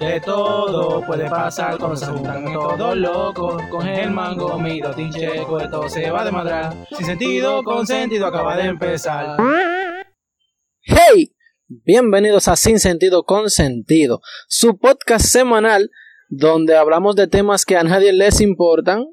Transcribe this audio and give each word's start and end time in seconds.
De 0.00 0.18
todo 0.18 1.04
puede 1.04 1.28
pasar 1.28 1.76
cuando 1.76 1.94
se 1.94 2.06
juntan 2.06 2.50
todos 2.54 2.96
locos. 2.96 3.62
Con 3.70 3.86
el 3.86 4.10
mango, 4.10 4.58
mi 4.58 4.80
tincheco, 4.96 5.60
esto 5.60 5.86
se 5.90 6.10
va 6.10 6.24
de 6.24 6.32
madrar. 6.32 6.74
Sin 6.96 7.04
sentido, 7.04 7.62
con 7.62 7.86
sentido, 7.86 8.26
acaba 8.26 8.56
de 8.56 8.62
empezar. 8.62 9.36
¡Hey! 10.80 11.36
Bienvenidos 11.68 12.48
a 12.48 12.56
Sin 12.56 12.80
Sentido 12.80 13.24
con 13.24 13.50
Sentido, 13.50 14.22
su 14.48 14.78
podcast 14.78 15.26
semanal 15.26 15.90
donde 16.30 16.78
hablamos 16.78 17.14
de 17.14 17.26
temas 17.26 17.66
que 17.66 17.76
a 17.76 17.82
nadie 17.82 18.14
les 18.14 18.40
importan, 18.40 19.04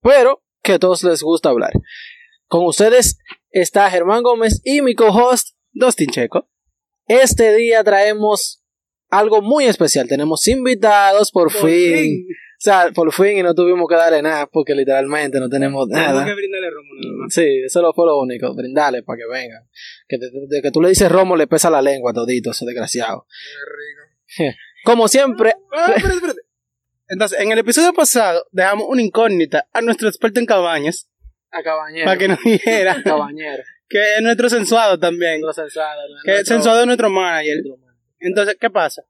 pero 0.00 0.42
que 0.62 0.72
a 0.72 0.78
todos 0.78 1.04
les 1.04 1.22
gusta 1.22 1.50
hablar. 1.50 1.72
Con 2.46 2.64
ustedes 2.64 3.18
está 3.50 3.90
Germán 3.90 4.22
Gómez 4.22 4.62
y 4.64 4.80
mi 4.80 4.94
co-host 4.94 5.48
Dustin 5.72 6.08
Checo. 6.08 6.48
Este 7.08 7.54
día 7.54 7.84
traemos 7.84 8.63
algo 9.18 9.42
muy 9.42 9.64
especial. 9.66 10.06
Tenemos 10.08 10.46
invitados 10.48 11.30
por, 11.30 11.50
fin. 11.50 12.26
O 12.30 12.60
sea, 12.64 12.90
por 12.94 13.12
fin 13.12 13.38
y 13.38 13.42
no 13.42 13.54
tuvimos 13.54 13.86
que 13.88 13.94
darle 13.94 14.22
nada 14.22 14.46
porque 14.46 14.74
literalmente 14.74 15.38
no 15.40 15.48
tenemos 15.48 15.86
nada. 15.88 16.24
que 16.24 16.34
brindarle 16.34 16.70
romo 16.70 16.88
nada 17.02 17.14
más. 17.22 17.34
Sí, 17.34 17.46
eso 17.64 17.92
fue 17.94 18.06
lo 18.06 18.18
único, 18.20 18.54
brindarle 18.54 19.02
para 19.02 19.18
que 19.18 19.26
vengan. 19.26 19.62
Que, 20.08 20.18
te- 20.18 20.30
de 20.48 20.62
que 20.62 20.70
tú 20.70 20.80
le 20.80 20.88
dices 20.90 21.10
romo 21.10 21.36
le 21.36 21.46
pesa 21.46 21.68
la 21.70 21.82
lengua 21.82 22.12
todito, 22.12 22.50
ese 22.52 22.64
desgraciado. 22.64 23.26
Como 24.84 25.08
siempre, 25.08 25.54
Ah, 25.72 25.92
espérate, 25.96 26.14
espérate. 26.16 26.40
Entonces, 27.08 27.40
en 27.40 27.52
el 27.52 27.58
episodio 27.58 27.92
pasado 27.92 28.46
dejamos 28.50 28.86
una 28.88 29.02
incógnita 29.02 29.66
a 29.72 29.80
nuestro 29.82 30.08
experto 30.08 30.40
en 30.40 30.46
cabañas 30.46 31.08
a 31.50 31.62
cabañero. 31.62 32.06
para 32.06 32.18
que 32.18 32.28
nos 32.28 32.42
dijera 32.42 33.00
Cabañero. 33.04 33.62
que 33.88 34.16
es 34.16 34.22
nuestro 34.22 34.48
sensuado 34.48 34.98
también. 34.98 35.40
Nuestro 35.40 35.64
sensuado, 35.64 36.00
Que 36.24 36.30
el 36.30 36.36
nuestro- 36.36 36.56
sensuado 36.56 36.80
es 36.80 36.86
nuestro 36.86 37.10
manager. 37.10 37.58
Entonces, 38.28 38.56
¿qué 38.60 38.70
pasa? 38.70 39.02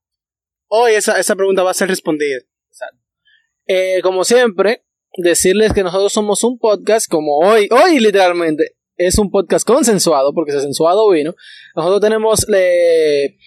Hoy 0.69 0.93
esa, 0.93 1.19
esa 1.19 1.37
pregunta 1.37 1.63
va 1.63 1.71
a 1.71 1.75
ser 1.75 1.89
respondida. 1.89 2.41
Eh, 3.67 4.01
como 4.03 4.25
siempre, 4.25 4.85
decirles 5.17 5.73
que 5.73 5.83
nosotros 5.83 6.13
somos 6.13 6.43
un 6.45 6.59
podcast 6.59 7.09
como 7.09 7.39
hoy, 7.39 7.69
hoy 7.71 7.99
literalmente 7.99 8.77
es 8.97 9.19
un 9.19 9.31
podcast 9.31 9.67
consensuado 9.67 10.33
porque 10.35 10.51
ese 10.53 10.61
sensuado 10.61 11.09
vino. 11.11 11.35
Nosotros 11.75 12.01
tenemos 12.03 12.47
le- 12.49 13.39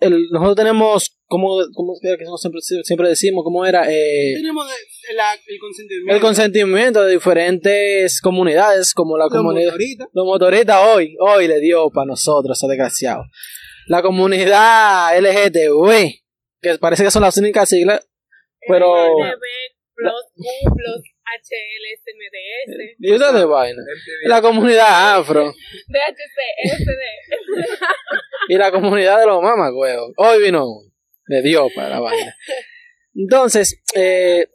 el- 0.00 0.28
nosotros 0.30 0.56
tenemos 0.56 1.18
como 1.26 1.58
como 1.74 1.94
siempre, 1.96 2.60
siempre 2.84 3.08
decimos 3.08 3.42
cómo 3.44 3.66
era 3.66 3.82
eh, 3.92 4.34
Tenemos 4.36 4.66
el, 5.10 5.16
la- 5.16 5.34
el 5.34 5.58
consentimiento. 5.58 6.14
el 6.14 6.20
consentimiento 6.20 7.02
de 7.04 7.12
diferentes 7.14 8.20
comunidades 8.20 8.94
como 8.94 9.18
la 9.18 9.24
Los 9.24 9.32
comunidad 9.32 9.72
motoristas. 9.72 10.08
los 10.12 10.24
motoristas 10.24 10.78
hoy 10.94 11.16
hoy 11.20 11.48
le 11.48 11.58
dio 11.60 11.90
para 11.90 12.06
nosotros 12.06 12.56
ese 12.56 12.68
desgraciado 12.68 13.24
la 13.88 14.02
comunidad 14.02 15.18
LGTB 15.18 16.20
que 16.60 16.78
parece 16.78 17.04
que 17.04 17.10
son 17.10 17.22
las 17.22 17.36
únicas 17.36 17.68
siglas 17.68 18.06
pero 18.66 19.08
HLSMDS 21.28 22.96
y 22.98 23.12
eso 23.12 23.32
de 23.32 23.44
vaina 23.44 23.82
la 24.24 24.40
comunidad 24.40 25.16
afro 25.18 25.52
DHC 25.88 26.38
y 28.48 28.56
la 28.56 28.72
comunidad 28.72 29.20
de 29.20 29.26
los 29.26 29.42
mamagüeos. 29.42 30.12
Hoy 30.16 30.42
vino 30.42 30.66
uno. 30.66 30.90
Le 31.26 31.42
dio 31.42 31.68
para 31.74 31.90
la 31.90 32.00
vaina. 32.00 32.34
Entonces, 33.14 33.82
eh, 33.94 34.46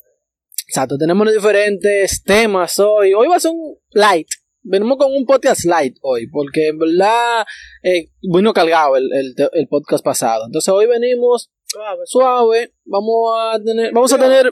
exacto, 0.67 0.97
tenemos 0.97 1.31
diferentes 1.31 2.23
temas 2.23 2.79
hoy. 2.79 3.13
Hoy 3.13 3.27
va 3.27 3.35
a 3.35 3.39
ser 3.39 3.51
un 3.51 3.77
light. 3.91 4.27
Venimos 4.63 4.97
con 4.97 5.13
un 5.13 5.25
podcast 5.25 5.65
light 5.65 5.97
hoy, 6.01 6.27
porque 6.27 6.69
en 6.69 6.79
verdad 6.79 7.45
eh, 7.83 8.09
vino 8.21 8.53
cargado 8.53 8.95
el, 8.95 9.09
el, 9.13 9.35
el 9.51 9.67
podcast 9.67 10.03
pasado. 10.03 10.45
Entonces 10.45 10.69
hoy 10.73 10.87
venimos 10.87 11.51
suave. 12.05 12.73
Vamos 12.85 13.33
a 13.37 13.61
tener, 13.63 13.91
vamos 13.93 14.13
a 14.13 14.17
tener 14.17 14.51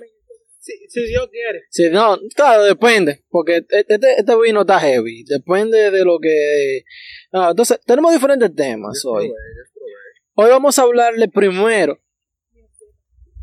Si, 0.60 0.74
si 0.90 1.08
Dios 1.08 1.28
quiere. 1.32 1.62
Sí, 1.70 1.90
no, 1.90 2.20
claro, 2.36 2.64
depende, 2.64 3.24
porque 3.30 3.66
este, 3.70 3.98
este 4.18 4.42
vino 4.44 4.62
está 4.62 4.80
heavy, 4.80 5.24
depende 5.24 5.90
de 5.90 6.06
lo 6.06 6.20
que... 6.20 6.84
Ah, 7.32 7.48
entonces, 7.50 7.80
tenemos 7.84 8.14
diferentes 8.14 8.54
temas 8.54 9.04
hoy. 9.06 9.32
Hoy 10.36 10.50
vamos 10.50 10.78
a 10.78 10.84
hablarle 10.84 11.30
primero 11.30 12.00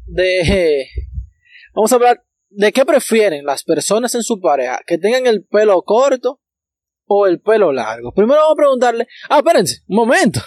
de... 0.06 0.86
Vamos 1.74 1.92
a 1.92 1.96
hablar 1.96 2.24
de 2.50 2.72
qué 2.72 2.84
prefieren 2.84 3.44
las 3.44 3.64
personas 3.64 4.14
en 4.14 4.22
su 4.22 4.40
pareja, 4.40 4.80
que 4.86 4.98
tengan 4.98 5.26
el 5.26 5.44
pelo 5.44 5.82
corto 5.82 6.40
o 7.08 7.26
el 7.26 7.40
pelo 7.40 7.72
largo. 7.72 8.12
Primero 8.14 8.40
vamos 8.40 8.52
a 8.52 8.56
preguntarle... 8.56 9.06
Ah, 9.28 9.38
espérense, 9.38 9.82
un 9.88 9.96
momento. 9.96 10.40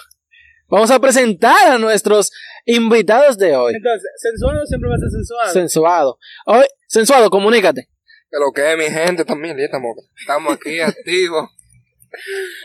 Vamos 0.68 0.90
a 0.92 1.00
presentar 1.00 1.68
a 1.68 1.78
nuestros 1.78 2.32
invitados 2.66 3.38
de 3.38 3.56
hoy. 3.56 3.74
Entonces, 3.76 4.10
sensuado 4.18 4.66
siempre 4.66 4.90
va 4.90 4.96
a 4.96 5.00
ser 5.00 5.10
sensuado. 5.10 5.52
Sensuado. 5.54 6.20
Hoy, 6.46 6.66
sensuado, 6.88 7.30
comunícate. 7.30 7.90
Que 8.30 8.38
lo 8.40 8.52
que 8.54 8.72
es 8.72 8.78
mi 8.78 8.86
gente 8.86 9.26
también, 9.26 9.60
estamos, 9.60 9.92
estamos 10.18 10.54
aquí 10.54 10.80
activos. 10.80 11.50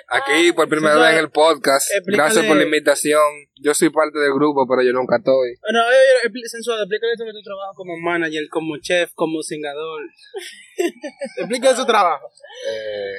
Aquí 0.08 0.52
por 0.52 0.68
primera 0.68 0.96
vez 0.96 1.12
en 1.12 1.18
el 1.18 1.30
podcast. 1.30 1.88
Explícale- 1.90 2.16
Gracias 2.16 2.46
por 2.46 2.56
la 2.56 2.64
invitación. 2.64 3.20
Yo 3.62 3.74
soy 3.74 3.90
parte 3.90 4.18
del 4.18 4.32
grupo, 4.34 4.66
pero 4.68 4.82
yo 4.82 4.92
nunca 4.92 5.16
estoy. 5.18 5.50
Oye, 5.50 6.28
expli- 6.28 6.46
sensuado, 6.46 6.82
explícale 6.82 7.16
sobre 7.16 7.32
tu 7.32 7.42
trabajo 7.42 7.74
como 7.74 7.96
manager, 7.96 8.42
como 8.50 8.76
chef, 8.78 9.10
como 9.14 9.42
singador. 9.42 10.02
Explícale 11.38 11.76
su 11.76 11.86
trabajo. 11.86 12.28
Eh, 12.70 13.14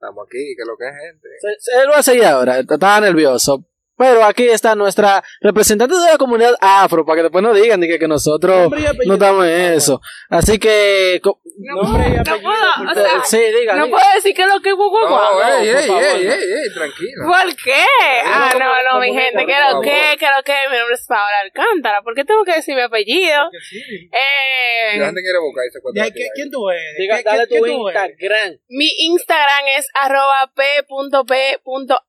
estamos 0.00 0.26
aquí, 0.26 0.54
que 0.56 0.64
lo 0.64 0.76
que 0.76 0.86
es 0.88 0.94
gente. 0.94 1.28
Se- 1.40 1.56
se- 1.72 1.80
Él 1.82 1.88
va 1.90 1.98
a 1.98 2.02
seguir 2.02 2.24
ahora, 2.24 2.58
estaba 2.60 3.00
nervioso. 3.00 3.64
Pero 3.98 4.24
aquí 4.24 4.48
está 4.48 4.74
nuestra 4.76 5.22
representante 5.40 5.94
de 5.96 6.12
la 6.12 6.16
comunidad 6.18 6.54
afro, 6.60 7.04
para 7.04 7.16
que 7.16 7.22
después 7.24 7.42
no 7.42 7.52
digan 7.52 7.80
ni 7.80 7.88
que, 7.88 7.98
que 7.98 8.06
nosotros 8.08 8.70
no 9.06 9.14
estamos 9.14 9.44
en 9.46 9.72
eso. 9.74 10.00
Así 10.30 10.58
que... 10.58 11.20
no, 11.58 11.82
Nombre 11.82 12.06
y 12.08 12.12
no 12.12 12.20
apellido, 12.20 12.42
puedo 12.42 12.72
por 12.76 12.86
o 12.86 12.94
sea 12.94 13.24
sí, 13.24 13.38
diga, 13.58 13.74
no 13.74 13.86
diga. 13.86 13.96
puedo 13.98 14.14
decir 14.14 14.34
que 14.34 14.46
lo 14.46 14.60
que 14.60 14.72
guau 14.72 14.90
guau 14.90 15.08
No, 15.08 15.42
ey, 15.58 15.68
por 15.72 15.76
ey, 15.82 15.86
favor, 15.88 16.02
ey, 16.04 16.24
no. 16.24 16.32
ey, 16.32 16.40
ey, 16.52 16.74
tranquila. 16.74 17.24
¿Por 17.26 17.56
qué? 17.56 17.82
Ah, 18.24 18.52
no, 18.56 18.92
no, 18.92 19.00
mi 19.00 19.12
gente, 19.12 19.44
que 19.44 19.54
lo 19.68 19.80
que, 19.80 20.16
que 20.18 20.26
lo 20.26 20.42
que, 20.44 20.54
mi 20.70 20.76
nombre 20.78 20.94
es 20.94 21.04
Paola 21.08 21.38
Alcántara. 21.42 22.02
¿Por 22.02 22.14
qué 22.14 22.24
tengo 22.24 22.44
que 22.44 22.52
decir 22.54 22.76
mi 22.76 22.82
apellido? 22.82 23.50
Eh, 24.12 24.98
la 24.98 25.06
gente 25.06 25.20
quiere 25.22 25.38
buscar 25.40 25.64
ese 25.66 25.78
Ya, 25.94 26.04
¿qué- 26.14 26.28
¿Quién 26.34 26.50
tú 26.50 26.70
eres? 26.70 26.94
Diga, 26.98 27.16
¿Qué- 27.18 27.22
dale 27.24 27.46
qué- 27.48 27.58
tu? 27.58 27.66
Instagram. 27.66 28.58
mi 28.68 28.88
Instagram 29.06 29.64
es 29.76 29.88
arroba 29.94 30.52
p.p.p.m.a. 30.54 32.04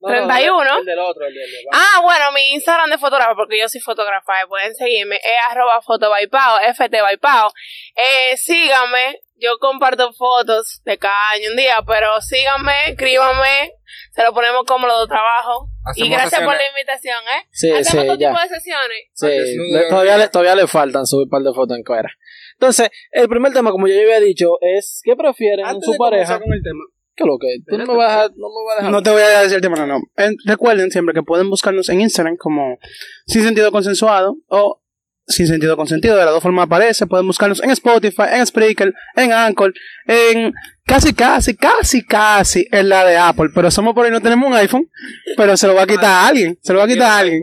No, 0.00 0.08
no, 0.08 0.14
31. 0.26 0.62
El 0.86 0.98
otro, 0.98 1.26
el 1.26 1.34
del 1.34 1.42
el 1.42 1.66
Ah, 1.72 2.00
bueno, 2.02 2.32
mi 2.32 2.52
Instagram 2.52 2.88
de 2.88 2.96
fotógrafo, 2.96 3.34
porque 3.36 3.58
yo 3.58 3.68
soy 3.68 3.80
fotógrafa 3.82 4.32
pueden 4.48 4.74
seguirme, 4.74 5.16
es 5.16 5.50
arroba 5.50 5.82
fotobaipao, 5.82 6.58
ftbaipao. 6.74 7.52
Eh, 7.94 8.36
síganme, 8.38 9.20
yo 9.36 9.58
comparto 9.58 10.12
fotos 10.14 10.80
de 10.84 10.96
cada 10.96 11.30
año 11.30 11.50
un 11.50 11.56
día, 11.56 11.82
pero 11.86 12.20
síganme, 12.22 12.90
escríbanme, 12.90 13.72
se 14.12 14.22
lo 14.22 14.32
ponemos 14.32 14.64
como 14.66 14.86
los 14.86 15.00
dos 15.00 15.08
trabajos. 15.08 15.68
Y 15.96 16.08
gracias 16.08 16.42
por 16.42 16.54
la 16.54 16.66
invitación, 16.66 17.18
¿eh? 17.38 17.46
Sí, 17.50 17.72
sí, 17.84 17.98
ya. 18.18 18.32
de. 18.32 19.10
Sí, 19.12 19.88
todavía, 19.90 20.16
le, 20.16 20.28
todavía 20.28 20.54
le 20.54 20.66
faltan 20.66 21.06
subir 21.06 21.24
un 21.24 21.30
par 21.30 21.42
de 21.42 21.52
fotos 21.52 21.76
en 21.76 21.84
cuera. 21.84 22.10
Entonces, 22.54 22.90
el 23.10 23.28
primer 23.28 23.52
tema, 23.52 23.70
como 23.70 23.86
yo 23.86 23.94
ya 23.94 24.02
había 24.02 24.20
dicho, 24.20 24.58
es 24.60 25.00
¿qué 25.02 25.16
prefieren 25.16 25.66
su 25.80 25.92
de 25.92 25.98
pareja? 25.98 26.38
con 26.38 26.52
el 26.52 26.62
tema, 26.62 26.84
¿Qué 27.20 27.24
es 27.24 27.26
lo 27.26 27.38
que? 27.38 27.58
Tú 27.66 27.76
no 27.76 27.84
me 27.84 27.98
vas 27.98 28.10
a 28.10 28.14
dejar, 28.14 28.30
no 28.30 28.48
me 28.48 28.64
vas 28.66 28.72
a 28.72 28.76
dejar. 28.78 28.92
No 28.92 29.02
te 29.02 29.10
voy 29.10 29.20
a 29.20 29.40
decir 29.42 29.56
el 29.56 29.60
tema, 29.60 29.76
no, 29.76 29.86
no. 29.86 30.00
En- 30.16 30.36
recuerden 30.46 30.90
siempre 30.90 31.12
que 31.12 31.22
pueden 31.22 31.50
buscarnos 31.50 31.88
en 31.90 32.00
Instagram 32.00 32.36
como 32.38 32.78
Sin 33.26 33.42
Sentido 33.42 33.70
Consensuado 33.70 34.36
o 34.46 34.80
Sin 35.26 35.46
Sentido 35.46 35.76
Consentido. 35.76 36.16
De 36.16 36.24
las 36.24 36.32
dos 36.32 36.42
formas 36.42 36.64
aparece. 36.64 37.06
Pueden 37.06 37.26
buscarnos 37.26 37.62
en 37.62 37.70
Spotify, 37.72 38.22
en 38.32 38.46
Spreaker, 38.46 38.94
en 39.16 39.32
Anchor, 39.34 39.74
en 40.06 40.54
casi, 40.86 41.12
casi, 41.12 41.54
casi, 41.56 42.06
casi 42.06 42.66
en 42.72 42.88
la 42.88 43.04
de 43.04 43.18
Apple. 43.18 43.50
Pero 43.54 43.70
somos 43.70 43.92
por 43.94 44.06
ahí, 44.06 44.10
no 44.10 44.22
tenemos 44.22 44.48
un 44.48 44.54
iPhone. 44.56 44.88
Pero 45.36 45.58
se 45.58 45.66
lo 45.66 45.74
va 45.74 45.82
a 45.82 45.86
quitar 45.86 46.04
a 46.06 46.26
alguien. 46.26 46.58
Se 46.62 46.72
lo 46.72 46.78
va 46.78 46.86
a 46.86 46.88
quitar 46.88 47.10
a 47.10 47.18
alguien. 47.18 47.42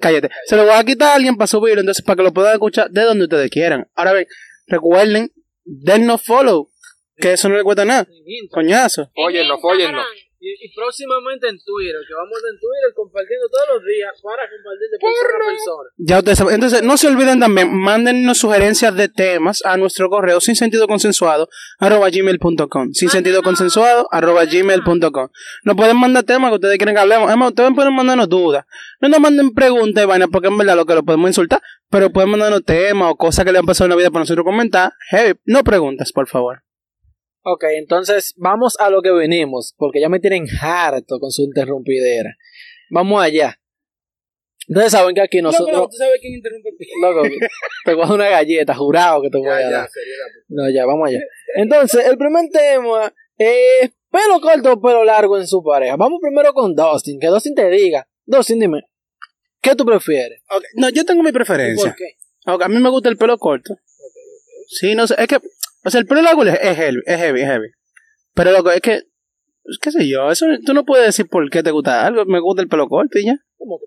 Cállate. 0.00 0.30
Se 0.46 0.56
lo 0.56 0.64
va 0.64 0.78
a 0.78 0.84
quitar 0.84 1.10
a 1.10 1.14
alguien 1.16 1.36
para 1.36 1.46
subirlo. 1.48 1.80
Entonces, 1.80 2.02
para 2.04 2.16
que 2.16 2.22
lo 2.22 2.32
puedan 2.32 2.54
escuchar 2.54 2.90
de 2.90 3.02
donde 3.02 3.24
ustedes 3.24 3.50
quieran. 3.50 3.88
Ahora 3.94 4.14
bien, 4.14 4.26
recuerden, 4.68 5.32
dennos 5.64 6.22
follow. 6.24 6.70
Que 7.20 7.32
eso 7.32 7.48
no 7.48 7.56
le 7.56 7.64
cuesta 7.64 7.84
nada. 7.84 8.06
Coñazo. 8.50 9.10
Fóllenlo, 9.14 9.54
En 9.54 9.60
fóllenlo. 9.60 10.02
Y, 10.40 10.50
y 10.66 10.72
próximamente 10.72 11.48
en 11.48 11.58
Twitter, 11.58 11.96
que 12.06 12.14
vamos 12.14 12.38
en 12.48 12.56
Twitter 12.60 12.94
compartiendo 12.94 13.48
todos 13.48 13.64
los 13.74 13.84
días 13.84 14.12
para 14.22 14.42
compartir 14.48 14.88
de 14.92 14.98
persona 15.00 15.34
a 15.34 15.48
persona. 15.50 15.90
Ya 15.96 16.18
ustedes 16.18 16.38
saben. 16.38 16.54
Entonces, 16.54 16.82
no 16.84 16.96
se 16.96 17.08
olviden 17.08 17.40
también, 17.40 17.74
mándennos 17.74 18.38
sugerencias 18.38 18.94
de 18.94 19.08
temas 19.08 19.64
a 19.64 19.76
nuestro 19.76 20.08
correo 20.08 20.40
sin 20.40 20.54
sentido 20.54 20.86
consensuado 20.86 21.48
arroba 21.80 22.08
gmail.com. 22.08 22.92
Sin 22.92 23.08
sentido 23.08 23.42
consensuado 23.42 24.06
arroba 24.12 24.44
gmail.com. 24.44 25.28
Nos 25.64 25.76
pueden 25.76 25.96
mandar 25.96 26.22
temas 26.22 26.50
que 26.50 26.54
ustedes 26.54 26.78
quieren 26.78 26.94
que 26.94 27.00
hablemos. 27.00 27.26
Además, 27.26 27.48
ustedes 27.48 27.72
pueden 27.74 27.96
mandarnos 27.96 28.28
dudas. 28.28 28.64
No 29.00 29.08
nos 29.08 29.18
manden 29.18 29.50
preguntas 29.54 30.04
y 30.04 30.06
vainas 30.06 30.28
porque 30.30 30.46
en 30.46 30.56
verdad 30.56 30.76
lo 30.76 30.86
que 30.86 30.94
lo 30.94 31.02
podemos 31.02 31.30
insultar. 31.30 31.60
Pero 31.90 32.10
pueden 32.10 32.30
mandarnos 32.30 32.64
temas 32.64 33.10
o 33.10 33.16
cosas 33.16 33.44
que 33.44 33.50
le 33.50 33.58
han 33.58 33.66
pasado 33.66 33.86
en 33.86 33.90
la 33.90 33.96
vida 33.96 34.10
para 34.12 34.20
nosotros 34.20 34.44
comentar. 34.44 34.92
Hey, 35.10 35.32
no 35.46 35.64
preguntas, 35.64 36.12
por 36.12 36.28
favor. 36.28 36.62
Ok, 37.42 37.64
entonces 37.76 38.34
vamos 38.36 38.76
a 38.78 38.90
lo 38.90 39.00
que 39.00 39.10
venimos, 39.10 39.74
porque 39.76 40.00
ya 40.00 40.08
me 40.08 40.20
tienen 40.20 40.46
harto 40.60 41.18
con 41.18 41.30
su 41.30 41.42
interrumpidera. 41.42 42.36
Vamos 42.90 43.22
allá. 43.22 43.58
Ustedes 44.68 44.92
saben 44.92 45.14
que 45.14 45.22
aquí 45.22 45.40
nosotros. 45.40 45.70
Loco, 45.74 45.88
¿tú 45.90 45.96
sabes 45.96 46.18
quién 46.20 46.34
interrumpe? 46.34 46.70
Loco, 47.00 47.22
te 47.86 47.94
voy 47.94 48.02
a 48.02 48.06
dar 48.06 48.14
una 48.14 48.28
galleta, 48.28 48.74
jurado 48.74 49.22
que 49.22 49.30
te 49.30 49.38
voy 49.38 49.48
a 49.48 49.70
dar. 49.70 49.70
ya. 49.70 49.88
No, 50.48 50.68
ya, 50.70 50.84
vamos 50.84 51.08
allá. 51.08 51.20
Entonces, 51.56 52.04
el 52.06 52.18
primer 52.18 52.50
tema 52.50 53.12
es 53.38 53.90
pelo 54.10 54.40
corto 54.40 54.72
o 54.72 54.80
pelo 54.80 55.04
largo 55.04 55.38
en 55.38 55.46
su 55.46 55.62
pareja. 55.62 55.96
Vamos 55.96 56.18
primero 56.20 56.52
con 56.52 56.74
Dustin, 56.74 57.18
que 57.18 57.28
Dustin 57.28 57.54
te 57.54 57.70
diga. 57.70 58.06
Dustin, 58.26 58.58
dime, 58.58 58.82
¿qué 59.62 59.74
tú 59.74 59.86
prefieres? 59.86 60.42
Ok, 60.50 60.64
No, 60.74 60.90
yo 60.90 61.04
tengo 61.06 61.22
mi 61.22 61.32
preferencia. 61.32 61.94
qué? 61.96 62.50
Ok, 62.50 62.62
a 62.62 62.68
mí 62.68 62.78
me 62.78 62.90
gusta 62.90 63.08
el 63.08 63.16
pelo 63.16 63.38
corto. 63.38 63.74
Sí, 64.66 64.94
no 64.94 65.06
sé, 65.06 65.14
es 65.16 65.26
que, 65.28 65.38
o 65.88 65.90
sea, 65.90 66.00
el 66.00 66.06
pelo 66.06 66.22
largo 66.22 66.44
es 66.44 66.54
es 66.60 66.76
heavy, 66.76 66.98
es 67.04 67.18
heavy, 67.18 67.40
es 67.40 67.46
heavy. 67.48 67.68
Pero 68.34 68.52
loco, 68.52 68.70
es 68.70 68.80
que, 68.80 69.02
pues, 69.64 69.78
qué 69.80 69.90
sé 69.90 70.08
yo, 70.08 70.30
eso 70.30 70.46
tú 70.64 70.72
no 70.74 70.84
puedes 70.84 71.06
decir 71.06 71.26
por 71.28 71.48
qué 71.50 71.62
te 71.62 71.70
gusta 71.72 72.06
algo, 72.06 72.24
me 72.26 72.40
gusta 72.40 72.62
el 72.62 72.68
pelo 72.68 72.86
corto 72.88 73.18
y 73.18 73.26
ya. 73.26 73.36
¿Cómo 73.56 73.78
que? 73.78 73.86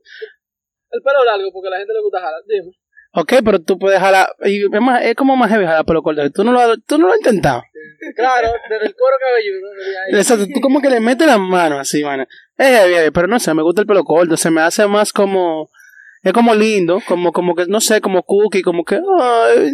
El 0.92 1.02
pelo 1.02 1.24
largo, 1.24 1.52
porque 1.54 1.68
a 1.68 1.72
la 1.72 1.78
gente 1.78 1.94
le 1.94 2.02
gusta 2.02 2.20
jalar. 2.20 2.42
Dime. 2.48 2.72
Ok, 3.14 3.34
pero 3.44 3.62
tú 3.62 3.78
puedes 3.78 4.00
jalar, 4.00 4.28
y 4.46 4.64
es, 4.64 4.82
más, 4.82 5.04
es 5.04 5.16
como 5.16 5.36
más 5.36 5.50
heavy 5.50 5.66
jalar 5.66 5.84
pelo 5.86 6.02
corto, 6.02 6.30
tú 6.32 6.44
no 6.46 6.52
lo, 6.54 6.60
has- 6.62 6.78
tú 6.88 6.98
no 6.98 7.08
lo 7.08 7.14
has 7.14 7.20
intentado. 7.20 7.62
Claro, 8.16 8.48
desde 8.70 8.86
el 8.88 8.96
cuero 8.96 9.18
cabelludo. 9.20 10.18
Exacto, 10.18 10.46
tú 10.54 10.62
como 10.62 10.82
que 10.82 10.90
le 10.90 11.00
metes 11.02 11.28
las 11.28 11.40
manos 11.40 11.80
así, 11.80 12.04
mano. 12.04 12.26
Es 12.58 12.68
heavy, 12.68 12.94
heavy, 12.94 13.12
pero 13.12 13.28
no 13.28 13.40
sé, 13.40 13.54
me 13.54 13.64
gusta 13.64 13.82
el 13.82 13.88
pelo 13.88 14.04
corto, 14.06 14.38
se 14.38 14.50
me 14.50 14.62
hace 14.62 14.88
más 14.88 15.12
como, 15.14 15.70
es 16.24 16.32
como 16.34 16.56
lindo, 16.56 17.02
como, 17.08 17.32
como 17.34 17.54
que, 17.56 17.66
no 17.68 17.80
sé, 17.82 18.00
como 18.02 18.24
cookie, 18.24 18.62
como 18.62 18.84
que, 18.86 18.96
ay, 18.96 19.72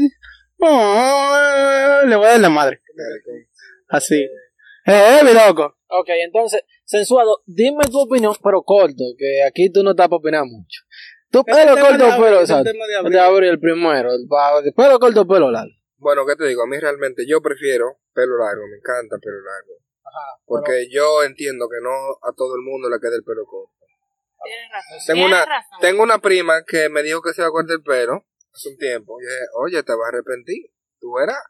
ay, 0.61 2.07
le 2.07 2.15
voy 2.15 2.25
a 2.25 2.29
dar 2.29 2.39
la 2.39 2.49
madre. 2.49 2.81
Así. 3.87 4.23
Es 4.85 4.93
heavy, 4.93 5.33
loco. 5.33 5.77
Ok, 5.89 6.09
entonces, 6.23 6.63
sensuado, 6.85 7.43
dime 7.45 7.85
tu 7.89 7.99
opinión, 7.99 8.35
pero 8.43 8.61
corto, 8.63 9.03
que 9.17 9.43
aquí 9.43 9.71
tú 9.71 9.83
no 9.83 9.91
estás 9.91 10.07
para 10.07 10.17
opinar 10.17 10.43
mucho. 10.45 10.81
Tu 11.29 11.43
pelo 11.43 11.77
corto 11.77 12.07
o 12.07 12.21
pelo, 12.21 12.39
exacto. 12.39 12.71
De 13.09 13.19
abrir 13.19 13.49
el 13.49 13.59
primero, 13.59 14.11
el 14.13 14.27
de 14.63 14.73
corto 14.73 15.21
o 15.21 15.27
pelo 15.27 15.51
largo. 15.51 15.71
Bueno, 15.97 16.25
¿qué 16.25 16.35
te 16.35 16.45
digo? 16.45 16.63
A 16.63 16.67
mí 16.67 16.77
realmente 16.79 17.25
yo 17.27 17.41
prefiero 17.41 17.99
pelo 18.13 18.37
largo, 18.37 18.63
me 18.67 18.77
encanta 18.77 19.17
pelo 19.17 19.37
largo. 19.41 19.73
Porque 20.45 20.87
yo 20.89 21.23
entiendo 21.23 21.67
que 21.69 21.81
no 21.81 21.91
a 22.23 22.33
todo 22.35 22.55
el 22.55 22.61
mundo 22.61 22.89
le 22.89 22.99
queda 22.99 23.15
el 23.15 23.23
pelo 23.23 23.45
corto. 23.45 23.73
Tienes 24.43 24.71
razón. 24.71 24.97
Tengo 25.05 25.27
Tienes 25.27 25.27
una, 25.27 25.45
razón. 25.45 25.79
tengo 25.81 26.03
una 26.03 26.17
prima 26.19 26.63
que 26.65 26.89
me 26.89 27.03
dijo 27.03 27.21
que 27.21 27.33
se 27.33 27.41
iba 27.41 27.49
a 27.49 27.51
cortar 27.51 27.75
el 27.75 27.83
pelo 27.83 28.25
hace 28.53 28.69
un 28.69 28.77
tiempo. 28.77 29.17
Y 29.19 29.25
yo 29.25 29.29
dije, 29.29 29.45
oye, 29.55 29.83
te 29.83 29.93
vas 29.93 30.05
a 30.05 30.09
arrepentir, 30.09 30.71
tú 30.99 31.13
verás. 31.13 31.43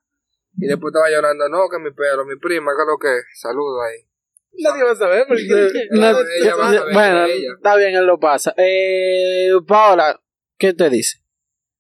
Y 0.60 0.68
después 0.68 0.92
estaba 0.92 1.10
llorando, 1.10 1.48
no, 1.50 1.70
que 1.70 1.78
mi 1.80 1.92
pelo, 1.92 2.26
mi 2.26 2.38
prima, 2.38 2.72
que 2.72 2.86
lo 2.90 2.98
que, 2.98 3.22
saludo 3.36 3.82
ahí. 3.84 4.08
Nadie 4.60 4.84
va 4.84 4.92
a 4.92 4.96
saber, 4.96 5.26
porque... 5.28 5.44
No, 5.92 6.10
ella 6.10 6.56
va 6.56 6.70
a 6.70 6.74
saber, 6.74 6.94
bueno, 6.94 7.26
ella. 7.26 7.54
está 7.56 7.76
bien, 7.76 7.96
él 7.96 8.06
lo 8.06 8.20
pasa. 8.20 8.54
Eh, 8.58 9.52
Paola, 9.68 10.20
¿qué 10.58 10.74
te 10.74 10.90
dice? 10.90 11.20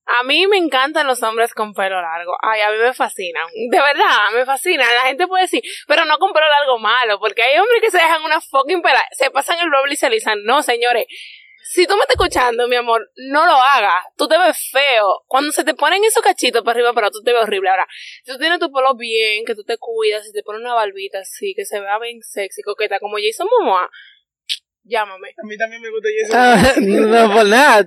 A 0.05 0.23
mí 0.23 0.47
me 0.47 0.57
encantan 0.57 1.05
los 1.05 1.21
hombres 1.21 1.53
con 1.53 1.73
pelo 1.73 2.01
largo. 2.01 2.37
Ay, 2.41 2.61
a 2.61 2.71
mí 2.71 2.77
me 2.77 2.93
fascinan. 2.93 3.45
De 3.69 3.77
verdad, 3.77 4.31
me 4.33 4.45
fascinan. 4.45 4.87
La 4.95 5.07
gente 5.07 5.27
puede 5.27 5.43
decir, 5.43 5.61
pero 5.85 6.05
no 6.05 6.17
con 6.17 6.31
pelo 6.31 6.47
largo 6.47 6.79
malo, 6.79 7.19
porque 7.19 7.43
hay 7.43 7.59
hombres 7.59 7.81
que 7.81 7.91
se 7.91 7.97
dejan 7.97 8.23
una 8.23 8.39
fucking 8.39 8.81
pela, 8.81 9.03
se 9.11 9.31
pasan 9.31 9.59
el 9.59 9.69
roble 9.69 9.93
y 9.93 9.97
se 9.97 10.05
alisan. 10.05 10.43
No, 10.45 10.63
señores. 10.63 11.07
Si 11.69 11.85
tú 11.85 11.95
me 11.95 12.01
estás 12.01 12.15
escuchando, 12.15 12.67
mi 12.67 12.75
amor, 12.75 13.09
no 13.15 13.45
lo 13.45 13.53
hagas. 13.53 14.03
Tú 14.15 14.27
te 14.27 14.37
ves 14.37 14.57
feo. 14.71 15.23
Cuando 15.27 15.51
se 15.51 15.63
te 15.63 15.73
ponen 15.73 16.03
esos 16.03 16.23
cachitos 16.23 16.63
para 16.63 16.77
arriba, 16.77 16.93
pero 16.93 17.11
tú 17.11 17.21
te 17.23 17.33
ves 17.33 17.43
horrible. 17.43 17.69
Ahora, 17.69 17.85
si 18.23 18.31
tú 18.31 18.37
tienes 18.37 18.59
tu 18.59 18.71
pelo 18.71 18.95
bien, 18.95 19.43
que 19.45 19.53
tú 19.53 19.63
te 19.63 19.77
cuidas, 19.77 20.25
si 20.25 20.31
te 20.31 20.43
pones 20.43 20.61
una 20.61 20.73
barbita 20.73 21.19
así, 21.19 21.53
que 21.55 21.65
se 21.65 21.79
vea 21.79 21.99
bien 21.99 22.19
sexy, 22.21 22.61
coqueta, 22.61 22.99
como 22.99 23.17
Jason 23.17 23.47
Momoa, 23.59 23.89
llámame. 24.83 25.29
A 25.29 25.45
mí 25.45 25.57
también 25.57 25.81
me 25.81 25.89
gusta 25.89 26.07
eso. 26.23 26.33
Ah, 26.35 26.73
no, 27.27 27.33
por 27.33 27.45
nada. 27.45 27.85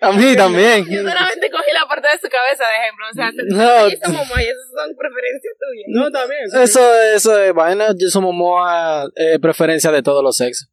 A 0.00 0.12
mí 0.12 0.36
también. 0.36 0.84
Yo 0.88 1.02
solamente 1.08 1.50
cogí 1.50 1.70
la 1.72 1.86
parte 1.86 2.08
de 2.08 2.18
su 2.18 2.28
cabeza 2.28 2.64
de 2.64 2.76
ejemplo. 2.80 3.06
O 3.10 3.14
sea, 3.14 3.30
te 3.30 3.44
No. 3.44 3.90
Jason 3.90 4.14
Momoa 4.14 4.42
y 4.42 4.46
esas 4.46 4.70
son 4.74 4.96
preferencias 4.96 5.54
tuyas. 5.58 5.86
No, 5.88 6.10
también. 6.10 6.40
Eso, 6.62 7.02
eso 7.14 7.38
es 7.38 7.54
vaina. 7.54 7.88
Jason 7.98 8.22
Momoa 8.22 9.06
eh, 9.16 9.38
preferencia 9.38 9.90
de 9.90 10.02
todos 10.02 10.22
los 10.22 10.36
sexos. 10.36 10.68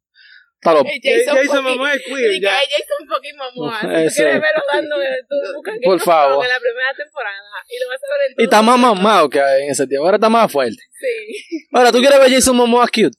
Está 0.64 0.74
lo- 0.74 0.80
Eh, 0.86 1.00
Jason 1.02 1.36
fucking- 1.38 1.62
Momoa 1.64 1.92
es 1.94 2.02
queer, 2.06 2.30
y 2.30 2.34
que 2.34 2.40
ya. 2.46 2.56
hay 2.56 2.66
Jason 2.70 3.08
fucking 3.08 3.36
Momoa. 3.36 3.80
Si 3.80 3.86
tú 3.88 3.92
Eso. 3.94 4.14
quieres 4.22 4.40
verlo 4.40 4.62
dando, 4.72 4.96
tú 5.28 5.34
buscas 5.56 5.74
Game 5.74 5.84
Por 5.86 6.00
favor. 6.00 6.44
En 6.44 6.50
la 6.50 6.60
primera 6.60 6.94
temporada 6.96 7.36
y 7.68 7.82
lo 7.82 7.88
vas 7.88 7.96
a 7.98 8.06
ver 8.06 8.30
en 8.30 8.34
Y 8.38 8.44
está 8.44 8.62
más 8.62 8.78
mamado 8.78 9.28
que 9.28 9.38
en 9.40 9.70
ese 9.70 9.86
tiempo. 9.88 10.04
Ahora 10.04 10.16
está 10.18 10.28
más 10.28 10.52
fuerte. 10.52 10.80
Sí. 11.00 11.66
Ahora, 11.72 11.90
¿tú 11.90 11.98
quieres 11.98 12.16
ver 12.20 12.30
Jason 12.30 12.54
Momoa 12.56 12.86
cute? 12.86 13.10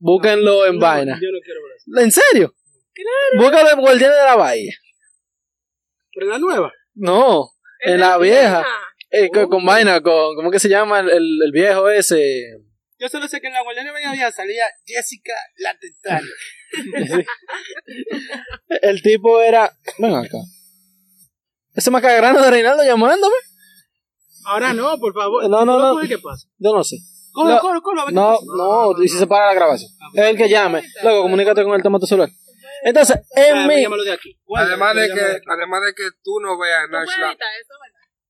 Búsquenlo 0.00 0.66
en 0.66 0.78
vaina. 0.80 1.18
Yo 1.22 1.28
no 1.30 1.38
quiero 1.40 1.60
ver 1.62 1.76
eso. 1.76 2.00
¿En 2.04 2.10
serio? 2.10 2.54
Claro. 2.92 3.44
Búscalo 3.44 3.70
en 3.70 3.80
Guardianes 3.80 4.16
de 4.18 4.24
la 4.24 4.34
Bahía. 4.36 4.72
¿Pero 6.12 6.26
la 6.26 6.38
nueva? 6.40 6.72
No, 6.94 7.50
en 7.84 8.00
la 8.00 8.10
la 8.10 8.18
vieja. 8.18 8.40
vieja. 8.58 8.66
Eh, 9.10 9.28
con, 9.32 9.48
con 9.48 9.64
vaina, 9.64 10.00
con, 10.02 10.34
¿cómo 10.34 10.50
que 10.50 10.58
se 10.58 10.68
llama 10.68 11.00
el, 11.00 11.08
el- 11.10 11.38
el 11.44 11.52
viejo 11.52 11.88
ese? 11.88 12.42
Yo 12.98 13.08
solo 13.08 13.28
sé 13.28 13.40
que 13.40 13.46
en 13.46 13.52
la 13.52 13.62
Guardiana 13.62 13.92
Media 13.92 14.32
salía 14.32 14.64
Jessica 14.84 15.32
la. 15.58 15.76
El 18.82 19.02
tipo 19.02 19.40
era. 19.40 19.72
Ven 19.98 20.14
acá. 20.14 20.38
Ese 21.74 21.90
macagrano 21.90 22.42
de 22.42 22.50
Reinaldo 22.50 22.82
llamándome. 22.84 23.36
Ahora 24.46 24.72
no, 24.72 24.98
por 24.98 25.14
favor. 25.14 25.48
No, 25.48 25.64
no, 25.64 25.78
no. 25.78 26.00
¿Qué 26.08 26.18
pasa? 26.18 26.48
Yo 26.58 26.74
no 26.74 26.82
sé. 26.82 26.96
Coge, 27.32 27.52
No. 27.54 27.60
coge, 27.60 27.80
coge. 27.82 28.12
No, 28.12 28.38
no, 28.56 29.02
y 29.02 29.08
si 29.08 29.16
se 29.16 29.26
para 29.26 29.46
la 29.46 29.54
grabación. 29.54 29.90
Es 30.14 30.24
el 30.26 30.36
que 30.36 30.48
llame. 30.48 30.82
Luego, 31.02 31.22
comunícate 31.22 31.62
con 31.62 31.74
el 31.74 31.82
tema 31.82 31.98
de 31.98 32.00
tu 32.00 32.06
celular. 32.06 32.30
Entonces, 32.82 33.16
en 33.34 33.56
Ah, 33.58 33.68
de 33.68 34.12
aquí. 34.12 34.38
Guarda, 34.44 34.68
Además 34.68 34.94
de 34.96 35.08
que, 35.08 35.20
además 35.46 35.80
de 35.86 35.94
que 35.94 36.08
tú 36.22 36.40
no 36.40 36.58
veas 36.58 36.84
a 36.84 36.86
Nashla, 36.88 37.36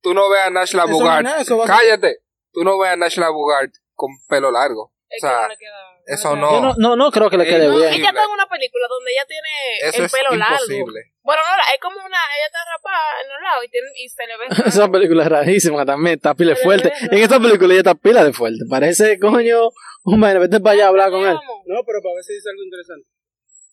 tú 0.02 0.14
no 0.14 0.28
veas 0.28 0.46
a 0.48 0.50
Nashla 0.50 0.84
Bugart. 0.86 1.26
Cállate. 1.66 2.18
Tú 2.52 2.64
no 2.64 2.78
veas 2.78 2.94
a 2.94 2.96
Nashla 2.96 3.30
Bugart 3.30 3.72
con 3.98 4.10
pelo 4.28 4.50
largo. 4.52 4.92
Es 5.10 5.24
O 5.24 5.26
sea, 5.26 5.36
que 5.36 5.42
no 5.42 5.48
le 5.48 5.56
queda- 5.56 5.98
eso 6.06 6.34
le 6.34 6.40
no. 6.40 6.52
Yo 6.52 6.60
no, 6.60 6.74
no, 6.78 6.96
no 6.96 7.10
creo 7.10 7.28
que 7.30 7.36
le 7.38 7.44
quede 7.44 7.68
bien. 7.68 7.92
Ella 7.94 8.08
está 8.10 8.24
en 8.24 8.30
una 8.30 8.46
película 8.46 8.86
donde 8.88 9.10
ella 9.10 9.24
tiene 9.26 9.88
Eso 9.88 9.98
el 9.98 10.04
es 10.06 10.12
pelo 10.12 10.36
largo. 10.36 10.54
imposible. 10.54 11.00
Bueno, 11.22 11.42
no, 11.44 11.62
es 11.74 11.80
como 11.80 11.96
una, 11.96 12.16
ella 12.36 12.46
está 12.46 12.58
rapada 12.76 13.04
en 13.22 13.28
los 13.32 13.40
lados 13.42 13.64
y, 13.64 13.68
tiene, 13.68 13.88
y 13.96 14.08
se 14.08 14.26
le 14.26 14.36
ve. 14.38 14.46
Esa 14.68 14.88
película 14.90 15.22
es 15.24 15.28
rarísima 15.30 15.84
también, 15.84 16.16
está 16.16 16.34
pila 16.34 16.50
de 16.50 16.54
Pero 16.56 16.64
fuerte. 16.64 16.92
es. 16.94 17.02
En 17.12 17.18
esta 17.18 17.40
película 17.40 17.72
ella 17.72 17.80
está 17.80 17.94
pila 17.94 18.24
de 18.24 18.32
fuerte. 18.32 18.60
Parece, 18.70 19.18
coño, 19.18 19.70
un 20.04 20.20
vaina, 20.20 20.38
vete 20.40 20.60
para 20.60 20.74
allá 20.74 20.84
a 20.86 20.88
hablar 20.88 21.10
con 21.10 21.20
él. 21.26 21.34
No, 21.66 21.80
pero 21.84 21.98
para 22.02 22.14
ver 22.14 22.24
si 22.24 22.34
dice 22.34 22.48
algo 22.50 22.62
interesante. 22.64 23.08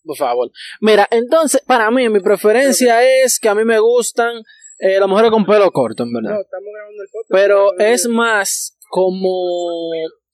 Por 0.05 0.17
favor. 0.17 0.51
Mira, 0.81 1.07
entonces, 1.11 1.61
para 1.65 1.89
mí, 1.91 2.07
mi 2.09 2.19
preferencia 2.19 3.03
es 3.03 3.39
que 3.39 3.49
a 3.49 3.55
mí 3.55 3.63
me 3.65 3.79
gustan 3.79 4.43
eh, 4.77 4.99
las 4.99 5.07
mujeres 5.09 5.31
con 5.31 5.45
pelo 5.45 5.71
corto, 5.71 6.03
en 6.03 6.13
verdad. 6.13 6.35
No, 6.35 6.41
estamos 6.41 6.67
grabando 6.73 7.01
el 7.03 7.09
podcast. 7.11 7.31
Pero 7.31 7.79
es 7.79 8.07
más 8.07 8.74
como 8.89 9.91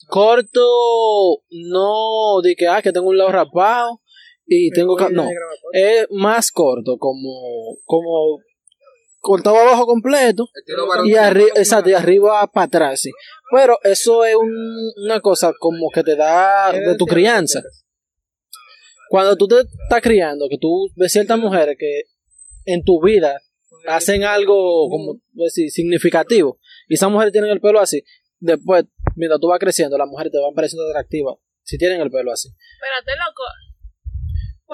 corto, 0.07 0.61
no 1.49 2.41
de 2.43 2.55
que, 2.55 2.67
ah, 2.67 2.81
que 2.81 2.91
tengo 2.91 3.09
un 3.09 3.17
lado 3.17 3.31
rapado 3.31 4.01
y 4.45 4.69
tengo 4.71 4.95
que... 4.97 5.05
No, 5.13 5.23
es 5.73 6.07
más 6.11 6.51
corto, 6.51 6.97
como, 6.97 7.31
como 7.85 8.39
cortado 9.19 9.55
abajo 9.57 9.85
completo 9.85 10.47
y 11.07 11.11
arriba, 11.15 11.49
exacto, 11.55 11.89
y 11.89 11.93
arriba 11.93 12.45
para 12.47 12.65
atrás, 12.65 13.01
sí. 13.01 13.11
Pero 13.51 13.77
eso 13.83 14.25
es 14.25 14.35
un- 14.35 14.91
una 15.05 15.21
cosa 15.21 15.53
como 15.59 15.89
que 15.93 16.03
te 16.03 16.15
da 16.15 16.71
de 16.71 16.95
tu 16.97 17.05
crianza. 17.05 17.61
Cuando 19.09 19.35
tú 19.35 19.47
te 19.47 19.59
estás 19.59 20.01
criando, 20.01 20.47
que 20.49 20.57
tú 20.57 20.89
ves 20.95 21.11
ciertas 21.11 21.37
mujeres 21.37 21.75
que 21.77 22.03
en 22.65 22.83
tu 22.83 23.01
vida 23.03 23.39
hacen 23.87 24.23
algo 24.23 24.89
como 24.89 25.15
pues, 25.35 25.53
sí, 25.53 25.69
significativo 25.69 26.59
y 26.87 26.93
esas 26.93 27.09
mujeres 27.09 27.31
tienen 27.31 27.51
el 27.51 27.59
pelo 27.59 27.79
así, 27.79 28.03
después, 28.41 28.85
mientras 29.15 29.39
tú 29.39 29.47
vas 29.47 29.59
creciendo, 29.59 29.97
las 29.97 30.07
mujeres 30.07 30.31
te 30.31 30.39
van 30.39 30.53
pareciendo 30.53 30.89
atractivas 30.89 31.35
si 31.63 31.77
tienen 31.77 32.01
el 32.01 32.11
pelo 32.11 32.31
así. 32.31 32.49
Espérate, 32.49 33.11
loco. 33.17 33.43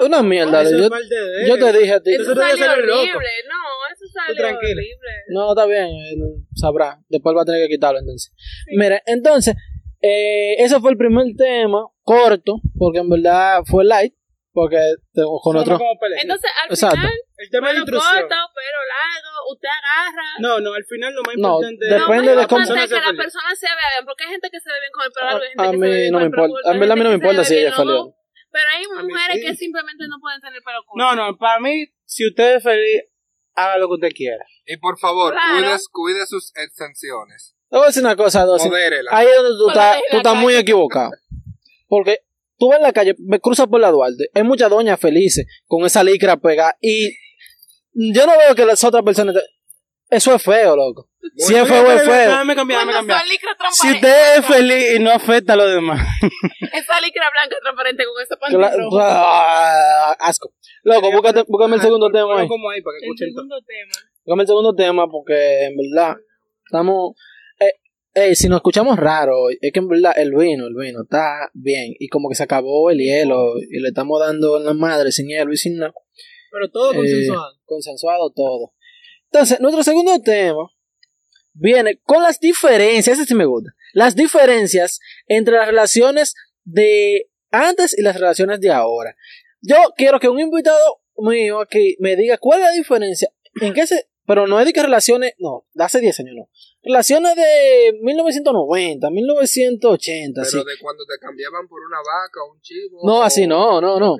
Una 0.06 0.22
mierda. 0.22 0.62
Yo, 0.62 1.58
te 1.58 1.78
dije 1.78 1.92
a 1.92 2.00
ti. 2.00 2.14
Eso 2.14 2.32
Eso 2.32 2.34
salió 2.34 2.86
loco. 2.86 3.02
No, 3.04 3.60
eso 3.92 4.04
salió 4.12 4.56
horrible. 4.56 5.12
No, 5.28 5.50
está 5.50 5.66
bien, 5.66 5.88
él 5.88 6.46
sabrá. 6.54 7.00
Después 7.08 7.36
va 7.36 7.42
a 7.42 7.44
tener 7.44 7.66
que 7.66 7.74
quitarlo 7.74 7.98
entonces. 7.98 8.32
Mira, 8.76 9.02
entonces, 9.06 9.54
eh, 10.00 10.54
ese 10.58 10.78
fue 10.80 10.92
el 10.92 10.96
primer 10.96 11.26
tema, 11.36 11.84
corto, 12.02 12.60
porque 12.76 13.00
en 13.00 13.10
verdad 13.10 13.62
fue 13.66 13.84
light, 13.84 14.14
porque 14.52 14.78
tengo 15.12 15.40
con 15.40 15.52
Suena 15.54 15.62
otro... 15.62 15.78
como 15.78 15.98
pelea. 15.98 16.22
Entonces, 16.22 16.50
al 16.62 16.70
Exacto. 16.70 16.96
final, 16.96 17.12
el 17.38 17.48
tema 17.50 17.72
de 17.72 17.78
intrusión. 17.78 18.12
corto, 18.12 18.36
pelo 18.54 18.80
largo, 18.90 19.30
usted 19.54 19.68
agarra. 19.70 20.28
No, 20.40 20.60
no, 20.60 20.74
al 20.74 20.84
final 20.84 21.14
lo 21.14 21.22
más 21.22 21.36
No, 21.38 21.48
importante 21.62 21.84
depende 21.86 21.98
lo 21.98 22.08
más 22.08 22.42
de 22.42 22.46
cómo- 22.48 22.60
importante 22.60 22.74
es 22.74 22.82
que 22.82 22.88
sea 22.88 22.98
la 23.00 23.06
feliz. 23.14 23.22
persona 23.22 23.50
se 23.54 23.66
vea 23.66 23.88
bien, 23.94 24.04
porque 24.06 24.24
hay 24.24 24.30
gente 24.30 24.48
que 24.50 24.60
se 24.60 24.68
ve 24.72 24.78
bien 24.82 24.92
con 24.92 25.02
el 25.06 25.12
pelo 25.14 25.26
largo 25.26 25.42
y 25.42 25.46
hay 25.46 25.52
gente 25.54 25.62
A 25.62 25.70
que 25.70 25.78
se 25.78 25.82
ve 25.82 25.88
mí 25.88 25.96
bien 26.02 26.12
no 26.12 26.18
con 26.18 26.22
me 26.22 26.26
el 26.26 26.32
pelo 26.34 26.44
importa, 26.44 26.52
corto, 26.58 26.68
en 26.68 26.74
hay 26.74 26.80
verdad 26.82 26.92
a 26.92 26.98
mí 26.98 27.02
gente 27.02 27.08
no 27.08 27.10
me 27.10 27.14
que 27.14 27.18
se 27.18 27.24
importa 27.24 27.40
ve 27.40 27.48
si 27.48 27.54
bien 27.54 27.62
ella 27.62 27.70
es 27.70 27.78
feliz. 27.78 27.94
dos, 27.98 28.06
Pero 28.50 28.66
hay 28.68 28.82
A 28.84 28.88
mí 28.88 29.12
mujeres 29.12 29.36
sí. 29.38 29.42
que 29.46 29.52
simplemente 29.54 30.02
no 30.08 30.16
pueden 30.20 30.40
tener 30.40 30.60
pelo 30.66 30.80
corto. 30.84 30.98
No, 30.98 31.08
no, 31.14 31.24
para 31.38 31.58
mí, 31.60 31.74
si 32.04 32.20
usted 32.26 32.48
es 32.56 32.62
feliz, 32.62 32.98
haga 33.54 33.74
lo 33.78 33.86
que 33.88 33.94
usted 33.94 34.12
quiera. 34.14 34.44
Y 34.66 34.76
por 34.78 34.98
favor, 34.98 35.32
Claro. 35.34 35.62
cuide, 35.62 35.76
cuide 35.92 36.26
sus 36.26 36.50
extensiones. 36.56 37.54
Te 37.70 37.76
voy 37.76 37.84
a 37.84 37.86
decir 37.88 38.02
una 38.02 38.16
cosa. 38.16 38.46
Modérela. 38.46 39.10
Ahí 39.12 39.26
es 39.28 39.36
donde 39.36 39.52
tú 39.58 39.64
Por 39.66 39.76
la 39.76 39.90
estás, 39.92 40.02
tú 40.10 40.16
estás 40.18 40.34
muy 40.36 40.52
calle. 40.54 40.62
equivocado. 40.62 41.10
Porque 41.88 42.18
tú 42.58 42.68
vas 42.68 42.78
en 42.78 42.82
la 42.82 42.92
calle, 42.92 43.14
me 43.18 43.40
cruzas 43.40 43.66
por 43.66 43.80
la 43.80 43.90
Duarte, 43.90 44.28
hay 44.34 44.42
muchas 44.42 44.70
doñas 44.70 44.98
felices 44.98 45.46
con 45.66 45.84
esa 45.84 46.02
licra 46.02 46.36
pegada 46.38 46.76
y 46.80 47.10
yo 48.14 48.26
no 48.26 48.38
veo 48.38 48.54
que 48.54 48.64
las 48.64 48.82
otras 48.84 49.02
personas... 49.02 49.36
Eso 50.10 50.34
es 50.34 50.42
feo, 50.42 50.74
loco. 50.74 51.10
Si 51.36 51.54
es 51.54 51.68
feo, 51.68 51.92
es 51.92 52.02
feo. 52.02 52.14
Déjame 52.14 52.54
cambiar, 52.54 52.80
déjame 52.80 52.92
Cuando 52.92 52.92
cambiar. 52.92 53.20
son 53.20 53.28
licra 53.28 53.56
Si 53.72 53.90
usted 53.92 54.38
es 54.38 54.46
feliz 54.46 54.96
y 54.96 54.98
no 55.00 55.10
afecta 55.10 55.52
a 55.52 55.56
los 55.56 55.70
demás. 55.70 56.00
esa 56.72 57.00
licra 57.02 57.28
blanca 57.30 57.56
transparente 57.60 58.04
con 58.04 58.22
ese 58.22 58.36
pantalón 58.38 58.90
rojo. 58.90 58.98
ah, 59.02 60.16
asco. 60.20 60.54
Loco, 60.84 61.12
búscate, 61.12 61.44
búscame 61.46 61.76
el 61.76 61.82
segundo 61.82 62.10
tema 62.10 62.40
ahí. 62.40 62.48
Ponlo 62.48 62.48
como 62.48 62.70
ahí 62.70 62.80
para 62.80 62.94
que 62.94 63.04
El 63.04 63.10
escuchen 63.12 63.28
segundo 63.34 63.56
tema. 63.66 64.10
Búscame 64.24 64.42
el 64.42 64.46
segundo 64.46 64.74
tema 64.74 65.10
porque 65.10 65.64
en 65.66 65.76
verdad 65.76 66.16
estamos... 66.64 67.14
Eh, 67.60 67.72
eh, 68.14 68.34
si 68.34 68.48
nos 68.48 68.56
escuchamos 68.56 68.96
raro, 68.98 69.50
es 69.50 69.72
que 69.72 69.78
en 69.78 69.88
verdad 69.88 70.14
el 70.16 70.34
vino, 70.34 70.66
el 70.66 70.74
vino 70.74 71.02
está 71.02 71.50
bien 71.52 71.92
y 71.98 72.08
como 72.08 72.30
que 72.30 72.34
se 72.34 72.44
acabó 72.44 72.90
el 72.90 72.98
hielo 72.98 73.58
y 73.58 73.78
le 73.80 73.88
estamos 73.88 74.18
dando 74.20 74.56
en 74.56 74.64
la 74.64 74.72
madre 74.72 75.12
sin 75.12 75.28
hielo 75.28 75.52
y 75.52 75.58
sin 75.58 75.76
nada. 75.76 75.92
Pero 76.50 76.70
todo 76.70 76.92
Eh, 76.92 76.96
consensuado. 76.96 77.52
consensuado 77.64 78.30
todo. 78.30 78.72
Entonces, 79.30 79.60
nuestro 79.60 79.82
segundo 79.82 80.20
tema 80.22 80.70
viene 81.54 81.98
con 82.04 82.22
las 82.22 82.40
diferencias, 82.40 83.18
ese 83.18 83.26
sí 83.26 83.34
me 83.34 83.44
gusta, 83.44 83.70
las 83.92 84.14
diferencias 84.14 85.00
entre 85.26 85.56
las 85.56 85.66
relaciones 85.66 86.34
de 86.64 87.28
antes 87.50 87.96
y 87.98 88.02
las 88.02 88.14
relaciones 88.16 88.60
de 88.60 88.70
ahora. 88.70 89.16
Yo 89.60 89.76
quiero 89.96 90.20
que 90.20 90.28
un 90.28 90.38
invitado 90.40 91.00
mío 91.16 91.60
aquí 91.60 91.96
me 91.98 92.14
diga 92.16 92.38
cuál 92.38 92.60
es 92.60 92.66
la 92.66 92.72
diferencia, 92.72 93.28
en 93.60 93.74
qué 93.74 93.86
se, 93.86 94.08
pero 94.26 94.46
no 94.46 94.60
es 94.60 94.66
de 94.66 94.72
que 94.72 94.82
relaciones, 94.82 95.32
no, 95.38 95.66
de 95.72 95.84
hace 95.84 96.00
10 96.00 96.20
años 96.20 96.34
no, 96.36 96.48
relaciones 96.82 97.34
de 97.34 97.98
1990, 98.02 99.10
1980, 99.10 100.40
Pero 100.42 100.50
sí. 100.50 100.58
de 100.58 100.78
cuando 100.80 101.04
te 101.04 101.18
cambiaban 101.20 101.66
por 101.66 101.80
una 101.80 101.98
vaca 101.98 102.40
o 102.46 102.52
un 102.54 102.60
chivo. 102.60 103.00
No, 103.04 103.18
o- 103.18 103.22
así 103.22 103.46
no, 103.46 103.80
no, 103.80 103.98
no. 103.98 104.16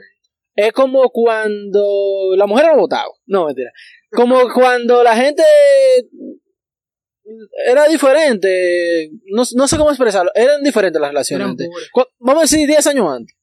Es 0.60 0.72
como 0.72 1.08
cuando 1.10 2.32
la 2.36 2.46
mujer 2.48 2.64
era 2.64 2.74
votado. 2.76 3.12
No, 3.26 3.46
mentira. 3.46 3.70
Como 4.10 4.36
cuando 4.52 5.04
la 5.04 5.14
gente 5.14 5.44
era 7.66 7.86
diferente. 7.86 9.10
No, 9.26 9.44
no 9.54 9.68
sé 9.68 9.76
cómo 9.76 9.90
expresarlo. 9.90 10.30
Eran 10.34 10.62
diferentes 10.62 11.00
las 11.00 11.10
relaciones. 11.10 11.40
Eran 11.44 11.50
antes. 11.50 11.68
Vamos 12.18 12.40
a 12.42 12.44
decir 12.44 12.66
10 12.66 12.86
años 12.88 13.06
antes. 13.08 13.36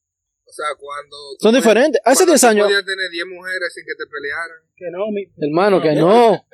O 0.46 0.52
sea, 0.52 0.66
cuando. 0.78 1.16
Son 1.40 1.52
podías- 1.52 1.64
diferentes. 1.64 2.02
Hace 2.04 2.26
cuando 2.26 2.32
10 2.34 2.42
tú 2.42 2.48
años. 2.48 2.68
podías 2.68 2.86
tener 2.86 3.10
10 3.10 3.26
mujeres 3.28 3.74
sin 3.74 3.84
que 3.86 3.96
te 3.96 4.06
pelearan. 4.12 4.58
Que 4.76 4.86
no, 4.92 5.06
mi... 5.12 5.24
Hermano, 5.48 5.82
que 5.82 5.94
no. 5.96 6.46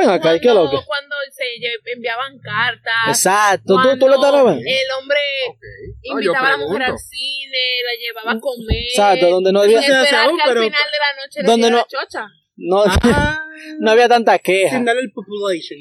Ven 0.00 0.10
acá, 0.10 0.34
¿y 0.34 0.40
qué 0.40 0.48
lo 0.48 0.64
que? 0.70 0.76
Cuando, 0.76 0.86
cuando 0.86 1.16
se 1.30 1.92
enviaban 1.92 2.38
cartas. 2.40 3.08
Exacto. 3.08 3.74
¿Tú, 3.82 3.98
tú 3.98 4.08
lo 4.08 4.16
cuando 4.16 4.26
estás 4.38 4.44
viendo? 4.64 4.70
El 4.70 4.90
hombre 4.98 5.18
Ok. 5.48 5.56
No, 5.60 6.20
yo 6.20 6.30
invitaba 6.30 6.48
a 6.48 6.50
la 6.52 6.56
mujer 6.56 6.82
al 6.82 6.98
cine, 6.98 7.58
la 7.84 8.00
llevaba 8.00 8.32
a 8.32 8.40
comer. 8.40 8.84
Exacto, 8.90 9.30
donde 9.30 9.52
no 9.52 9.60
había, 9.60 9.78
aún, 9.78 9.86
que 10.36 10.42
al 10.42 10.48
pero- 10.48 10.62
final 10.62 10.86
de 10.90 10.98
la 10.98 11.22
noche 11.22 11.40
le 11.42 11.46
donde 11.46 11.66
diera 11.68 11.76
no- 11.82 11.86
chocha. 11.88 12.26
no, 12.56 12.84
Ah, 12.86 13.44
no 13.78 13.90
había 13.90 14.08
tanta 14.08 14.38
queja. 14.38 14.76
sin 14.76 14.84
darle 14.84 15.02
el 15.02 15.12
population. 15.12 15.78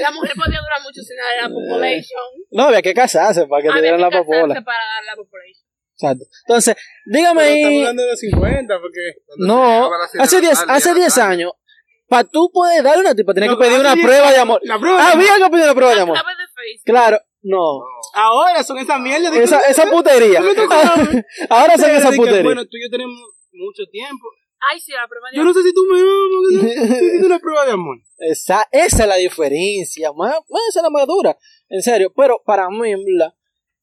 La 0.00 0.10
mujer 0.10 0.32
podía 0.36 0.58
durar 0.60 0.80
mucho 0.82 1.00
sin 1.02 1.16
dar 1.16 1.48
la 1.48 1.48
population. 1.48 2.22
No 2.52 2.62
había 2.64 2.82
que 2.82 2.94
casarse 2.94 3.46
para 3.46 3.62
que 3.62 3.68
te 3.68 3.72
Había 3.78 3.82
dieran 3.92 4.10
que 4.10 4.16
la 4.16 4.22
popola. 4.22 4.54
para 4.62 4.78
dar 4.84 5.04
la 5.06 5.16
population. 5.16 5.66
Exacto. 5.94 6.24
Entonces, 6.48 6.74
dígame 7.06 7.42
ahí. 7.42 7.56
estamos 7.60 7.78
hablando 7.80 8.02
de 8.02 8.08
los 8.10 8.18
50, 8.18 8.80
porque... 8.80 9.00
No, 9.38 9.90
la 10.16 10.22
hace 10.24 10.40
10 10.40 10.58
al 10.60 10.66
día 10.66 10.74
hace 10.74 10.88
de 10.88 10.94
la 10.94 11.00
10 11.00 11.14
tarde. 11.14 11.32
años, 11.34 11.52
para 12.12 12.28
tú 12.28 12.50
poder 12.52 12.82
darle 12.84 13.00
una 13.00 13.14
tipa, 13.14 13.32
tenías 13.32 13.52
No, 13.52 13.56
que 13.56 13.64
pedir 13.64 13.76
hace 13.76 13.86
una 13.86 13.94
10 13.94 14.06
prueba 14.06 14.32
de 14.32 14.38
amor. 14.38 14.60
La 14.64 14.78
prueba 14.78 14.98
de 14.98 15.02
amor. 15.02 15.16
Había 15.16 15.34
que 15.46 15.50
pedir 15.50 15.64
una 15.64 15.74
prueba 15.74 15.94
de 15.94 16.00
A 16.00 16.02
amor. 16.02 16.14
través 16.18 16.36
de 16.36 16.44
Facebook. 16.44 16.84
Claro, 16.84 17.18
no. 17.40 17.56
No. 17.56 17.84
Ahora 18.12 18.62
son 18.62 18.76
esa 18.76 18.98
mierda 18.98 19.30
de... 19.30 19.42
Esa, 19.42 19.60
esa 19.62 19.86
putería. 19.90 20.40
Ahora 21.48 21.78
son 21.78 21.90
esa 21.90 22.10
de 22.10 22.16
que, 22.16 22.16
putería. 22.16 22.42
Bueno, 22.42 22.64
tú 22.64 22.76
y 22.76 22.84
yo 22.84 22.90
tenemos 22.90 23.16
mucho 23.52 23.84
tiempo. 23.90 24.28
Ay, 24.70 24.78
sí, 24.78 24.92
la 24.92 25.08
prueba 25.08 25.30
de 25.30 25.38
Yo 25.38 25.44
no 25.44 25.54
sé 25.54 25.62
si 25.62 25.72
tú 25.72 25.80
me 25.90 26.00
amas, 26.00 27.24
una 27.24 27.38
prueba 27.38 27.64
de 27.64 27.72
amor. 27.72 27.96
Esa, 28.18 28.68
esa 28.70 29.02
es 29.04 29.08
la 29.08 29.16
diferencia, 29.16 30.12
más, 30.12 30.34
más 30.34 30.62
esa 30.68 30.80
es 30.80 30.82
la 30.82 30.90
más 30.90 31.06
dura. 31.06 31.38
En 31.70 31.82
serio, 31.82 32.12
pero 32.14 32.42
para 32.44 32.68
mí, 32.68 32.92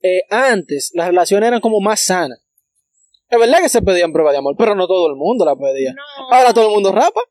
eh, 0.04 0.22
antes 0.30 0.92
las 0.94 1.08
relaciones 1.08 1.48
eran 1.48 1.62
como 1.62 1.82
más 1.82 2.04
sanas. 2.06 2.46
Es 3.28 3.40
verdad 3.40 3.58
que 3.60 3.70
se 3.70 3.82
pedían 3.82 4.14
pruebas 4.14 4.34
de 4.34 4.38
amor, 4.38 4.54
pero 4.56 4.76
no 4.76 4.86
todo 4.86 5.08
el 5.08 5.16
mundo 5.16 5.46
la 5.46 5.56
pedía. 5.56 5.94
No. 5.94 6.36
Ahora 6.36 6.54
todo 6.54 6.68
el 6.68 6.74
mundo 6.76 6.92
rapa. 6.92 7.22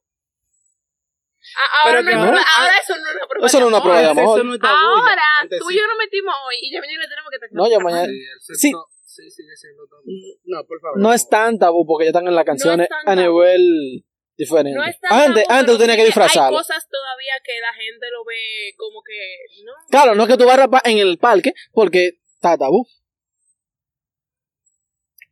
Ahora, 1.85 2.03
Pero 2.05 2.19
no, 2.19 2.25
no. 2.33 2.39
ahora 2.39 2.73
eso 2.83 2.95
no 2.97 3.09
es 3.09 3.15
una 3.17 3.27
prueba 3.29 3.47
Eso 3.47 3.61
no 3.61 3.67
es 3.67 3.73
una 3.73 3.83
prueba 3.83 4.01
de 4.01 4.07
amor. 4.09 4.45
no. 4.45 4.53
Ahora, 4.69 5.23
Antes 5.41 5.59
tú 5.59 5.67
sí. 5.69 5.75
y 5.75 5.79
yo 5.79 5.87
nos 5.87 5.97
metimos 5.99 6.35
hoy 6.47 6.57
y 6.63 6.73
ya 6.73 6.81
mañana 6.81 7.05
tenemos 7.09 7.31
que 7.31 7.37
estar 7.37 7.49
No, 7.53 7.69
ya 7.71 7.79
mañana. 7.81 8.07
Sí, 8.55 8.73
Sí. 9.07 9.31
sigue 9.31 9.57
siendo 9.57 9.87
tabú. 9.89 10.03
No, 10.45 10.65
por 10.65 10.81
favor. 10.81 10.99
No 11.01 11.13
es 11.13 11.29
tan 11.29 11.59
tabú 11.59 11.85
porque 11.87 12.05
ya 12.05 12.11
están 12.11 12.29
en 12.29 12.35
las 12.35 12.45
canciones 12.45 12.89
a 13.05 13.15
nivel 13.17 14.05
diferente. 14.37 14.79
No 14.79 14.85
es 14.85 15.01
tan 15.01 15.13
antes, 15.13 15.45
tabú, 15.45 15.59
antes 15.59 15.75
tú 15.75 15.79
tenías 15.81 15.97
que 15.97 16.07
sí 16.13 16.21
Hay 16.21 16.51
cosas 16.53 16.89
todavía 16.89 17.33
que 17.45 17.59
la 17.61 17.73
gente 17.75 18.07
lo 18.13 18.25
ve 18.25 18.75
como 18.77 19.03
que, 19.03 19.65
¿no? 19.65 19.73
Claro, 19.91 20.15
no 20.15 20.23
es 20.23 20.29
que 20.29 20.37
tú 20.37 20.45
vas 20.45 20.55
a 20.55 20.63
rapar 20.63 20.83
en 20.85 20.99
el 20.99 21.19
parque 21.19 21.53
porque 21.73 22.19
está 22.35 22.57
tabú. 22.57 22.87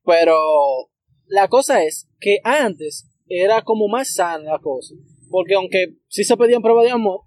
Pero 0.04 0.36
la 1.26 1.48
cosa 1.48 1.82
es 1.82 2.08
que 2.20 2.38
antes 2.44 3.08
era 3.28 3.62
como 3.62 3.88
más 3.88 4.14
sana 4.14 4.52
la 4.52 4.58
cosa. 4.58 4.94
Porque 5.30 5.54
aunque 5.54 5.96
sí 6.08 6.24
se 6.24 6.36
pedían 6.36 6.62
pruebas 6.62 6.84
de 6.84 6.92
amor, 6.92 7.22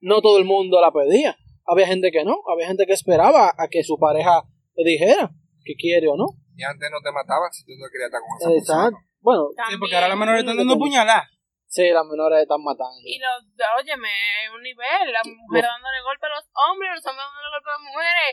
no 0.00 0.20
todo 0.20 0.38
el 0.38 0.44
mundo 0.44 0.80
la 0.80 0.92
pedía. 0.92 1.36
Había 1.64 1.86
gente 1.86 2.10
que 2.10 2.24
no, 2.24 2.36
había 2.52 2.68
gente 2.68 2.86
que 2.86 2.92
esperaba 2.92 3.52
a 3.56 3.68
que 3.68 3.82
su 3.82 3.98
pareja 3.98 4.42
le 4.74 4.90
dijera 4.90 5.30
que 5.64 5.74
quiere 5.74 6.08
o 6.08 6.16
no. 6.16 6.26
Y 6.54 6.62
antes 6.62 6.88
no 6.90 6.98
te 7.02 7.10
mataban 7.12 7.50
si 7.52 7.64
tú 7.64 7.72
no 7.76 7.86
querías 7.90 8.08
estar 8.08 8.20
con 8.22 8.30
esa 8.38 8.48
persona. 8.48 8.86
Exacto. 8.88 8.98
Bueno, 9.20 9.50
Sí, 9.68 9.76
porque 9.78 9.94
ahora 9.96 10.08
las 10.08 10.18
menores 10.18 10.40
están 10.40 10.56
dando 10.56 10.78
puñaladas. 10.78 11.26
sí, 11.66 11.90
las 11.90 12.06
menores 12.06 12.42
están 12.42 12.62
matando. 12.62 13.02
Y 13.02 13.18
los, 13.18 13.42
óyeme, 13.82 14.08
es 14.46 14.50
un 14.54 14.62
nivel, 14.62 15.12
las 15.12 15.26
mujeres 15.26 15.66
dándole 15.66 15.98
golpe 16.06 16.26
a 16.26 16.38
los 16.38 16.46
hombres, 16.54 16.90
los 16.94 17.06
hombres 17.10 17.26
dándole 17.26 17.50
golpe 17.50 17.68
a 17.68 17.76
las 17.76 17.84
mujeres. 17.90 18.30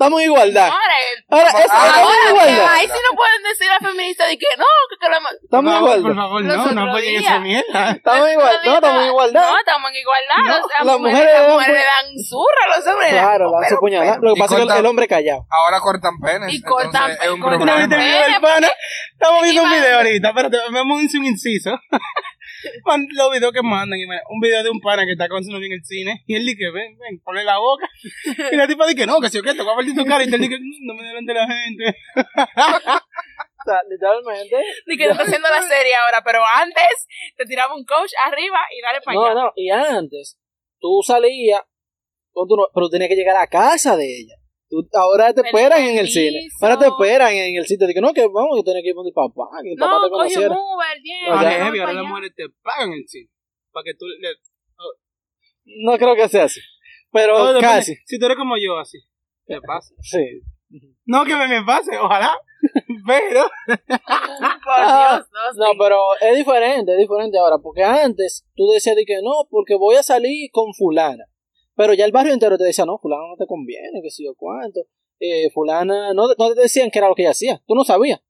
Estamos 0.00 0.20
en 0.22 0.26
igualdad. 0.32 0.64
Ahora, 0.64 0.96
es- 1.12 1.24
Ah, 1.28 1.60
estamos 1.60 1.84
en 1.84 2.00
ahora, 2.00 2.16
que 2.24 2.30
igualdad. 2.30 2.72
ahí 2.72 2.86
sí 2.86 3.00
no 3.10 3.16
pueden 3.16 3.42
decir 3.42 3.68
a 3.70 3.78
feministas 3.86 4.28
de 4.30 4.38
que 4.38 4.46
no, 4.56 4.64
que, 4.88 4.96
que 4.96 5.08
la 5.10 5.18
Estamos 5.44 5.44
en 5.44 5.50
Por 5.50 5.64
favor, 5.64 5.90
por 5.90 5.98
igualdad. 6.00 6.22
favor, 6.22 6.42
Los 6.42 6.56
no, 6.56 6.72
no 6.86 6.96
días. 6.96 7.22
esa 7.22 7.38
mierda. 7.40 7.90
Estamos 7.90 8.26
en 8.28 8.32
igualdad. 8.32 8.64
No, 8.64 8.74
estamos 8.74 9.00
en 9.02 9.06
igualdad. 9.08 9.40
No, 9.50 9.58
estamos 9.58 9.90
en 9.90 9.96
igualdad. 9.96 10.36
No, 10.40 10.64
o 10.64 10.68
sea, 10.68 10.84
las 10.84 10.98
mujeres, 10.98 11.20
mujeres 11.20 11.36
las 11.36 11.46
dan 11.46 11.52
mujeres 11.52 11.84
dan 11.84 12.24
zurra, 12.24 12.62
los 12.76 12.86
hombres 12.86 13.12
dan- 13.12 13.20
Claro, 13.24 13.44
la 13.50 13.58
pero- 13.60 13.68
su 13.68 13.80
puñalada. 13.80 14.18
Lo 14.22 14.34
que 14.34 14.40
pasa 14.40 14.54
es 14.58 14.66
que 14.72 14.78
el- 14.78 14.86
hombre 14.86 15.06
callado. 15.06 15.46
Ahora 15.50 15.80
cortan 15.80 16.18
penes. 16.18 16.48
Y 16.54 16.62
cortan 16.62 16.88
entonces 17.10 17.18
es 17.20 17.28
un 17.30 17.36
pe- 17.36 17.42
cortan 17.42 17.58
¿No 17.60 17.74
problema. 17.74 18.68
Estamos 19.12 19.42
viendo 19.42 19.62
un 19.62 19.70
video 19.70 19.96
ahorita. 19.98 20.32
Vamos 20.32 20.96
a 20.96 21.18
un 21.18 21.24
inciso. 21.26 21.70
Los 23.16 23.30
videos 23.32 23.52
que 23.52 23.62
mandan. 23.62 23.98
y 23.98 24.06
me- 24.06 24.20
Un 24.28 24.40
video 24.40 24.62
de 24.62 24.70
un 24.70 24.80
pana 24.80 25.04
que 25.06 25.12
está 25.12 25.28
con 25.28 25.42
su 25.44 25.50
novia 25.50 25.66
en 25.66 25.72
el 25.72 25.84
cine. 25.84 26.22
Y 26.26 26.34
él 26.36 26.44
dice, 26.46 26.70
ven, 26.70 26.96
ven, 26.98 27.20
ponle 27.24 27.44
la 27.44 27.58
boca. 27.58 27.88
Y 28.52 28.56
la 28.56 28.66
tipa 28.66 28.86
dice, 28.86 29.06
no, 29.06 29.20
que 29.20 29.28
si 29.28 29.38
o 29.38 29.42
qué, 29.42 29.54
te 29.54 29.62
voy 29.62 29.72
a 29.72 29.76
partir 29.76 29.94
tu 29.94 30.04
cara. 30.04 30.24
Y 30.24 30.28
él 30.32 30.40
dice, 30.40 30.58
no 30.82 30.94
me 30.94 31.02
delante 31.02 31.32
de 31.32 31.38
la 31.38 31.46
gente. 31.46 31.96
O 33.60 33.62
sea, 33.62 33.78
literalmente. 33.90 34.56
Ni 34.86 34.96
que 34.96 35.04
está 35.04 35.22
haciendo 35.22 35.46
la 35.50 35.60
serie 35.60 35.94
ahora, 35.94 36.22
pero 36.24 36.40
antes 36.46 37.06
te 37.36 37.44
tiraba 37.44 37.74
un 37.74 37.84
coach 37.84 38.10
arriba 38.24 38.56
y 38.74 38.80
dale 38.80 39.00
para 39.04 39.14
No, 39.14 39.24
allá. 39.26 39.34
no. 39.34 39.52
Y 39.54 39.70
antes, 39.70 40.38
tú 40.80 41.00
salías, 41.06 41.60
con 42.32 42.48
tu 42.48 42.56
no- 42.56 42.68
pero 42.74 42.86
tú 42.86 42.92
tenías 42.92 43.10
que 43.10 43.16
llegar 43.16 43.36
a 43.36 43.40
la 43.40 43.46
casa 43.48 43.98
de 43.98 44.06
ella. 44.06 44.34
Tú, 44.70 44.88
ahora 44.94 45.34
te 45.34 45.40
esperan 45.40 45.82
en 45.82 45.98
el 45.98 46.08
cine. 46.08 46.46
Ahora 46.62 46.78
te 46.78 46.86
esperan 46.86 47.34
en 47.34 47.56
el 47.56 47.66
sitio. 47.66 47.88
Dije, 47.88 48.00
no, 48.00 48.12
que 48.14 48.22
vamos, 48.22 48.56
yo 48.56 48.62
tenía 48.62 48.82
que 48.82 48.90
ir 48.90 48.94
con 48.94 49.04
mi 49.04 49.10
papá. 49.10 49.50
Que 49.62 49.70
mi 49.70 49.76
papá 49.76 49.92
No, 49.92 50.00
te 50.04 50.10
coge 50.10 50.14
un 50.14 50.18
conociera. 50.30 50.54
Uber, 50.54 51.02
bien. 51.02 51.24
No, 51.28 51.34
Ahora, 51.34 51.50
ya. 51.50 51.64
heavy, 51.64 51.78
las 51.78 52.04
mujeres 52.06 52.32
te 52.36 52.44
pagan 52.62 52.92
el 52.92 53.04
cine. 53.08 53.28
Para 53.72 53.84
que 53.84 53.94
tú 53.94 54.06
le... 54.06 54.28
No 55.82 55.98
creo 55.98 56.14
que 56.14 56.28
sea 56.28 56.44
así. 56.44 56.60
Pero 57.12 57.36
No, 57.38 57.46
depende. 57.48 57.66
casi. 57.66 57.96
Si 58.06 58.18
tú 58.18 58.26
eres 58.26 58.38
como 58.38 58.54
yo, 58.56 58.78
así. 58.78 58.98
Te 59.46 59.60
pasa. 59.60 59.92
Sí. 60.02 60.40
No 61.04 61.24
que 61.24 61.34
me, 61.34 61.48
me 61.48 61.64
pase, 61.64 61.98
ojalá. 61.98 62.30
Pero... 63.06 63.42
Por 63.66 64.86
Dios, 64.86 65.26
no, 65.56 65.66
pero 65.78 65.98
es 66.20 66.36
diferente, 66.36 66.92
es 66.92 66.98
diferente 66.98 67.38
ahora, 67.38 67.56
porque 67.58 67.82
antes 67.82 68.46
tú 68.54 68.68
decías 68.72 68.94
de 68.94 69.04
que 69.04 69.16
no, 69.22 69.48
porque 69.50 69.74
voy 69.74 69.96
a 69.96 70.02
salir 70.02 70.50
con 70.52 70.72
fulana. 70.74 71.24
Pero 71.80 71.94
ya 71.94 72.04
el 72.04 72.12
barrio 72.12 72.34
entero 72.34 72.58
te 72.58 72.64
decía, 72.64 72.84
no, 72.84 72.98
fulana 72.98 73.22
no 73.26 73.36
te 73.38 73.46
conviene, 73.46 74.02
que 74.02 74.10
si 74.10 74.22
yo 74.22 74.34
cuánto. 74.36 74.80
Eh, 75.18 75.48
fulana, 75.50 76.12
no, 76.12 76.26
no 76.36 76.54
te 76.54 76.60
decían 76.60 76.90
que 76.90 76.98
era 76.98 77.08
lo 77.08 77.14
que 77.14 77.22
ella 77.22 77.30
hacía, 77.30 77.62
tú 77.66 77.74
no 77.74 77.84
sabías. 77.84 78.20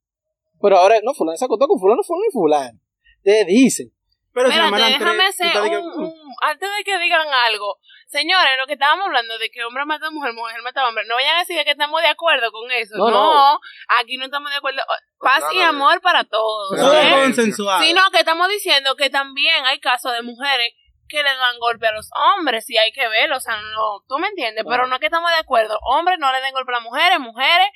Pero 0.63 0.77
ahora, 0.79 1.01
no, 1.03 1.15
fulana 1.15 1.37
se 1.37 1.47
acostó 1.47 1.67
con 1.67 1.81
fulano, 1.81 2.01
fulano 2.05 2.27
y 2.29 2.33
fulano. 2.33 2.79
Te 3.25 3.45
dicen. 3.47 3.93
Pero 4.33 4.53
si 4.53 4.57
Espérate, 4.57 4.93
déjame 4.93 5.25
hacer 5.27 5.81
un, 5.83 6.05
un- 6.05 6.15
Antes 6.43 6.69
de 6.79 6.85
que 6.85 6.97
digan 7.01 7.27
algo, 7.49 7.79
señores, 8.07 8.53
lo 8.61 8.69
que 8.69 8.75
estábamos 8.75 9.07
hablando 9.07 9.37
de 9.39 9.51
que 9.51 9.65
hombre 9.65 9.85
mata 9.85 10.07
a 10.07 10.11
mujer, 10.13 10.33
mujer 10.33 10.63
mata 10.63 10.83
a 10.83 10.89
hombre, 10.89 11.03
no 11.09 11.17
vayan 11.17 11.35
a 11.35 11.41
decir 11.41 11.57
que 11.65 11.73
estamos 11.73 12.01
de 12.01 12.07
acuerdo 12.07 12.53
con 12.53 12.71
eso. 12.71 12.97
No, 12.97 13.11
No, 13.11 13.35
no. 13.55 13.61
aquí 14.01 14.17
no 14.17 14.27
estamos 14.27 14.53
de 14.53 14.59
acuerdo. 14.59 14.81
Paz 15.19 15.43
y 15.53 15.61
amor 15.61 16.01
para 16.01 16.23
todos. 16.23 16.71
Todo 16.79 16.93
¿eh? 16.95 17.09
es 17.09 17.15
consensuado. 17.25 17.83
Sino 17.83 18.01
que 18.13 18.21
estamos 18.21 18.49
diciendo 18.49 18.95
que 18.95 19.11
también 19.11 19.67
hay 19.67 19.81
casos 19.81 20.13
de 20.13 20.23
mujeres 20.23 20.73
que 21.11 21.19
le 21.19 21.25
dan 21.29 21.59
golpe 21.59 21.87
a 21.89 21.93
los 21.93 22.09
hombres 22.39 22.69
y 22.71 22.79
hay 22.79 22.93
que 22.93 23.07
verlo, 23.09 23.37
o 23.37 23.41
sea, 23.41 23.57
no, 23.61 24.05
tú 24.09 24.19
me 24.19 24.29
entiendes, 24.29 24.65
pero 24.69 24.87
no 24.87 24.95
es 24.95 25.01
que 25.01 25.07
estamos 25.07 25.31
de 25.31 25.37
acuerdo, 25.39 25.79
hombres 25.83 26.19
no 26.19 26.31
le 26.33 26.41
den 26.41 26.53
golpe 26.55 26.73
a 26.73 26.77
las 26.77 26.83
mujeres, 26.85 27.19
mujeres 27.21 27.67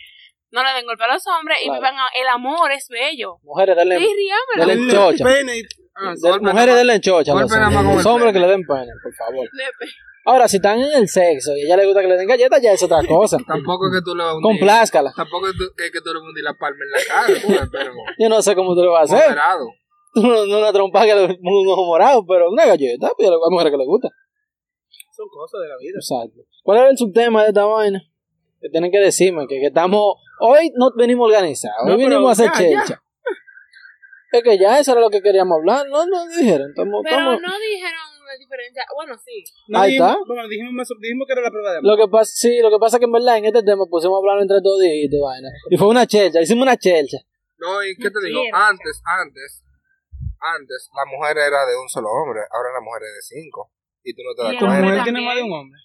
no 0.50 0.62
le 0.62 0.70
den 0.72 0.86
golpe 0.86 1.04
a 1.04 1.08
los 1.08 1.26
hombres 1.26 1.58
y 1.62 1.70
vivan 1.70 1.96
a- 1.98 2.10
el 2.14 2.28
amor 2.28 2.70
es 2.70 2.86
bello. 2.88 3.38
Mujeres, 3.42 3.76
denle, 3.76 3.98
Sí, 3.98 4.06
chocha. 4.90 5.24
Ah, 5.96 6.12
De- 6.16 6.40
mujeres, 6.40 6.74
denle 6.76 7.00
chocha. 7.00 7.32
a 7.32 7.34
Los 7.34 7.52
hombres, 8.06 8.24
Los 8.26 8.32
que 8.32 8.38
le 8.40 8.46
den 8.48 8.62
pene, 8.66 8.92
por 9.02 9.14
favor. 9.14 9.48
Lepe. 9.52 9.92
Ahora, 10.26 10.48
si 10.48 10.56
están 10.56 10.78
en 10.80 10.90
el 10.94 11.08
sexo 11.08 11.54
y 11.54 11.62
a 11.62 11.64
ella 11.66 11.76
le 11.76 11.84
gusta 11.86 12.00
que 12.00 12.08
le 12.08 12.16
den 12.16 12.26
galletas, 12.26 12.60
ya 12.62 12.72
es 12.72 12.82
otra 12.82 12.98
cosa. 13.08 13.36
Tampoco 13.46 13.88
es 13.88 13.98
que 14.00 14.04
tú 14.04 14.16
le 14.16 14.22
vas 14.24 14.32
a 14.32 14.36
hundir. 14.36 14.58
Complázcala. 14.58 15.12
Tampoco 15.14 15.48
es 15.48 15.54
que, 15.76 15.90
que 15.90 16.00
tú 16.00 16.08
le 16.14 16.18
vas 16.20 16.22
a 16.24 16.28
hundir 16.28 16.44
la 16.44 16.54
palma 16.54 16.78
en 16.84 16.90
la 16.90 17.04
cara, 17.54 17.68
pero 17.70 17.92
Yo 18.18 18.28
no 18.28 18.40
sé 18.42 18.54
cómo 18.54 18.74
tú 18.74 18.82
lo 18.84 18.92
vas 18.92 19.12
a 19.12 19.16
hacer. 19.16 19.28
moderado. 19.30 19.66
Una 20.58 20.72
trompa 20.72 21.04
que 21.04 21.14
le 21.14 21.24
un 21.42 21.68
ojo 21.68 21.84
morado, 21.86 22.24
pero 22.26 22.50
una 22.50 22.66
galleta, 22.66 23.10
pues 23.16 23.28
hay 23.28 23.36
mujeres 23.50 23.72
que 23.72 23.78
le 23.78 23.84
gusta. 23.86 24.08
Son 25.16 25.28
cosas 25.28 25.60
de 25.62 25.68
la 25.68 25.76
vida. 25.78 25.96
Exacto. 25.96 26.40
¿Cuál 26.62 26.78
era 26.78 26.90
el 26.90 26.98
subtema 26.98 27.42
de 27.42 27.48
esta 27.48 27.64
vaina? 27.64 28.02
Que 28.60 28.68
tienen 28.68 28.90
que 28.90 28.98
decirme 28.98 29.46
que, 29.48 29.60
que 29.60 29.66
estamos. 29.66 30.16
Hoy 30.40 30.72
no 30.76 30.90
venimos 30.96 31.26
organizados, 31.28 31.76
hoy 31.84 31.90
No, 31.90 31.96
pero 31.96 32.08
vinimos 32.08 32.28
a 32.28 32.32
hacer 32.32 32.46
ya, 32.46 32.70
ya. 32.70 32.84
chelcha. 32.84 33.02
Es 34.32 34.42
que 34.42 34.58
ya 34.58 34.80
eso 34.80 34.92
era 34.92 35.00
lo 35.00 35.10
que 35.10 35.22
queríamos 35.22 35.56
hablar. 35.58 35.86
No, 35.88 36.06
no 36.06 36.26
dijeron. 36.26 36.70
Estamos, 36.70 37.00
Pero 37.04 37.16
estamos- 37.16 37.40
no 37.40 37.52
dijeron 37.70 38.02
la 38.26 38.36
diferencia. 38.38 38.82
Bueno, 38.96 39.14
sí. 39.24 39.44
No, 39.68 39.78
Ahí 39.78 39.90
dijimos, 39.92 40.10
está. 40.10 40.24
Bueno, 40.26 40.48
dijimos, 40.48 40.72
más- 40.72 40.88
dijimos 41.00 41.26
que 41.28 41.32
era 41.34 41.42
la 41.42 41.50
prueba 41.50 41.70
de 41.70 41.78
amor. 41.78 41.90
Lo 41.90 41.96
que 41.96 42.10
pasa, 42.10 42.32
sí, 42.34 42.58
lo 42.60 42.70
que 42.70 42.78
pasa 42.78 42.96
es 42.96 42.98
que 42.98 43.04
en 43.06 43.12
verdad 43.12 43.38
en 43.38 43.44
este 43.44 43.62
tema 43.62 43.84
pusimos 43.88 44.16
a 44.16 44.18
hablar 44.18 44.42
entre 44.42 44.60
todos 44.60 44.82
y 44.82 45.06
vaina. 45.20 45.48
Y 45.70 45.76
fue 45.76 45.86
una 45.88 46.06
chelcha, 46.06 46.40
hicimos 46.42 46.62
una 46.62 46.76
chelcha. 46.76 47.18
No, 47.58 47.82
y 47.84 47.94
qué 47.96 48.10
te 48.10 48.26
digo, 48.26 48.40
antes, 48.52 49.00
antes, 49.06 49.63
antes, 50.44 50.90
la 50.94 51.04
mujer 51.08 51.38
era 51.38 51.64
de 51.66 51.76
un 51.76 51.88
solo 51.88 52.08
hombre, 52.12 52.40
ahora 52.52 52.72
la 52.72 52.80
mujer 52.84 53.02
es 53.08 53.14
de 53.14 53.40
cinco. 53.40 53.70
Y 54.04 54.12
tú 54.14 54.20
no 54.22 54.34
te 54.36 54.42
das 54.44 54.52
Y 54.52 54.56
el 54.56 54.60
¿Tu 54.60 54.66
mujer 54.66 54.84
cuenta. 54.84 55.04
tiene 55.04 55.20
más 55.24 55.36
de 55.36 55.42
un 55.42 55.52
hombre? 55.52 55.80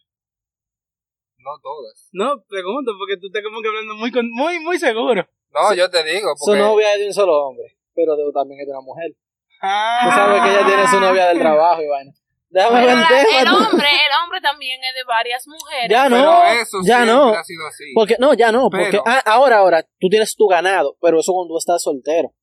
No 1.39 1.51
todas. 1.63 2.09
No, 2.11 2.43
pregunto, 2.47 2.91
porque 2.99 3.15
tú 3.19 3.27
estás 3.27 3.41
como 3.43 3.61
que 3.61 3.69
hablando 3.69 3.95
muy, 3.95 4.11
con- 4.11 4.29
muy, 4.31 4.59
muy 4.59 4.77
seguro. 4.77 5.23
No, 5.51 5.73
yo 5.73 5.89
te 5.89 6.03
digo, 6.03 6.29
Su 6.35 6.51
porque 6.51 6.59
novia 6.61 6.93
es 6.93 6.99
de 6.99 7.07
un 7.07 7.13
solo 7.13 7.33
hombre, 7.47 7.77
pero 7.95 8.15
de- 8.15 8.31
también 8.33 8.59
es 8.61 8.67
de 8.67 8.71
una 8.73 8.81
mujer. 8.81 9.11
Ah. 9.61 10.01
Tú 10.03 10.09
sabes 10.11 10.41
que 10.43 10.49
ella 10.51 10.65
tiene 10.67 10.87
su 10.87 10.99
novia 10.99 11.27
del 11.27 11.39
trabajo 11.39 11.81
y 11.81 11.87
vaina. 11.87 12.11
Déjame 12.51 12.75
Pero 12.81 12.87
ver 12.87 12.95
el 12.95 13.01
la- 13.01 13.07
tema. 13.07 13.41
el 13.41 13.47
hombre, 13.47 13.87
el 13.87 14.11
hombre 14.23 14.41
también 14.41 14.79
es 14.83 14.95
de 14.95 15.03
varias 15.07 15.47
mujeres. 15.47 15.89
Ya 15.89 16.09
no, 16.09 16.15
pero 16.17 16.61
eso 16.61 16.77
ya 16.83 17.05
no. 17.05 17.29
ha 17.29 17.43
sido 17.43 17.67
así. 17.67 17.83
Porque, 17.93 18.15
no, 18.19 18.33
ya 18.33 18.51
no, 18.51 18.69
porque 18.69 18.99
ah, 19.05 19.21
ahora, 19.25 19.57
ahora, 19.59 19.83
tú 19.99 20.09
tienes 20.09 20.35
tu 20.35 20.47
ganado, 20.47 20.97
pero 20.99 21.19
eso 21.19 21.31
cuando 21.31 21.53
tú 21.53 21.57
estás 21.57 21.81
soltero. 21.81 22.33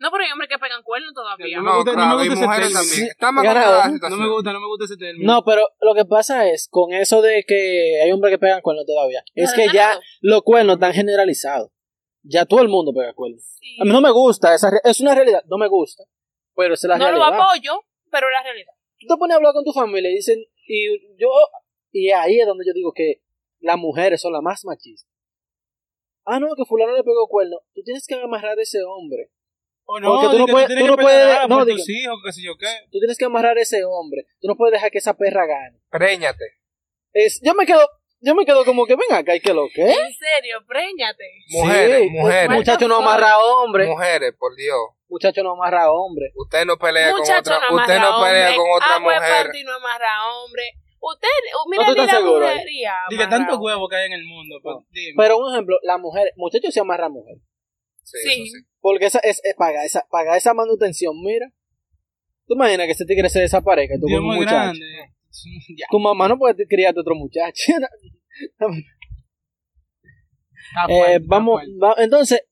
No, 0.00 0.10
pero 0.10 0.24
hay 0.24 0.32
hombres 0.32 0.48
que 0.48 0.58
pegan 0.58 0.82
cuernos 0.82 1.12
todavía. 1.12 1.58
No 1.58 1.62
me 1.62 1.70
no, 1.70 1.76
gusta- 1.76 1.92
no 1.92 2.06
me 2.06 2.14
gusta 2.16 2.32
ese 2.32 2.42
mujeres 2.46 2.72
término. 2.72 2.82
Sí, 2.94 3.08
la 3.20 3.32
No 4.08 4.16
me 4.16 4.28
gusta, 4.28 4.52
no 4.54 4.60
me 4.60 4.66
gusta 4.66 4.84
ese 4.86 4.96
término. 4.96 5.32
No, 5.32 5.44
pero 5.44 5.62
lo 5.80 5.94
que 5.94 6.06
pasa 6.06 6.48
es, 6.48 6.68
con 6.70 6.94
eso 6.94 7.20
de 7.20 7.44
que 7.46 8.00
hay 8.02 8.10
hombres 8.10 8.32
que 8.32 8.38
pegan 8.38 8.62
cuernos 8.62 8.86
todavía, 8.86 9.22
es 9.34 9.52
que 9.52 9.68
ya 9.72 10.00
los 10.22 10.42
cuernos 10.42 10.76
están 10.76 10.94
generalizados. 10.94 11.70
Ya 12.22 12.46
todo 12.46 12.62
el 12.62 12.68
mundo 12.68 12.92
pega 12.94 13.12
cuernos. 13.12 13.42
Sí. 13.60 13.76
A 13.80 13.84
mí 13.84 13.90
no 13.92 14.00
me 14.00 14.10
gusta, 14.10 14.54
esa 14.54 14.70
es 14.84 15.00
una 15.00 15.14
realidad, 15.14 15.42
no 15.48 15.58
me 15.58 15.68
gusta, 15.68 16.04
pero 16.56 16.72
es 16.74 16.82
la 16.84 16.96
no 16.96 17.04
lo 17.10 17.18
realidad. 17.18 17.40
apoyo, 17.40 17.82
pero 18.10 18.26
es 18.26 18.32
la 18.32 18.42
realidad. 18.42 18.72
Tú 19.00 19.06
te 19.06 19.16
pones 19.18 19.34
a 19.34 19.36
hablar 19.36 19.52
con 19.52 19.64
tu 19.64 19.72
familia 19.72 20.10
y 20.10 20.14
dicen, 20.14 20.38
y 20.66 21.16
yo, 21.18 21.28
y 21.92 22.10
ahí 22.10 22.40
es 22.40 22.46
donde 22.46 22.64
yo 22.66 22.72
digo 22.72 22.92
que 22.94 23.22
las 23.60 23.76
mujeres 23.76 24.20
son 24.22 24.32
las 24.32 24.42
más 24.42 24.64
machistas. 24.64 25.10
Ah, 26.24 26.38
no, 26.40 26.54
que 26.56 26.64
fulano 26.64 26.94
le 26.96 27.02
pegó 27.02 27.26
cuerno. 27.28 27.58
Tú 27.74 27.82
tienes 27.82 28.06
que 28.06 28.14
amarrar 28.14 28.58
a 28.58 28.62
ese 28.62 28.78
hombre. 28.82 29.30
O 29.92 29.98
no, 30.00 30.12
porque 30.14 30.28
tú 30.28 30.38
no 30.38 30.46
que 30.46 30.52
puedes- 30.52 30.66
tienes 30.68 30.84
tú 30.84 30.90
no 30.90 30.96
que 30.96 31.02
puedes- 31.02 31.20
pelear 31.26 31.48
no, 31.48 31.58
por 31.58 31.66
tus 31.66 31.84
que- 31.86 31.92
hijos, 31.92 32.18
qué 32.24 32.32
sé 32.32 32.42
yo 32.44 32.56
qué. 32.56 32.66
Tú 32.92 32.98
tienes 33.00 33.18
que 33.18 33.24
amarrar 33.24 33.58
a 33.58 33.60
ese 33.60 33.82
hombre. 33.84 34.22
Tú 34.40 34.46
no 34.46 34.56
puedes 34.56 34.72
dejar 34.72 34.90
que 34.90 34.98
esa 34.98 35.14
perra 35.16 35.46
gane. 35.46 35.80
Préñate. 35.90 36.44
Es, 37.12 37.40
yo 37.42 37.54
me 37.54 37.66
quedo, 37.66 37.80
yo 38.20 38.34
me 38.36 38.44
quedo 38.46 38.64
como 38.64 38.86
que 38.86 38.94
ven 38.94 39.12
acá, 39.12 39.34
¿y 39.34 39.40
qué 39.40 39.52
lo 39.52 39.66
que? 39.74 39.82
En 39.82 40.12
serio, 40.14 40.62
préñate. 40.68 41.24
Mujeres, 41.50 42.02
Sí, 42.02 42.10
mujeres, 42.10 42.50
Muchacho 42.50 42.86
no 42.86 42.96
amarra 42.96 43.32
a 43.32 43.38
hombre. 43.44 43.86
mujeres, 43.88 44.32
por 44.38 44.54
Dios. 44.54 44.78
Muchacho 45.08 45.42
no 45.42 45.52
amarra 45.54 45.84
a 45.84 45.92
hombre. 45.92 46.30
Usted 46.36 46.64
no 46.66 46.76
pelea 46.76 47.10
con 47.10 47.22
otra, 47.22 47.40
no 47.40 47.76
usted 47.76 47.98
no 47.98 48.22
pelea 48.22 48.46
hombre. 48.50 48.56
con 48.56 48.70
otra 48.76 48.94
Agua 48.94 49.12
de 49.14 49.18
mujer. 49.20 49.42
panty 49.46 49.64
no 49.64 49.74
amarra 49.74 50.06
hombre. 50.32 50.62
Usted, 51.02 51.28
uh, 51.28 51.70
mira, 51.70 51.82
¿No 51.86 51.94
tú 51.94 52.00
ni 52.02 52.06
la 52.06 52.12
seguro? 52.12 52.46
mujería. 52.46 52.94
Dije, 53.08 53.22
amarra 53.22 53.36
tanto 53.38 53.54
hombre. 53.54 53.64
huevo 53.72 53.88
que 53.88 53.96
hay 53.96 54.06
en 54.06 54.12
el 54.12 54.24
mundo. 54.24 54.56
pues, 54.62 54.76
dime. 54.90 55.14
Pero 55.16 55.38
un 55.38 55.52
ejemplo, 55.52 55.78
la 55.82 55.96
mujer, 55.98 56.32
muchacho 56.36 56.70
se 56.70 56.78
amarra 56.78 57.06
a 57.06 57.08
mujer. 57.08 57.36
Sí, 58.10 58.18
Sí. 58.22 58.42
eso 58.42 58.56
sí. 58.58 58.64
Porque 58.80 59.06
esa 59.06 59.18
es, 59.20 59.40
es 59.44 59.54
paga 59.56 59.84
esa, 59.84 60.06
paga 60.10 60.36
esa 60.36 60.54
manutención, 60.54 61.14
mira. 61.22 61.52
¿Tú 62.46 62.54
imaginas 62.54 62.86
que 62.86 62.92
ese 62.92 63.04
tigre 63.06 63.28
se 63.28 63.40
desaparezca 63.40 63.94
tú 64.00 64.06
Dios 64.06 64.18
con 64.20 64.24
un 64.28 64.34
muy 64.36 64.44
muchacho? 64.44 64.56
grande. 64.56 64.86
Tu 65.90 65.98
mamá 66.00 66.26
no 66.28 66.36
puede 66.38 66.66
criarte 66.66 66.98
otro 67.00 67.14
muchacho. 67.14 67.62
Está 68.48 68.66
Eh, 70.88 70.98
fuerte, 70.98 71.26
vamos, 71.26 71.62
va- 71.82 71.94
entonces, 71.98 72.42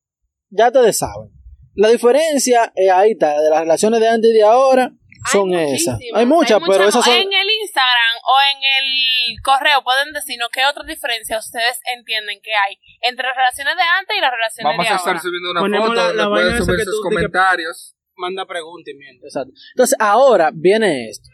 ya 0.51 0.68
ustedes 0.68 0.97
saben. 0.99 1.31
La 1.75 1.88
diferencia, 1.88 2.73
eh, 2.75 2.90
ahí 2.90 3.12
está, 3.12 3.40
de 3.40 3.51
las 3.51 3.61
relaciones 3.61 4.01
de 4.01 4.09
antes 4.09 4.31
y 4.31 4.35
de 4.35 4.42
ahora, 4.42 4.92
son 5.33 5.54
Hay 5.54 5.74
esas. 5.74 5.98
Hay 6.14 6.26
muchas, 6.26 6.59
pero 6.61 6.85
muchas. 6.85 6.88
esas 6.88 7.04
son... 7.04 7.14
En 7.14 7.33
el 7.33 7.48
Instagram 7.62 8.14
o 8.22 8.35
en 8.54 8.59
el 8.62 9.40
correo 9.42 9.83
pueden 9.83 10.12
decirnos 10.12 10.48
qué 10.52 10.64
otras 10.64 10.87
diferencias 10.87 11.44
ustedes 11.46 11.81
entienden 11.96 12.40
que 12.42 12.54
hay 12.54 12.76
entre 13.02 13.26
las 13.26 13.37
relaciones 13.37 13.74
de 13.76 13.83
antes 13.83 14.16
y 14.16 14.20
las 14.20 14.31
relaciones 14.31 14.64
Vamos 14.72 14.87
de 14.87 14.92
a 14.92 14.96
estar 14.96 15.09
ahora. 15.09 15.20
subiendo 15.20 15.50
una 15.50 15.61
Ponemos 15.61 15.88
foto 15.88 15.96
la- 15.96 16.07
donde 16.09 16.22
la 16.22 16.28
pueden 16.28 16.59
subir 16.64 16.76
que 16.78 16.85
sus 16.85 17.02
comentarios. 17.02 17.94
Manda 18.16 18.46
preguntas 18.46 18.92
y 18.92 18.96
miente. 18.96 19.26
Exacto. 19.26 19.52
Entonces, 19.74 19.96
ahora 20.00 20.50
viene 20.52 21.09
esto. 21.09 21.28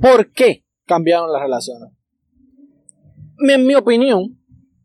¿Por 0.00 0.32
qué 0.32 0.64
cambiaron 0.86 1.32
las 1.32 1.42
relaciones? 1.42 1.92
Mi- 3.38 3.52
En 3.52 3.66
mi 3.66 3.74
opinión, 3.74 4.38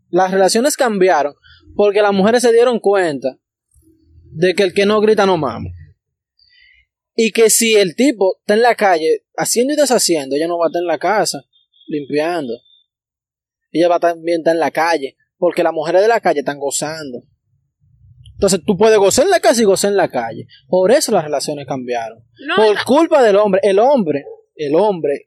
las 0.09 0.31
relaciones 0.31 0.75
cambiaron 0.77 1.33
porque 1.75 2.01
las 2.01 2.13
mujeres 2.13 2.41
se 2.43 2.51
dieron 2.51 2.79
cuenta 2.79 3.37
de 4.33 4.53
que 4.53 4.63
el 4.63 4.73
que 4.73 4.85
no 4.85 4.99
grita 5.01 5.25
no 5.25 5.37
mama. 5.37 5.69
Y 7.15 7.31
que 7.31 7.49
si 7.49 7.75
el 7.75 7.95
tipo 7.95 8.37
está 8.39 8.53
en 8.53 8.61
la 8.61 8.75
calle 8.75 9.25
haciendo 9.35 9.73
y 9.73 9.75
deshaciendo, 9.75 10.35
ella 10.35 10.47
no 10.47 10.57
va 10.57 10.67
a 10.67 10.69
estar 10.69 10.81
en 10.81 10.87
la 10.87 10.97
casa 10.97 11.43
limpiando. 11.87 12.53
Ella 13.71 13.89
va 13.89 13.95
a 13.95 13.99
también 13.99 14.39
estar 14.39 14.53
en 14.53 14.59
la 14.59 14.71
calle 14.71 15.17
porque 15.37 15.63
las 15.63 15.73
mujeres 15.73 16.01
de 16.01 16.07
la 16.07 16.19
calle 16.19 16.39
están 16.39 16.59
gozando. 16.59 17.23
Entonces 18.33 18.61
tú 18.65 18.75
puedes 18.75 18.97
gozar 18.97 19.25
en 19.25 19.31
la 19.31 19.39
casa 19.39 19.61
y 19.61 19.65
gozar 19.65 19.91
en 19.91 19.97
la 19.97 20.09
calle. 20.09 20.47
Por 20.67 20.91
eso 20.91 21.11
las 21.11 21.23
relaciones 21.23 21.67
cambiaron. 21.67 22.23
No, 22.47 22.55
Por 22.55 22.75
no, 22.75 22.81
culpa 22.85 23.21
del 23.21 23.35
hombre. 23.35 23.61
El 23.63 23.77
hombre, 23.77 24.23
el 24.55 24.75
hombre 24.75 25.25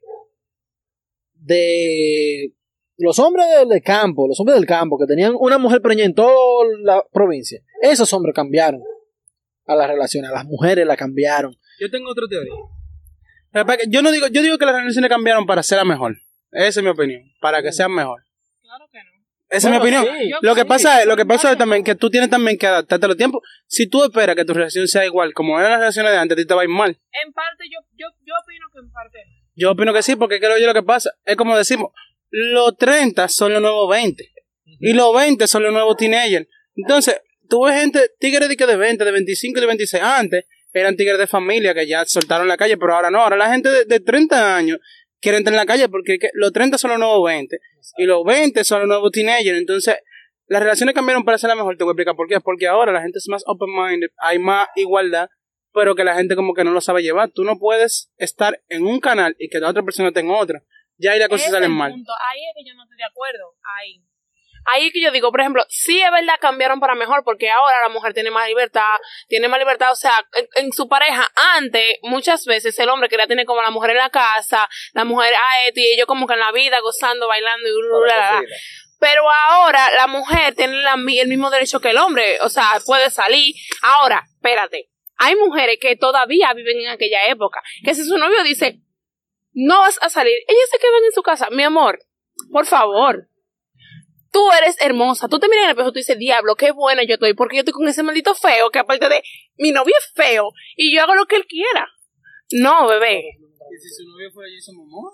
de 1.33 2.53
los 2.97 3.19
hombres 3.19 3.45
del 3.57 3.69
de 3.69 3.81
campo, 3.81 4.27
los 4.27 4.39
hombres 4.39 4.57
del 4.57 4.65
campo 4.65 4.97
que 4.97 5.05
tenían 5.05 5.33
una 5.37 5.57
mujer 5.57 5.81
preñada 5.81 6.07
en 6.07 6.13
toda 6.13 6.65
la 6.81 7.05
provincia, 7.11 7.61
esos 7.81 8.11
hombres 8.13 8.33
cambiaron 8.33 8.81
a 9.65 9.75
las 9.75 9.87
relaciones, 9.87 10.31
a 10.31 10.33
las 10.33 10.45
mujeres 10.45 10.85
la 10.85 10.97
cambiaron. 10.97 11.55
Yo 11.79 11.89
tengo 11.89 12.11
otra 12.11 12.25
teoría. 12.29 12.53
Yo 13.87 14.01
no 14.01 14.11
digo, 14.11 14.27
yo 14.27 14.41
digo 14.41 14.57
que 14.57 14.65
las 14.65 14.75
relaciones 14.75 15.09
cambiaron 15.09 15.45
para 15.45 15.63
ser 15.63 15.83
mejor. 15.85 16.17
Esa 16.51 16.79
es 16.79 16.83
mi 16.83 16.89
opinión. 16.89 17.21
Para 17.41 17.61
que 17.61 17.71
sean 17.71 17.91
mejor. 17.93 18.23
claro 18.61 18.85
que 18.91 18.99
no. 18.99 19.11
Esa 19.49 19.69
Bueno, 19.69 19.85
es 19.85 19.91
mi 19.91 19.97
opinión. 19.97 20.17
sí. 20.19 20.31
Lo 20.41 20.55
que 20.55 20.61
sí, 20.61 20.67
pasa 20.67 21.01
es, 21.01 21.07
lo 21.07 21.15
que 21.15 21.25
pasa 21.25 21.51
es 21.51 21.57
también 21.57 21.83
que 21.83 21.95
tú 21.95 22.09
tienes 22.09 22.29
también 22.29 22.57
que 22.57 22.67
adaptarte 22.67 23.05
a 23.05 23.09
los 23.09 23.17
tiempos. 23.17 23.41
Si 23.67 23.87
tú 23.87 24.03
esperas 24.03 24.35
que 24.35 24.43
tu 24.43 24.53
relación 24.53 24.87
sea 24.87 25.05
igual 25.05 25.33
como 25.33 25.59
eran 25.59 25.71
las 25.71 25.79
relaciones 25.79 26.11
de 26.11 26.17
antes, 26.17 26.37
a 26.37 26.41
ti 26.41 26.47
te 26.47 26.53
va 26.53 26.61
a 26.61 26.65
ir 26.65 26.69
mal. 26.69 26.89
En 26.89 27.31
parte, 27.31 27.65
yo, 27.71 27.79
yo, 27.93 28.07
yo 28.25 28.33
opino 28.43 28.65
que 28.73 28.79
en 28.79 28.91
parte 28.91 29.17
no. 29.25 29.35
Yo 29.55 29.71
opino 29.71 29.93
que 29.93 30.01
sí, 30.03 30.15
porque 30.15 30.39
creo 30.39 30.57
yo 30.57 30.65
lo 30.67 30.73
que 30.73 30.83
pasa 30.83 31.11
es 31.23 31.37
como 31.37 31.55
decimos, 31.57 31.91
los 32.29 32.75
30 32.77 33.29
son 33.29 33.53
los 33.53 33.61
nuevos 33.61 33.89
20 33.89 34.29
y 34.79 34.93
los 34.93 35.15
20 35.15 35.47
son 35.47 35.63
los 35.63 35.71
nuevos 35.71 35.95
teenagers. 35.95 36.47
Entonces, 36.75 37.21
tú 37.47 37.63
ves 37.65 37.79
gente, 37.79 38.11
tigres 38.19 38.49
de, 38.49 38.57
que 38.57 38.65
de 38.65 38.75
20, 38.75 39.05
de 39.05 39.11
25 39.11 39.57
y 39.57 39.61
de 39.61 39.67
26 39.67 40.03
antes, 40.03 40.45
eran 40.79 40.95
tigres 40.95 41.17
de 41.17 41.27
familia 41.27 41.73
que 41.73 41.87
ya 41.87 42.05
soltaron 42.05 42.47
la 42.47 42.57
calle, 42.57 42.77
pero 42.77 42.95
ahora 42.95 43.09
no, 43.09 43.21
ahora 43.21 43.37
la 43.37 43.51
gente 43.51 43.69
de, 43.69 43.85
de 43.85 43.99
30 43.99 44.55
años 44.55 44.79
quiere 45.19 45.37
entrar 45.37 45.53
en 45.53 45.57
la 45.57 45.65
calle 45.65 45.89
porque 45.89 46.19
que 46.19 46.29
los 46.33 46.51
30 46.51 46.77
son 46.77 46.91
los 46.91 46.99
nuevos 46.99 47.25
20 47.25 47.57
y 47.97 48.05
los 48.05 48.23
20 48.23 48.63
son 48.63 48.81
los 48.81 48.87
nuevos 48.87 49.11
teenagers. 49.11 49.57
Entonces, 49.57 49.95
las 50.47 50.61
relaciones 50.61 50.93
cambiaron 50.93 51.23
para 51.23 51.37
ser 51.37 51.49
la 51.49 51.55
mejor. 51.55 51.77
Te 51.77 51.83
voy 51.83 51.91
a 51.91 51.93
explicar 51.93 52.15
por 52.15 52.27
qué. 52.27 52.39
Porque 52.39 52.67
ahora 52.67 52.91
la 52.91 53.01
gente 53.01 53.17
es 53.17 53.27
más 53.29 53.43
open-minded, 53.47 54.09
hay 54.17 54.39
más 54.39 54.67
igualdad, 54.75 55.29
pero 55.73 55.95
que 55.95 56.03
la 56.03 56.15
gente 56.15 56.35
como 56.35 56.53
que 56.53 56.63
no 56.63 56.71
lo 56.71 56.81
sabe 56.81 57.01
llevar. 57.01 57.31
Tú 57.31 57.43
no 57.43 57.57
puedes 57.57 58.11
estar 58.17 58.61
en 58.69 58.85
un 58.85 58.99
canal 58.99 59.35
y 59.39 59.49
que 59.49 59.59
la 59.59 59.69
otra 59.69 59.83
persona 59.83 60.09
esté 60.09 60.19
en 60.19 60.29
otra. 60.29 60.63
Ya 60.97 61.11
ahí 61.11 61.19
las 61.19 61.29
cosas 61.29 61.51
salen 61.51 61.71
mal. 61.71 61.91
punto. 61.91 62.11
Ahí 62.31 62.39
es 62.39 62.53
que 62.55 62.69
yo 62.69 62.75
no 62.75 62.83
estoy 62.83 62.97
de 62.97 63.03
acuerdo. 63.03 63.55
Ahí. 63.63 64.01
Ahí 64.65 64.87
es 64.87 64.93
que 64.93 65.01
yo 65.01 65.11
digo, 65.11 65.31
por 65.31 65.41
ejemplo, 65.41 65.63
sí 65.69 66.01
es 66.01 66.11
verdad 66.11 66.35
cambiaron 66.39 66.79
para 66.79 66.95
mejor 66.95 67.23
porque 67.23 67.49
ahora 67.49 67.81
la 67.81 67.89
mujer 67.89 68.13
tiene 68.13 68.31
más 68.31 68.47
libertad, 68.47 68.97
tiene 69.27 69.47
más 69.47 69.59
libertad, 69.59 69.91
o 69.91 69.95
sea, 69.95 70.25
en, 70.33 70.47
en 70.55 70.71
su 70.71 70.87
pareja, 70.87 71.27
antes 71.55 71.85
muchas 72.03 72.45
veces 72.45 72.77
el 72.79 72.89
hombre 72.89 73.09
quería 73.09 73.27
tener 73.27 73.45
como 73.45 73.61
la 73.61 73.71
mujer 73.71 73.91
en 73.91 73.97
la 73.97 74.09
casa, 74.09 74.67
la 74.93 75.05
mujer 75.05 75.33
a 75.33 75.67
esto 75.67 75.79
y 75.79 75.93
ellos 75.93 76.05
como 76.07 76.27
que 76.27 76.33
en 76.33 76.39
la 76.39 76.51
vida 76.51 76.79
gozando, 76.79 77.27
bailando 77.27 77.67
y 77.67 77.71
bla, 77.71 77.99
bla, 77.99 78.39
bla. 78.39 78.49
Pero 78.99 79.29
ahora 79.29 79.91
la 79.97 80.07
mujer 80.07 80.55
tiene 80.55 80.81
la 80.81 80.93
el 80.93 81.27
mismo 81.27 81.49
derecho 81.49 81.79
que 81.79 81.91
el 81.91 81.97
hombre, 81.97 82.39
o 82.41 82.49
sea, 82.49 82.79
puede 82.85 83.09
salir. 83.09 83.53
Ahora, 83.81 84.23
espérate, 84.35 84.89
hay 85.17 85.35
mujeres 85.35 85.77
que 85.79 85.95
todavía 85.95 86.53
viven 86.53 86.79
en 86.81 86.89
aquella 86.89 87.27
época, 87.27 87.61
que 87.83 87.93
si 87.93 88.03
su 88.03 88.17
novio 88.17 88.43
dice, 88.43 88.79
no 89.53 89.79
vas 89.79 89.99
a 90.01 90.09
salir, 90.09 90.33
ellas 90.47 90.69
se 90.71 90.79
quedan 90.79 91.03
en 91.05 91.11
su 91.11 91.21
casa, 91.21 91.49
mi 91.51 91.63
amor, 91.63 91.99
por 92.51 92.65
favor. 92.65 93.29
Tú 94.35 94.51
eres 94.51 94.75
hermosa. 94.81 95.29
Tú 95.29 95.39
te 95.39 95.47
miras 95.47 95.63
en 95.63 95.69
el 95.69 95.71
espejo 95.71 95.89
y 95.89 95.93
tú 95.93 95.99
dices, 95.99 96.19
diablo, 96.19 96.55
qué 96.55 96.71
buena 96.71 97.03
yo 97.03 97.13
estoy, 97.13 97.33
porque 97.33 97.55
yo 97.55 97.59
estoy 97.61 97.71
con 97.71 97.87
ese 97.87 98.03
maldito 98.03 98.35
feo, 98.35 98.69
que 98.69 98.79
aparte 98.79 99.07
de 99.07 99.23
mi 99.57 99.71
novio 99.71 99.93
es 99.97 100.11
feo, 100.13 100.51
y 100.75 100.93
yo 100.93 101.01
hago 101.01 101.15
lo 101.15 101.25
que 101.25 101.37
él 101.37 101.45
quiera. 101.47 101.87
No, 102.51 102.85
bebé. 102.87 103.23
¿Y 103.23 103.77
si 103.79 103.89
su 103.95 104.03
novio 104.09 104.29
fuera 104.33 104.49
Jason 104.53 104.75
Momoa? 104.75 105.13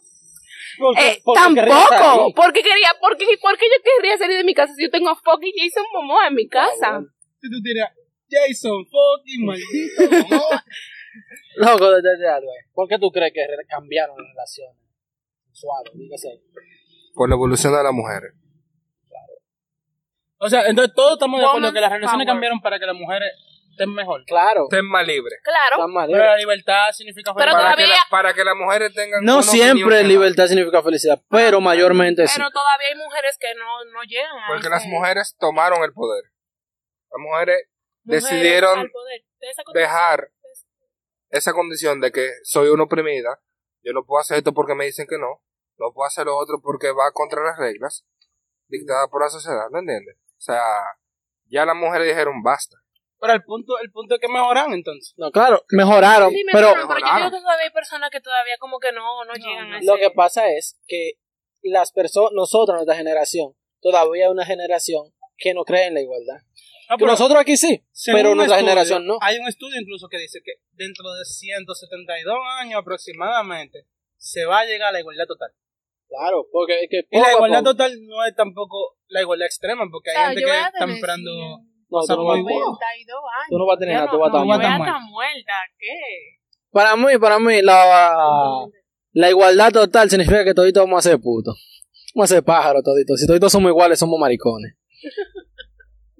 Eh, 0.97 1.21
tampoco. 1.35 2.33
¿Por 2.33 2.51
qué 2.51 2.63
quería, 2.63 2.89
por 2.99 3.15
qué, 3.15 3.25
por 3.39 3.57
qué 3.59 3.65
yo 3.65 3.83
querría 3.83 4.17
salir 4.17 4.37
de 4.37 4.43
mi 4.43 4.55
casa 4.55 4.73
si 4.73 4.81
yo 4.83 4.89
tengo 4.89 5.09
a 5.09 5.15
fucking 5.15 5.53
Jason 5.55 5.85
Momoa 5.93 6.27
en 6.27 6.35
mi 6.35 6.47
casa? 6.47 7.03
Si 7.39 7.47
tú 7.49 7.61
tienes 7.61 7.85
Jason 8.27 8.83
fucking 8.89 9.45
maldito 9.45 10.29
Momoa. 10.33 10.65
Loco, 11.57 11.91
desde 11.91 12.27
algo. 12.27 12.49
eh. 12.49 12.65
¿Por 12.73 12.87
qué 12.87 12.97
tú 12.97 13.11
crees 13.11 13.33
que 13.33 13.41
cambiaron 13.69 14.17
las 14.17 14.27
relaciones? 14.33 14.77
Suave, 15.51 15.91
dígase. 15.93 16.41
Por 17.13 17.29
la 17.29 17.35
evolución 17.35 17.73
de 17.75 17.83
las 17.83 17.93
mujeres. 17.93 18.33
O 20.43 20.49
sea, 20.49 20.65
entonces 20.65 20.93
todos 20.95 21.13
estamos 21.13 21.39
de 21.39 21.45
acuerdo 21.45 21.67
Woman's 21.67 21.73
que 21.75 21.81
las 21.81 21.91
relaciones 21.91 22.25
power. 22.25 22.27
cambiaron 22.33 22.61
para 22.61 22.79
que 22.79 22.85
las 22.87 22.95
mujeres 22.95 23.29
estén 23.69 23.93
mejor. 23.93 24.23
Claro. 24.25 24.63
Estén 24.63 24.85
más 24.89 25.05
libres. 25.05 25.39
Claro. 25.43 25.85
Están 25.87 26.07
Pero 26.11 26.25
la 26.25 26.35
libertad 26.37 26.91
significa 26.91 27.33
Pero 27.35 27.51
felicidad. 27.51 27.61
Para 27.61 27.75
que, 27.75 27.83
todavía- 27.83 27.95
la- 27.95 28.09
para 28.09 28.33
que 28.33 28.43
las 28.43 28.55
mujeres 28.55 28.93
tengan. 28.93 29.23
No 29.23 29.33
una 29.35 29.43
siempre 29.43 29.83
opinión 29.83 30.07
libertad 30.07 30.47
significa 30.47 30.81
felicidad, 30.81 31.21
pero 31.29 31.61
mayormente 31.61 32.25
sí. 32.27 32.33
Pero 32.35 32.49
todavía 32.49 32.87
hay 32.89 32.95
mujeres 32.95 33.37
que 33.39 33.53
no, 33.55 33.85
no 33.93 34.03
llegan 34.03 34.37
a 34.43 34.47
Porque 34.47 34.61
ese- 34.67 34.69
las 34.71 34.85
mujeres 34.87 35.35
tomaron 35.39 35.83
el 35.83 35.93
poder. 35.93 36.23
Las 37.11 37.19
mujeres 37.21 37.57
mujeres 38.03 38.23
decidieron 38.23 38.79
al 38.79 38.89
poder. 38.91 39.21
De 39.39 39.49
esa 39.49 39.63
cosa- 39.63 39.79
dejar 39.79 40.31
esa 41.29 41.53
condición 41.53 42.01
de 42.01 42.11
que 42.11 42.29
soy 42.43 42.69
una 42.69 42.83
oprimida. 42.83 43.39
Yo 43.83 43.93
no 43.93 44.05
puedo 44.05 44.19
hacer 44.21 44.37
esto 44.37 44.53
porque 44.53 44.75
me 44.75 44.85
dicen 44.85 45.05
que 45.07 45.17
no. 45.17 45.41
No 45.77 45.93
puedo 45.93 46.07
hacer 46.07 46.25
lo 46.25 46.35
otro 46.37 46.59
porque 46.61 46.91
va 46.91 47.11
contra 47.13 47.41
las 47.43 47.57
reglas 47.57 48.05
dictadas 48.67 49.07
por 49.09 49.21
la 49.23 49.29
sociedad. 49.29 49.69
¿No 49.71 49.79
entiendes? 49.79 50.17
O 50.41 50.43
sea, 50.43 50.59
ya 51.45 51.65
las 51.65 51.75
mujeres 51.75 52.07
dijeron 52.07 52.41
basta. 52.41 52.75
Pero 53.19 53.33
el 53.33 53.43
punto, 53.43 53.77
el 53.79 53.91
punto 53.91 54.15
es 54.15 54.19
que 54.21 54.27
mejoran 54.27 54.73
entonces. 54.73 55.13
No, 55.17 55.29
claro, 55.29 55.63
mejoraron, 55.69 56.31
Sí, 56.31 56.43
me 56.43 56.51
pero 56.51 56.69
yo 56.69 56.75
Mejoraron. 56.77 57.17
digo 57.17 57.29
que 57.29 57.41
todavía 57.41 57.65
hay 57.65 57.69
personas 57.69 58.09
que 58.09 58.21
todavía 58.21 58.55
como 58.59 58.79
que 58.79 58.91
no, 58.91 59.23
no, 59.23 59.33
llegan 59.35 59.71
a 59.73 59.77
ese... 59.77 59.85
lo 59.85 59.97
que 59.97 60.09
pasa 60.09 60.49
es 60.49 60.79
que 60.87 61.11
las 61.61 61.91
personas, 61.91 62.31
nosotros, 62.33 62.73
nuestra 62.73 62.95
generación, 62.95 63.53
todavía 63.79 64.25
hay 64.25 64.31
una 64.31 64.43
generación 64.43 65.13
que 65.37 65.53
no 65.53 65.63
cree 65.63 65.85
en 65.85 65.93
la 65.93 66.01
igualdad. 66.01 66.37
Ah, 66.89 66.95
pero 66.97 67.11
nosotros 67.11 67.39
aquí 67.39 67.55
sí, 67.57 67.85
pero 68.07 68.33
nuestra 68.33 68.57
estudio, 68.57 68.69
generación 68.71 69.05
no. 69.05 69.19
Hay 69.21 69.37
un 69.37 69.47
estudio 69.47 69.79
incluso 69.79 70.07
que 70.09 70.17
dice 70.17 70.39
que 70.43 70.53
dentro 70.71 71.13
de 71.13 71.23
172 71.23 72.35
años 72.59 72.79
aproximadamente 72.81 73.85
se 74.17 74.45
va 74.45 74.61
a 74.61 74.65
llegar 74.65 74.89
a 74.89 74.93
la 74.93 74.99
igualdad 74.99 75.25
total. 75.27 75.51
Claro, 76.07 76.47
porque 76.51 76.81
es 76.81 76.89
que 76.89 77.01
Y 77.11 77.19
la 77.21 77.27
a 77.27 77.33
igualdad 77.33 77.63
total 77.63 77.93
no 78.07 78.25
es 78.25 78.35
tampoco 78.35 78.97
la 79.11 79.21
igualdad 79.21 79.45
extrema, 79.45 79.83
porque 79.91 80.09
O 80.09 80.13
sea, 80.13 80.27
hay 80.27 80.35
gente 80.35 80.41
que 80.51 80.57
está 80.57 80.85
cien- 80.87 81.01
No, 81.91 81.99
tú 82.07 82.15
no 82.15 82.25
vas- 82.25 82.37
muy 82.37 82.41
buenas. 82.43 82.67
92 82.67 83.19
años. 83.35 83.47
tú 83.49 83.57
no 83.59 83.65
vas 83.65 83.75
a 83.75 83.79
tener 83.79 83.95
nada, 83.95 84.07
tú 84.07 84.13
no, 84.13 84.19
vas 84.19 84.29
a 84.29 84.31
no, 84.31 84.37
estar 84.37 84.45
voy 84.45 84.53
a 84.53 84.57
voy 84.57 84.65
a 84.65 84.69
estar 84.71 84.87
estar 84.87 85.01
muerta. 85.09 85.53
¿Qué? 85.77 85.97
Para 86.71 86.95
mí, 86.95 87.17
para 87.19 87.39
mí, 87.39 87.61
la, 87.61 88.65
la 89.13 89.29
igualdad 89.29 89.71
total 89.71 90.09
significa 90.09 90.43
que 90.45 90.53
toditos 90.53 90.83
vamos 90.83 91.05
a 91.05 91.09
ser 91.09 91.19
putos. 91.19 91.55
Vamos 92.15 92.31
a 92.31 92.35
ser 92.35 92.43
pájaros 92.43 92.81
toditos. 92.83 93.19
Si 93.19 93.27
toditos 93.27 93.51
somos 93.51 93.69
iguales, 93.69 93.99
somos 93.99 94.19
maricones. 94.19 94.73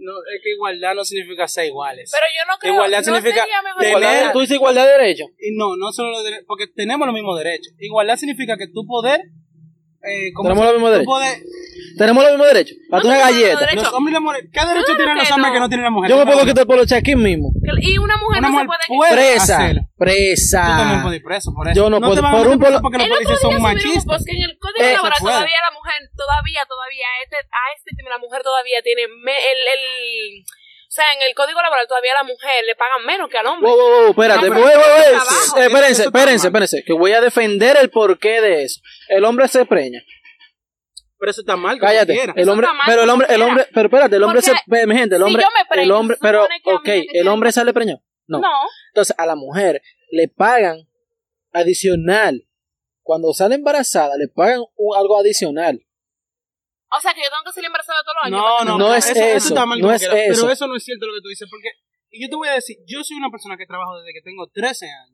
No, 0.04 0.13
es 0.34 0.41
que 0.43 0.49
igualdad 0.54 0.95
no 0.95 1.06
significa 1.06 1.47
ser 1.47 1.65
iguales. 1.67 2.10
Pero 2.12 2.25
yo 2.25 2.51
no 2.51 2.58
creo... 2.58 2.73
Igualdad 2.73 2.97
no 2.97 3.04
significa 3.04 3.41
sería 3.43 3.62
mejor 3.62 3.82
tener- 3.84 3.97
Igualdad- 3.99 4.34
tú 4.34 4.39
dices 4.39 4.56
igualdad 4.56 4.86
de 4.88 4.91
derechos. 4.93 5.27
Y 5.38 5.56
no, 5.56 5.75
no 5.77 5.91
solo 5.91 6.10
los 6.10 6.23
derechos, 6.23 6.45
porque 6.47 6.65
tenemos 6.75 7.06
los 7.06 7.13
mismos 7.13 7.38
derechos. 7.38 7.71
Igualdad 7.77 8.15
significa 8.15 8.58
que 8.58 8.65
tu 8.65 8.88
poder... 8.88 9.21
Eh, 10.03 10.33
¿cómo 10.33 10.49
Tenemos 10.49 10.65
los 10.65 10.73
mismos 10.75 10.89
tu 10.89 10.93
derechos. 10.93 11.13
poder- 11.13 11.39
Tenemos 11.97 12.23
los 12.23 12.31
mismos 12.31 12.47
derechos. 12.47 12.77
A 12.91 12.97
No 12.97 13.03
una 13.05 13.15
los 13.17 13.23
galleta. 13.27 13.75
los 13.75 13.93
hombres 13.93 14.11
y 14.11 14.13
las 14.15 14.21
mujeres... 14.23 14.49
¿Qué 14.51 14.59
derecho 14.65 14.85
Claro 14.85 14.97
tienen 14.97 15.17
los 15.17 15.31
hombres 15.31 15.47
no. 15.49 15.53
que 15.53 15.59
no 15.59 15.69
tienen 15.69 15.83
las 15.83 15.91
mujeres? 15.93 16.09
Yo 16.09 16.17
me 16.25 16.25
puedo 16.31 16.45
quitar 16.47 16.61
el 16.63 16.67
poloche 16.67 16.95
aquí 16.95 17.15
mismo. 17.15 17.47
Y 17.81 17.97
una 17.99 18.17
mujer 18.17 18.39
Una 18.39 18.47
no 18.49 18.53
mujer 18.53 18.67
se 18.81 18.87
puede... 18.87 18.97
puede 18.97 19.11
Presa. 19.13 19.57
Presa. 19.97 20.61
Tú 20.65 20.73
también 20.81 21.01
puedes 21.03 21.17
ir 21.19 21.23
preso 21.23 21.53
por 21.53 21.67
eso. 21.67 21.75
Yo 21.75 21.89
no 21.89 21.99
puedo- 22.01 22.21
van 22.21 22.33
a 22.33 22.37
por 22.37 22.47
un 22.47 22.59
polo- 22.59 22.81
porque 22.81 22.97
los 22.97 23.07
policías 23.07 23.39
son 23.41 23.61
machistas. 23.61 24.23
en 24.25 24.41
el 24.41 24.57
código 24.57 24.81
Eh, 24.81 24.93
laboral 24.97 25.19
puede. 25.21 25.35
todavía 25.35 25.59
la 25.61 25.73
mujer, 25.77 25.99
todavía, 26.17 26.61
todavía, 26.67 27.05
a 27.05 27.15
este, 27.23 27.37
a 27.37 27.63
este 27.77 27.89
tema, 27.95 28.09
la 28.09 28.17
mujer 28.17 28.41
todavía 28.41 28.81
tiene 28.81 29.03
me- 29.21 29.37
el, 29.37 29.59
el, 29.75 29.83
o 30.91 30.93
sea, 30.93 31.06
en 31.13 31.21
el 31.21 31.34
código 31.34 31.62
laboral 31.62 31.88
todavía 31.88 32.12
a 32.12 32.23
la 32.23 32.27
mujer 32.30 32.65
le 32.65 32.75
pagan 32.75 33.06
menos 33.06 33.30
que 33.30 33.38
al 33.38 33.47
hombre. 33.47 33.69
Wow, 33.69 33.80
wow, 33.80 33.99
wow, 34.01 34.10
espérate. 34.10 34.49
No. 34.49 34.67
Eh, 34.67 35.65
Espérense, 35.65 36.04
espérense, 36.04 36.47
espérense. 36.47 36.84
Que 36.86 36.91
voy 36.91 37.13
a 37.13 37.21
defender 37.21 37.77
el 37.80 37.89
porqué 37.89 38.41
de 38.41 38.63
eso. 38.63 38.82
El 39.08 39.23
hombre 39.23 39.47
se 39.47 39.65
preña. 39.65 40.01
Pero 41.17 41.32
eso 41.32 41.41
está 41.41 41.56
mal. 41.56 41.80
Cállate. 41.80 42.13
quiera. 42.13 42.34
El 42.36 42.49
hombre, 42.49 42.67
pero 42.86 43.04
el 43.04 43.10
hombre, 43.10 43.27
el 43.30 43.41
hombre, 43.41 43.67
pero 43.73 43.88
espérate, 43.88 44.15
el 44.17 44.23
hombre 44.23 44.41
se, 44.41 44.51
mi 44.51 44.97
gente, 44.97 45.15
el 45.15 45.21
si 45.21 45.27
hombre, 45.27 45.43
yo 45.43 45.49
me 45.58 45.65
preño, 45.69 45.84
el 45.84 45.91
hombre, 45.91 46.17
pero, 46.19 46.43
ok, 46.65 46.89
el 47.13 47.27
hombre 47.30 47.51
sale 47.54 47.73
preñado. 47.73 48.01
No. 48.27 48.39
No. 48.39 48.49
Entonces, 48.89 49.15
a 49.17 49.25
la 49.25 49.36
mujer 49.36 49.82
le 50.12 50.27
pagan 50.27 50.89
adicional. 51.54 52.45
Cuando 53.04 53.34
sale 53.34 53.56
embarazada, 53.56 54.15
le 54.17 54.27
pagan 54.27 54.62
un- 54.75 54.97
algo 54.97 55.17
adicional. 55.17 55.82
O 56.91 56.99
sea, 56.99 57.13
que 57.13 57.21
yo 57.21 57.30
tengo 57.30 57.43
que 57.45 57.54
salir 57.54 57.67
embarazada 57.67 57.99
todos 58.04 58.15
los 58.19 58.25
años. 58.25 58.39
No, 58.39 58.65
no, 58.65 58.77
No 58.77 58.95
es 58.95 59.10
eso, 59.10 59.23
eso, 59.23 59.47
está 59.47 59.65
mal 59.65 59.80
no 59.80 59.88
como 59.88 59.95
es 59.95 60.01
eso. 60.01 60.12
Pero 60.12 60.51
eso 60.51 60.67
no 60.67 60.75
es 60.75 60.84
cierto 60.84 61.06
lo 61.08 61.13
que 61.13 61.21
tú 61.21 61.30
dices, 61.30 61.47
porque 61.49 61.69
y 62.12 62.21
yo 62.21 62.30
te 62.30 62.36
voy 62.36 62.49
a 62.49 62.54
decir, 62.54 62.75
yo 62.86 63.04
soy 63.04 63.15
una 63.17 63.30
persona 63.32 63.56
que 63.56 63.65
trabajo 63.65 63.97
desde 63.97 64.13
que 64.13 64.21
tengo 64.21 64.45
13 64.47 64.86
años. 64.86 65.11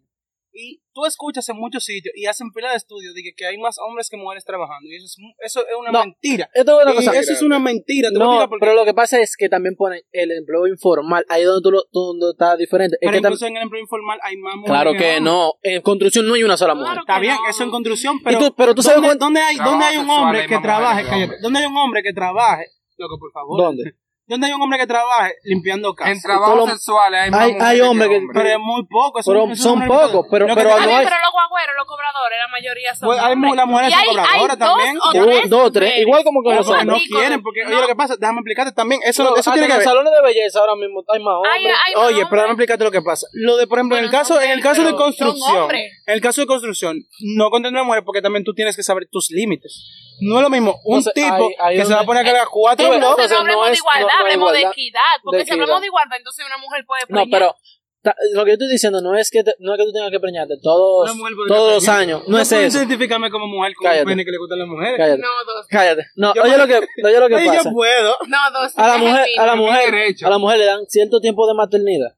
Y 0.59 0.81
tú 0.91 1.05
escuchas 1.05 1.47
en 1.49 1.57
muchos 1.57 1.83
sitios 1.83 2.11
y 2.15 2.25
hacen 2.25 2.51
pila 2.51 2.71
de 2.71 2.77
estudios 2.77 3.13
de 3.13 3.21
que, 3.21 3.33
que 3.35 3.45
hay 3.45 3.59
más 3.59 3.77
hombres 3.77 4.09
que 4.09 4.17
mujeres 4.17 4.43
trabajando. 4.43 4.89
Y 4.89 4.95
eso 4.95 5.05
es, 5.05 5.17
eso 5.45 5.59
es 5.67 5.75
una 5.79 5.91
No. 5.91 5.99
mentira. 5.99 6.49
Esto 6.51 6.79
es 6.79 6.83
una 6.85 6.93
Y 6.93 6.95
cosa. 6.97 7.19
eso 7.19 7.33
es 7.33 7.41
una 7.43 7.59
mentira. 7.59 8.09
No, 8.11 8.49
pero 8.59 8.73
lo 8.73 8.83
que 8.83 8.95
pasa 8.95 9.21
es 9.21 9.35
que 9.37 9.49
también 9.49 9.75
ponen 9.75 10.01
el 10.11 10.31
empleo 10.31 10.65
informal, 10.65 11.23
ahí 11.29 11.43
donde 11.43 11.61
tú 11.61 11.71
lo, 11.71 11.83
donde 11.91 12.31
está 12.31 12.57
diferente. 12.57 12.95
Es 12.99 12.99
Pero 13.01 13.11
que 13.11 13.17
tam- 13.19 13.27
incluso 13.27 13.45
en 13.45 13.57
el 13.57 13.63
empleo 13.63 13.81
informal 13.83 14.19
hay 14.23 14.35
más 14.37 14.55
mujeres 14.55 14.71
claro 14.81 14.93
que 14.93 15.21
no, 15.21 15.53
en 15.61 15.81
construcción 15.83 16.27
no 16.27 16.33
hay 16.33 16.43
una 16.43 16.57
sola 16.57 16.73
mujer. 16.73 16.93
Claro 16.93 17.01
Está 17.01 17.19
bien, 17.19 17.35
no. 17.35 17.49
eso 17.51 17.63
en 17.63 17.69
construcción, 17.69 18.19
pero 18.23 18.39
tú- 18.39 18.55
pero 18.57 18.73
tú 18.73 18.81
sabes 18.81 19.17
¿dónde, 19.19 19.39
hay, 19.39 19.57
dónde 19.57 19.85
hay 19.85 19.97
un 19.97 20.09
hombre 20.09 20.47
que 20.47 20.57
trabaje? 20.57 21.03
¿Dónde 21.41 21.59
hay 21.59 21.65
un 21.65 21.77
hombre 21.77 22.01
que 22.01 22.13
trabaje? 22.13 22.65
Loco, 22.97 23.19
por 23.19 23.31
favor. 23.31 23.61
¿Dónde? 23.61 23.83
¿Dónde 24.27 24.47
hay 24.47 24.53
un 24.53 24.61
hombre 24.61 24.77
que 24.77 24.87
trabaje 24.87 25.35
limpiando 25.45 25.89
En 25.89 25.95
casas? 25.95 26.21
trabajos 26.21 26.47
todos 26.55 26.67
los- 26.67 26.77
sexuales 26.77 27.19
hay 27.21 27.31
más 27.31 27.41
hay- 27.45 27.55
hay 27.61 27.81
hombres 27.81 28.09
que- 28.09 28.21
Pero 28.33 28.49
es 28.49 28.59
muy 28.59 28.83
poco. 28.85 29.19
eso- 29.19 29.31
Pero 29.31 29.45
eso 29.51 29.63
son 29.63 29.81
es 29.83 29.87
pocos, 29.87 30.25
pero- 30.29 30.45
pero 30.53 30.69
no 30.69 30.75
hay- 30.75 31.05
pero 31.07 31.15
los 31.23 31.31
guagüeros, 31.31 31.75
los 31.77 31.87
cobradores, 31.87 32.37
la 32.37 32.47
mayoría 32.51 32.93
son 32.93 33.07
Pues 33.07 33.19
hay 33.19 33.35
las 33.55 33.65
mujeres 33.67 33.93
son 33.93 34.05
cobradoras 34.05 34.59
dos 34.59 34.67
también. 34.67 34.99
tres 34.99 35.49
dos 35.49 35.61
o 35.67 35.71
tres, 35.71 35.87
mujeres. 35.89 36.01
igual 36.07 36.23
como 36.25 36.43
que 36.43 36.49
Pero 36.49 36.59
los 36.59 36.67
hombres. 36.69 36.85
no 36.87 37.17
quieren, 37.17 37.41
porque, 37.41 37.59
oye, 37.65 37.75
lo 37.81 37.87
que 37.87 37.95
pasa, 37.95 38.15
déjame 38.19 38.39
explicarte 38.39 38.71
también, 38.73 38.99
eso, 39.05 39.23
No, 39.23 39.35
eso 39.37 39.51
tiene 39.51 39.65
en 39.65 39.71
que 39.71 39.73
los 39.75 39.77
ver. 39.79 39.87
salones 39.87 40.11
de 40.13 40.21
belleza 40.21 40.59
ahora 40.59 40.75
mismo 40.75 41.03
hay 41.07 41.19
más 41.23 41.33
hombres. 41.35 41.75
hay 41.87 41.93
Oye, 41.95 42.23
pero 42.29 42.41
déjame 42.41 42.51
explicarte 42.53 42.83
lo 42.83 42.91
que 42.91 43.01
pasa. 43.01 43.27
Lo 43.31 43.55
de, 43.55 43.65
por 43.65 43.77
ejemplo, 43.79 43.97
en 43.97 44.03
el 44.03 44.11
caso, 44.11 44.41
en 44.41 44.51
el 44.51 44.59
caso 44.61 44.81
de 44.83 44.91
pero 44.91 44.97
construcción, 44.97 45.71
en 45.73 46.13
el 46.13 46.19
caso 46.21 46.41
de 46.41 46.47
construcción, 46.47 46.99
no 47.37 47.49
contendrá 47.49 47.83
mujeres 47.83 48.03
porque 48.05 48.21
también 48.21 48.43
tú 48.43 48.53
tienes 48.53 48.75
que 48.75 48.83
saber 48.83 49.07
tus 49.09 49.31
límites. 49.31 50.03
No 50.19 50.37
es 50.37 50.41
lo 50.41 50.49
mismo 50.49 50.79
un 50.83 51.03
tipo 51.03 51.49
que 51.69 51.85
se 51.85 51.93
va 51.93 51.99
a 52.01 52.03
poner 52.03 52.23
a 52.23 52.25
cargar 52.25 52.47
cuatro 52.49 52.85
Entonces, 52.87 53.07
bloques. 53.07 53.25
Entonces 53.25 53.37
no 53.37 53.37
no 53.37 53.41
hablemos 53.51 53.67
de 53.67 53.73
es- 53.73 53.77
igualdad, 53.79 54.01
no- 54.01 54.07
no 54.07 54.16
hay 54.16 54.16
hablemos 54.19 54.51
de 54.51 54.59
igualdad, 54.59 54.71
equidad. 54.71 55.01
Porque 55.23 55.37
de 55.39 55.45
si 55.45 55.51
hablamos 55.53 55.81
de 55.81 55.87
igualdad, 55.87 56.17
entonces 56.17 56.45
una 56.45 56.57
mujer 56.57 56.85
puede 56.85 57.01
No, 57.09 57.21
preñar. 57.23 57.29
pero 57.39 57.55
ta- 58.01 58.15
lo 58.33 58.43
que 58.45 58.49
yo 58.51 58.53
estoy 58.53 58.69
diciendo 58.69 59.01
no 59.01 59.17
es 59.17 59.29
que 59.31 59.43
te- 59.43 59.55
no 59.59 59.73
es 59.73 59.77
que 59.79 59.85
tú 59.85 59.91
tengas 59.93 60.11
que 60.11 60.19
preñarte 60.19 60.55
todos, 60.61 61.11
todos 61.47 61.73
los 61.73 61.87
años. 61.89 62.23
No, 62.27 62.39
es 62.39 62.47
puedes 62.49 62.67
eso. 62.73 62.77
identificarme 62.79 63.29
como 63.31 63.47
mujer 63.47 63.73
con 63.75 63.85
Cállate. 63.85 64.03
un 64.03 64.09
pene 64.09 64.25
que 64.25 64.31
le 64.31 64.37
gustan 64.37 64.59
las 64.59 64.67
mujeres. 64.67 64.97
Cállate. 64.97 65.21
No, 65.21 65.27
dos. 65.45 65.65
Cállate. 65.69 66.03
No, 66.15 66.33
Yo- 66.33 66.43
oye 66.43 66.57
lo 66.57 66.67
que, 66.67 66.75
oye 66.77 67.19
lo 67.19 67.27
que 67.29 67.35
pasa. 67.45 67.63
yo 67.63 67.71
puedo. 67.71 68.17
No, 68.27 68.37
dos. 68.53 68.77
A 68.77 68.87
la 68.87 68.95
es 68.95 69.01
mujer, 69.01 69.27
a 69.39 69.45
la 69.45 69.55
mujer, 69.55 70.15
a 70.23 70.29
la 70.29 70.37
mujer 70.37 70.57
le 70.59 70.65
dan 70.65 70.85
cierto 70.87 71.19
tiempo 71.19 71.47
de 71.47 71.53
maternidad. 71.53 72.15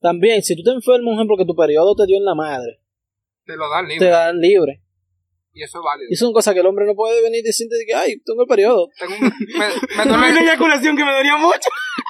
También, 0.00 0.42
si 0.42 0.56
tú 0.56 0.62
te 0.62 0.70
enfermas, 0.70 1.08
un 1.08 1.14
ejemplo, 1.14 1.36
que 1.36 1.44
tu 1.44 1.54
periodo 1.54 1.94
te 1.94 2.06
dio 2.06 2.16
en 2.16 2.24
la 2.24 2.34
madre, 2.34 2.80
Te 3.44 3.54
lo 3.56 3.68
dan 3.68 3.86
te 3.86 3.92
libre. 3.94 4.08
dan 4.08 4.38
libre. 4.40 4.82
Y 5.52 5.62
eso 5.64 5.78
es 5.78 5.84
válido. 5.84 6.08
Y 6.10 6.16
son 6.16 6.32
cosas 6.32 6.54
que 6.54 6.60
el 6.60 6.66
hombre 6.66 6.86
no 6.86 6.94
puede 6.94 7.22
venir 7.22 7.40
y 7.40 7.42
decirte 7.42 7.74
que, 7.86 7.94
ay, 7.94 8.20
tengo 8.24 8.42
el 8.42 8.48
periodo. 8.48 8.88
Tengo 8.98 9.14
un- 9.14 9.20
me, 9.20 9.66
me 9.68 9.74
Tuve 10.04 10.14
una 10.14 10.16
duele, 10.18 10.40
eyaculación 10.42 10.96
que 10.96 11.04
me 11.04 11.12
dolía 11.12 11.36
mucho. 11.36 11.68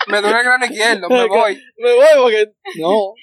me 0.09 0.21
duele 0.21 0.39
el 0.39 0.45
gran 0.45 0.63
izquierdo, 0.65 1.09
me 1.09 1.27
voy. 1.27 1.59
Me 1.79 1.95
voy 1.95 2.07
porque, 2.23 2.47
no, 2.77 2.91
Oh 2.93 3.15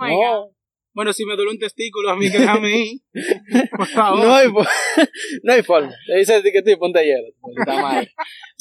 my 0.00 0.10
God. 0.10 0.22
no, 0.22 0.50
Bueno, 0.94 1.12
si 1.12 1.26
me 1.26 1.36
duele 1.36 1.50
un 1.50 1.58
testículo, 1.58 2.08
a 2.10 2.16
mí 2.16 2.30
que 2.32 2.38
déjame 2.38 2.70
ir. 2.78 3.00
Por 3.76 3.86
favor. 3.86 4.24
no 4.24 4.34
hay, 4.34 4.48
no 5.42 5.52
hay 5.52 5.62
forma. 5.62 5.92
Le 6.06 6.18
dices 6.20 6.42
que 6.42 6.62
tú 6.62 6.78
ponte 6.78 7.04
hielo. 7.04 7.28
maldita 7.42 7.82
madre. 7.82 8.10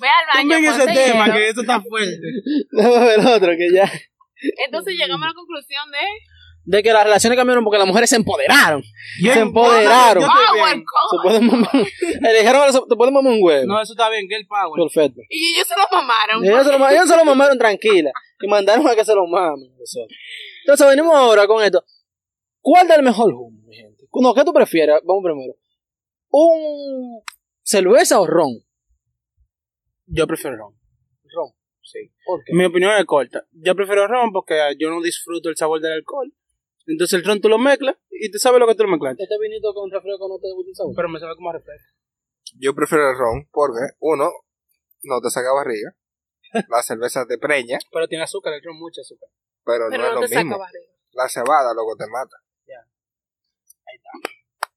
Ve 0.01 0.07
al 0.09 0.25
baño, 0.27 0.41
Tumben 0.55 0.65
ese 0.65 0.77
ponte 0.85 0.93
tema, 0.93 1.25
hielo. 1.27 1.37
que 1.37 1.47
eso 1.49 1.61
está 1.61 1.81
fuerte. 1.81 2.19
Déjame 2.71 3.05
ver 3.05 3.19
otro 3.21 3.51
que 3.57 3.67
ya. 3.73 3.89
Entonces 4.65 4.93
llegamos 4.95 5.23
a 5.23 5.29
la 5.29 5.33
conclusión 5.33 5.89
de 5.91 5.97
De 6.67 6.81
que 6.81 6.91
las 6.91 7.03
relaciones 7.03 7.37
cambiaron 7.37 7.63
porque 7.63 7.77
las 7.77 7.87
mujeres 7.87 8.09
se 8.09 8.15
empoderaron. 8.15 8.81
Bien, 9.21 9.33
se 9.35 9.39
empoderaron. 9.41 10.23
yo 10.23 10.27
Power. 10.27 10.83
Se 11.11 11.17
pueden. 11.21 11.85
Eligieron 12.25 12.87
te 12.89 12.95
pueden 12.95 13.13
mamar 13.13 13.33
un 13.33 13.39
huevo. 13.41 13.65
No, 13.67 13.81
eso 13.81 13.93
está 13.93 14.09
bien, 14.09 14.27
que 14.27 14.35
el 14.35 14.47
power. 14.47 14.71
Perfecto. 14.91 15.21
Y 15.29 15.53
ellos 15.55 15.67
se 15.67 15.75
lo 15.75 15.83
mamaron. 15.91 16.43
Y 16.43 16.47
ellos 16.47 16.65
se 16.65 16.71
lo, 16.71 16.79
ma- 16.79 16.91
ellos 16.91 17.07
se 17.07 17.15
lo 17.15 17.23
mamaron 17.25 17.57
tranquila. 17.57 18.11
Y 18.41 18.47
mandaron 18.47 18.87
a 18.87 18.95
que 18.95 19.05
se 19.05 19.13
lo 19.13 19.27
mamen. 19.27 19.69
nosotros. 19.77 20.17
Entonces 20.63 20.87
venimos 20.87 21.15
ahora 21.15 21.45
con 21.45 21.63
esto. 21.63 21.83
¿Cuál 22.61 22.87
da 22.87 22.95
el 22.95 23.03
mejor 23.03 23.31
humo, 23.31 23.59
mi 23.67 23.75
gente? 23.75 24.03
No, 24.11 24.33
¿qué 24.33 24.43
tú 24.43 24.51
prefieres? 24.51 24.95
Vamos 25.03 25.23
primero. 25.23 25.53
¿Un 26.29 27.21
cerveza 27.61 28.19
o 28.19 28.25
ron? 28.25 28.63
Yo 30.07 30.25
prefiero 30.25 30.57
ron. 30.57 30.73
Ron. 31.35 31.51
Sí. 31.83 32.11
¿Por 32.25 32.43
qué? 32.43 32.53
Mi 32.53 32.65
opinión 32.65 32.91
es 32.97 33.05
corta. 33.05 33.45
Yo 33.51 33.75
prefiero 33.75 34.07
ron 34.07 34.31
porque 34.31 34.55
yo 34.79 34.89
no 34.89 35.01
disfruto 35.01 35.49
el 35.49 35.55
sabor 35.57 35.79
del 35.79 35.93
alcohol. 35.93 36.33
Entonces 36.87 37.19
el 37.19 37.25
ron 37.25 37.41
tú 37.41 37.49
lo 37.49 37.57
mezclas 37.57 37.95
y 38.11 38.29
tú 38.31 38.37
sabes 38.37 38.59
lo 38.59 38.67
que 38.67 38.75
tú 38.75 38.83
lo 38.83 38.89
mezclas. 38.89 39.15
Este 39.17 39.37
vinito 39.39 39.73
con 39.73 39.89
refresco 39.91 40.27
no 40.27 40.37
te 40.39 40.51
gusta 40.53 40.69
el 40.69 40.75
sabor. 40.75 40.93
Pero 40.95 41.09
me 41.09 41.19
sabe 41.19 41.35
como 41.35 41.49
a 41.49 41.53
refresco. 41.53 41.89
Yo 42.59 42.73
prefiero 42.75 43.09
el 43.09 43.17
ron 43.17 43.47
porque, 43.51 43.93
uno, 43.99 44.31
no 45.03 45.21
te 45.21 45.29
saca 45.29 45.51
barriga. 45.53 45.95
La 46.69 46.81
cerveza 46.83 47.25
te 47.27 47.37
preña, 47.37 47.79
Pero 47.91 48.07
tiene 48.07 48.23
azúcar, 48.23 48.53
el 48.53 48.63
ron 48.63 48.77
mucha 48.77 49.01
azúcar. 49.01 49.29
pero, 49.65 49.85
Pero 49.89 50.03
no 50.03 50.07
es 50.09 50.13
lo 50.15 50.21
te 50.21 50.27
saca 50.27 50.43
mismo. 50.43 50.59
barriga. 50.59 50.91
La 51.13 51.27
cebada 51.27 51.73
luego 51.73 51.95
te 51.97 52.07
mata. 52.07 52.37
¿Qué 52.65 52.73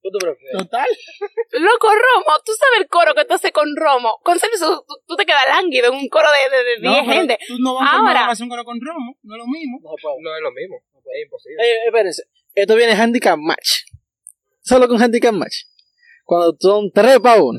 tú 0.03 0.19
prefieres? 0.19 0.57
Total. 0.59 0.87
Loco, 1.53 1.89
Romo, 1.89 2.33
tú 2.45 2.53
sabes 2.53 2.81
el 2.81 2.89
coro 2.89 3.15
que 3.15 3.25
tú 3.25 3.35
haces 3.35 3.53
con 3.53 3.67
Romo. 3.77 4.19
Con 4.23 4.39
cerveza 4.39 4.67
tú, 4.67 4.85
tú 5.07 5.17
te 5.17 5.27
quedas 5.27 5.45
lánguido 5.49 5.89
en 5.89 5.95
un 5.95 6.09
coro 6.09 6.29
de 6.31 6.39
10 6.39 6.51
de, 6.51 6.89
de 6.89 6.89
diez 6.89 7.05
gente. 7.17 7.39
Tú 7.47 7.57
no 7.59 7.75
vas 7.75 7.89
Ahora. 7.93 8.27
a 8.27 8.31
hacer 8.31 8.45
un 8.45 8.51
coro 8.51 8.65
con 8.65 8.79
romo, 8.81 9.17
no 9.23 9.35
es 9.35 9.39
lo 9.39 9.47
mismo. 9.47 9.79
No 9.83 9.91
puede. 10.01 10.17
No 10.23 10.37
es 10.37 10.43
lo 10.43 10.53
mismo. 10.53 10.77
Es 10.95 11.25
imposible. 11.25 11.57
Eh, 11.65 11.87
espérense. 11.87 12.23
Esto 12.55 12.75
viene 12.77 12.93
handicap 12.93 13.39
match. 13.39 13.85
Solo 14.63 14.87
con 14.89 15.03
handicap 15.03 15.33
match. 15.33 15.65
Cuando 16.25 16.55
son 16.61 16.91
3 16.93 17.21
para 17.21 17.43
1. 17.43 17.59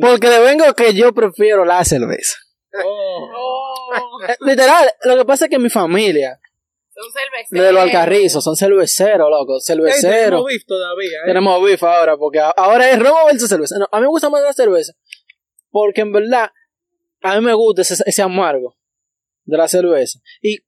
Porque 0.00 0.28
le 0.28 0.40
vengo 0.40 0.64
que 0.74 0.92
yo 0.94 1.12
prefiero 1.12 1.64
la 1.64 1.84
cerveza. 1.84 2.36
Oh, 2.84 4.20
Eh, 4.28 4.36
Literal, 4.40 4.90
lo 5.04 5.16
que 5.16 5.24
pasa 5.24 5.44
es 5.46 5.50
que 5.50 5.58
mi 5.58 5.70
familia, 5.70 6.38
son 7.00 7.12
cerveceros. 7.12 7.66
de 7.66 7.72
los 7.72 7.82
alcarrizos, 7.82 8.44
son 8.44 8.56
cerveceros, 8.56 9.30
loco, 9.30 9.60
cerveceros. 9.60 10.02
Tenemos 10.02 10.44
beef 10.44 10.62
todavía, 10.66 11.18
¿eh? 11.18 11.26
Tenemos 11.26 11.62
beef 11.64 11.82
ahora, 11.82 12.16
porque 12.16 12.40
ahora 12.40 12.90
es 12.90 12.98
romo 12.98 13.26
versus 13.26 13.48
cerveza. 13.48 13.76
No, 13.78 13.88
a 13.90 13.96
mí 13.98 14.02
me 14.02 14.08
gusta 14.08 14.28
más 14.30 14.42
la 14.42 14.52
cerveza, 14.52 14.92
porque 15.70 16.00
en 16.02 16.12
verdad, 16.12 16.50
a 17.22 17.34
mí 17.36 17.44
me 17.44 17.52
gusta 17.54 17.82
ese, 17.82 18.02
ese 18.06 18.22
amargo 18.22 18.76
de 19.44 19.56
la 19.56 19.68
cerveza. 19.68 20.18
Y 20.42 20.58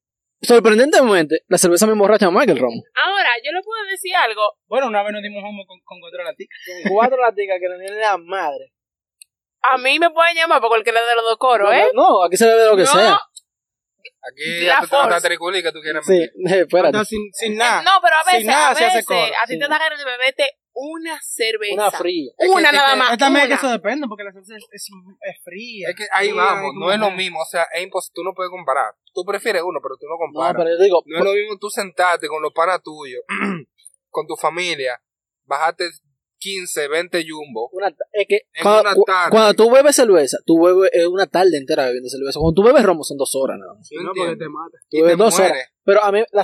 sorprendentemente, 0.41 1.41
la 1.47 1.57
cerveza 1.57 1.85
me 1.85 1.93
emborracha 1.93 2.29
más 2.31 2.45
que 2.45 2.51
el 2.53 2.59
romo. 2.59 2.81
Ahora, 3.05 3.29
yo 3.43 3.51
le 3.51 3.61
puedo 3.63 3.83
decir 3.89 4.15
algo. 4.15 4.41
Bueno, 4.67 4.87
una 4.87 5.03
vez 5.03 5.13
nos 5.13 5.21
dimos 5.21 5.43
humo 5.43 5.63
con, 5.67 5.79
con 5.83 5.99
cuatro 5.99 6.23
laticas. 6.23 6.57
Con 6.83 6.93
cuatro 6.93 7.17
laticas 7.21 7.57
que 7.59 7.69
le 7.69 7.77
viene 7.77 7.99
la 7.99 8.17
madre. 8.17 8.73
A 9.63 9.77
mí 9.77 9.99
me 9.99 10.09
pueden 10.09 10.35
llamar 10.35 10.59
por 10.59 10.69
cualquiera 10.69 11.05
de 11.05 11.15
los 11.15 11.23
dos 11.23 11.37
coros, 11.37 11.69
No, 11.69 11.75
¿eh? 11.75 11.91
no, 11.93 12.09
no, 12.09 12.23
aquí 12.23 12.35
se 12.35 12.47
bebe 12.47 12.65
lo 12.65 12.75
que 12.75 12.81
No, 12.83 12.91
sea. 12.91 13.19
Aquí 14.23 14.59
La 14.61 14.75
ya 14.75 14.81
te 14.81 14.87
force. 14.87 15.27
triculi 15.27 15.63
que 15.63 15.71
tú 15.71 15.79
quieres 15.81 16.05
Sí, 16.05 16.29
meter. 16.37 16.61
espérate. 16.61 16.97
Hasta 16.97 17.05
sin, 17.05 17.31
sin 17.33 17.57
nada. 17.57 17.81
No, 17.81 17.91
pero 18.03 18.15
a 18.17 18.23
Sin 18.23 18.33
veces, 18.33 18.47
nada 18.47 18.69
a 18.71 18.75
se 18.75 18.85
hace 18.85 18.95
veces, 18.97 19.09
a 19.41 19.45
ti 19.47 19.53
sí. 19.53 19.59
te 19.59 19.67
da 19.67 19.77
ganas 19.79 19.97
de 19.97 20.05
beberte 20.05 20.43
una 20.73 21.19
cerveza. 21.21 21.73
Una 21.73 21.91
fría. 21.91 22.31
Es 22.37 22.47
que- 22.47 22.53
Una 22.53 22.69
es 22.69 22.75
nada 22.75 22.93
que- 22.93 22.99
más. 22.99 23.17
También 23.17 23.43
es 23.43 23.47
que 23.49 23.53
una. 23.53 23.59
eso 23.61 23.71
depende, 23.71 24.07
porque 24.07 24.23
la 24.23 24.31
salsa 24.31 24.55
es, 24.55 24.63
es, 24.71 25.43
fría. 25.43 25.89
Es 25.89 25.95
que 25.95 26.05
ahí 26.13 26.27
Sí, 26.29 26.33
vamos, 26.33 26.71
no 26.75 26.91
es 26.93 26.99
lo 26.99 27.11
mismo. 27.11 27.41
O 27.41 27.45
sea, 27.45 27.63
es 27.73 27.81
imposible. 27.83 28.13
Tú 28.15 28.23
no 28.23 28.33
puedes 28.33 28.49
comparar. 28.51 28.93
Tú 29.13 29.25
prefieres 29.25 29.63
uno, 29.65 29.79
pero 29.81 29.95
tú 29.99 30.05
no 30.07 30.13
No, 30.13 30.17
comparas. 30.19 30.55
pero 30.55 30.69
yo 30.77 30.83
digo, 30.83 31.03
No 31.07 31.17
es 31.17 31.23
lo 31.25 31.33
mismo 31.33 31.57
tú 31.59 31.69
sentarte 31.69 32.27
con 32.27 32.41
los 32.41 32.53
panas 32.53 32.81
tuyos, 32.83 33.21
con 34.09 34.27
tu 34.27 34.35
familia, 34.37 35.01
bajarte 35.45 35.89
15, 36.41 36.87
20 36.87 37.23
jumbo. 37.29 37.69
una, 37.71 37.87
es 38.11 38.25
que 38.27 38.41
En 38.53 38.63
cuando, 38.63 38.81
una 38.81 39.03
tarde. 39.05 39.29
cuando 39.31 39.53
tú 39.53 39.71
bebes 39.71 39.95
cerveza, 39.95 40.37
tú 40.45 40.59
bebes 40.63 40.89
eh, 40.91 41.05
una 41.07 41.27
tarde 41.27 41.55
entera 41.57 41.85
bebiendo 41.85 42.09
cerveza. 42.09 42.39
Cuando 42.39 42.53
tú 42.59 42.63
bebes 42.67 42.83
romo 42.83 43.03
son 43.03 43.17
dos 43.17 43.31
horas 43.35 43.57
nada 43.59 43.75
más. 43.75 43.87
Sí, 43.87 43.95
¿Tú 43.95 44.03
no, 44.03 44.11
porque 44.15 44.35
te 44.35 44.49
mata. 44.49 44.77
Tú 44.89 44.97
Y 44.97 45.01
bebes 45.01 45.17
te 45.17 45.23
dos 45.23 45.39
horas. 45.39 45.69
Pero 45.83 46.03
a 46.03 46.11
mí, 46.11 46.23
la, 46.31 46.43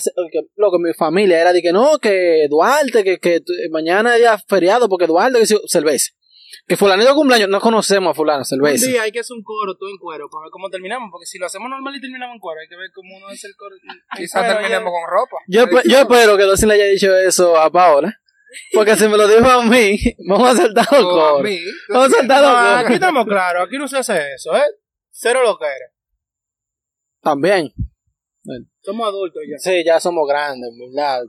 lo 0.55 0.71
que 0.71 0.77
mi 0.79 0.93
familia 0.93 1.41
era 1.41 1.51
de 1.51 1.61
que 1.61 1.71
no, 1.73 1.97
que 1.99 2.45
Duarte, 2.49 3.03
que, 3.03 3.19
que 3.19 3.41
mañana 3.71 4.13
es 4.15 4.21
día 4.21 4.37
feriado 4.47 4.87
porque 4.87 5.07
Duarte, 5.07 5.39
que 5.39 5.45
sí, 5.47 5.59
cerveza. 5.67 6.11
Que 6.65 6.75
fulanito 6.77 7.13
cumpleaños, 7.15 7.49
no 7.49 7.59
conocemos 7.59 8.11
a 8.11 8.13
fulano, 8.13 8.39
Un 8.39 8.45
cerveza. 8.45 8.87
día 8.87 9.01
hay 9.03 9.11
que 9.11 9.19
hacer 9.19 9.35
un 9.35 9.43
coro, 9.43 9.75
tú 9.77 9.87
en 9.87 9.97
cuero, 9.97 10.27
para 10.29 10.43
ver 10.43 10.51
cómo 10.51 10.69
terminamos. 10.69 11.09
Porque 11.11 11.25
si 11.25 11.37
lo 11.37 11.45
hacemos 11.45 11.69
normal 11.69 11.95
y 11.95 12.01
terminamos 12.01 12.35
en 12.35 12.39
cuero, 12.39 12.59
hay 12.61 12.67
que 12.67 12.75
ver 12.75 12.89
cómo 12.93 13.17
uno 13.17 13.27
hace 13.27 13.47
el 13.47 13.55
coro. 13.55 13.75
Quizás 14.15 14.47
terminemos 14.47 14.91
con 14.91 15.03
ropa. 15.09 15.37
Yo, 15.47 15.65
yo 15.89 15.99
espero 15.99 16.37
que 16.37 16.43
Dossin 16.43 16.67
le 16.69 16.75
haya 16.75 16.85
dicho 16.85 17.15
eso 17.17 17.57
a 17.57 17.69
Paola. 17.71 18.13
Porque 18.73 18.95
si 18.95 19.07
me 19.07 19.17
lo 19.17 19.27
dijo 19.27 19.45
a 19.45 19.63
mí, 19.63 19.97
vamos 20.27 20.49
a 20.51 20.55
saltar 20.55 20.85
los 20.91 21.03
coros. 21.03 21.51
Vamos 21.89 22.07
a 22.13 22.17
saltar 22.17 22.41
No, 22.41 22.49
los 22.51 22.85
aquí 22.85 22.93
estamos 22.93 23.25
claros, 23.25 23.67
aquí 23.67 23.77
no 23.77 23.87
se 23.87 23.97
hace 23.97 24.33
eso, 24.33 24.55
¿eh? 24.55 24.63
Cero 25.11 25.41
lo 25.43 25.57
que 25.57 25.65
eres. 25.65 25.91
También. 27.21 27.71
Somos 28.81 29.07
adultos 29.07 29.41
ya. 29.49 29.57
Sí, 29.59 29.83
ya 29.85 29.99
somos 29.99 30.25
grandes, 30.27 30.69
¿verdad? 30.79 31.23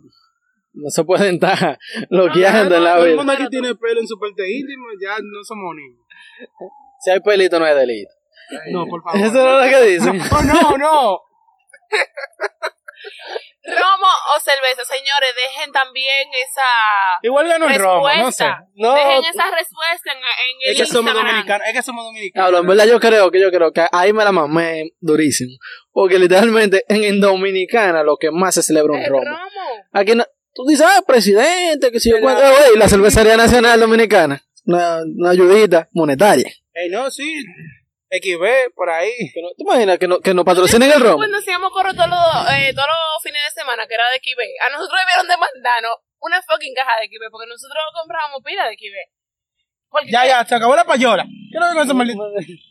No 0.75 0.91
se 0.91 1.03
pueden 1.03 1.35
estar 1.35 1.77
loqueando 2.11 2.75
en 2.77 2.85
la 2.85 2.95
Todo 2.95 3.05
el 3.05 3.11
vida. 3.13 3.17
mundo 3.17 3.33
aquí 3.33 3.49
tiene 3.49 3.75
pelo 3.75 4.01
en 4.01 4.07
su 4.07 4.17
parte 4.19 4.49
íntima, 4.49 4.85
ya 5.03 5.17
no 5.19 5.43
somos 5.45 5.75
niños. 5.75 6.07
Si 7.05 7.11
hay 7.11 7.19
pelito, 7.21 7.59
no 7.59 7.65
hay 7.65 7.75
delito. 7.75 8.13
No, 8.71 8.87
por 8.87 9.03
favor. 9.05 9.21
Eso 9.21 9.33
no 9.45 9.61
es 9.61 9.73
lo 9.73 9.79
que 9.79 9.87
dicen. 9.91 10.21
Oh, 10.31 10.43
no, 10.43 10.79
no. 10.79 11.21
Romo 13.69 14.07
o 14.37 14.41
cerveza, 14.41 14.85
señores, 14.85 15.31
dejen 15.37 15.73
también 15.73 16.29
esa 16.35 17.19
Igual 17.23 17.49
ganó 17.49 17.69
en 17.69 17.79
Roma, 17.79 18.15
no 18.17 18.33
sé. 18.33 18.45
respuesta. 18.45 18.67
No, 18.75 18.95
dejen 18.95 19.25
esa 19.25 19.51
respuesta 19.51 20.13
en, 20.13 20.19
en 20.19 20.57
el 20.67 20.73
Es 20.73 20.79
que 20.79 20.87
somos 20.87 21.11
Instagram. 21.13 21.27
dominicanos, 21.27 21.67
es 21.69 21.75
que 21.75 21.83
somos 21.83 22.05
dominicanos. 22.05 22.61
En 22.61 22.67
verdad 22.67 22.87
yo 22.87 23.01
creo 23.01 23.31
que 23.31 23.41
yo 23.41 23.51
creo 23.51 23.73
que 23.73 23.87
ahí 23.93 24.13
me 24.13 24.25
la 24.25 24.33
mamé 24.33 24.93
durísimo. 25.01 25.53
Porque 25.93 26.19
literalmente 26.19 26.85
en, 26.89 27.05
en 27.05 27.21
Dominicana 27.21 28.03
lo 28.03 28.17
que 28.17 28.31
más 28.31 28.55
se 28.55 28.63
celebra 28.63 28.95
un 28.95 29.05
romo. 29.05 29.25
romo. 29.25 29.39
Aquí 29.93 30.15
no, 30.15 30.25
tú 30.55 30.65
dices, 30.67 30.87
ah, 30.89 31.03
presidente, 31.07 31.91
que 31.91 32.01
si 32.01 32.11
yo 32.11 32.21
cuento, 32.21 32.43
eh, 32.43 32.77
la 32.77 32.89
cervecería 32.89 33.37
nacional 33.37 33.81
dominicana. 33.81 34.43
Una, 34.65 35.01
una 35.17 35.31
ayudita 35.31 35.89
monetaria. 35.93 36.51
Ey, 36.75 36.91
no, 36.91 37.11
sí. 37.11 37.25
XB, 38.11 38.73
por 38.75 38.88
ahí. 38.90 39.12
No- 39.37 39.51
¿Tú 39.57 39.64
imaginas 39.64 39.99
que, 39.99 40.09
no, 40.09 40.21
que 40.21 40.33
nos 40.35 40.44
patrocinen 40.44 40.90
el 40.90 41.01
romo? 41.01 41.16
Cuando 41.16 41.38
hacíamos 41.38 41.71
coro 41.71 41.92
todos 41.94 42.09
los, 42.09 42.53
eh, 42.57 42.73
todos 42.75 42.88
los 42.88 43.23
fines 43.23 43.42
de 43.44 43.61
semana, 43.61 43.87
que 43.87 43.94
era 43.94 44.05
de 44.12 44.21
Kibe, 44.21 44.44
a 44.66 44.71
nosotros 44.73 44.99
debieron 45.01 45.29
demandarnos 45.29 45.97
una 46.21 46.40
fucking 46.42 46.75
caja 46.75 47.01
de 47.01 47.09
Kibe, 47.09 47.31
porque 47.31 47.47
nosotros 47.49 47.83
comprábamos 47.94 48.40
pila 48.44 48.66
de 48.68 48.77
Kibe. 48.77 49.12
Porque 49.90 50.11
Ya, 50.11 50.27
ya, 50.27 50.44
se 50.44 50.55
acabó 50.55 50.75
la 50.77 50.85
payola. 50.85 51.25
¿Qué 51.25 51.57
es 51.57 51.61
lo 51.61 51.83
que 51.83 51.88
con 51.88 51.97
maldito? 51.97 52.23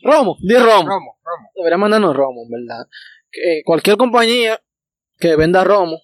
Romo, 0.02 0.36
di 0.40 0.54
romo. 0.56 0.86
Romo, 0.88 1.18
romo. 1.24 1.50
Debería 1.54 1.78
mandarnos 1.78 2.14
romo, 2.16 2.42
en 2.42 2.50
verdad. 2.66 2.86
Que 3.30 3.62
cualquier 3.64 3.96
compañía 3.96 4.60
que 5.18 5.34
venda 5.36 5.64
romo, 5.64 6.00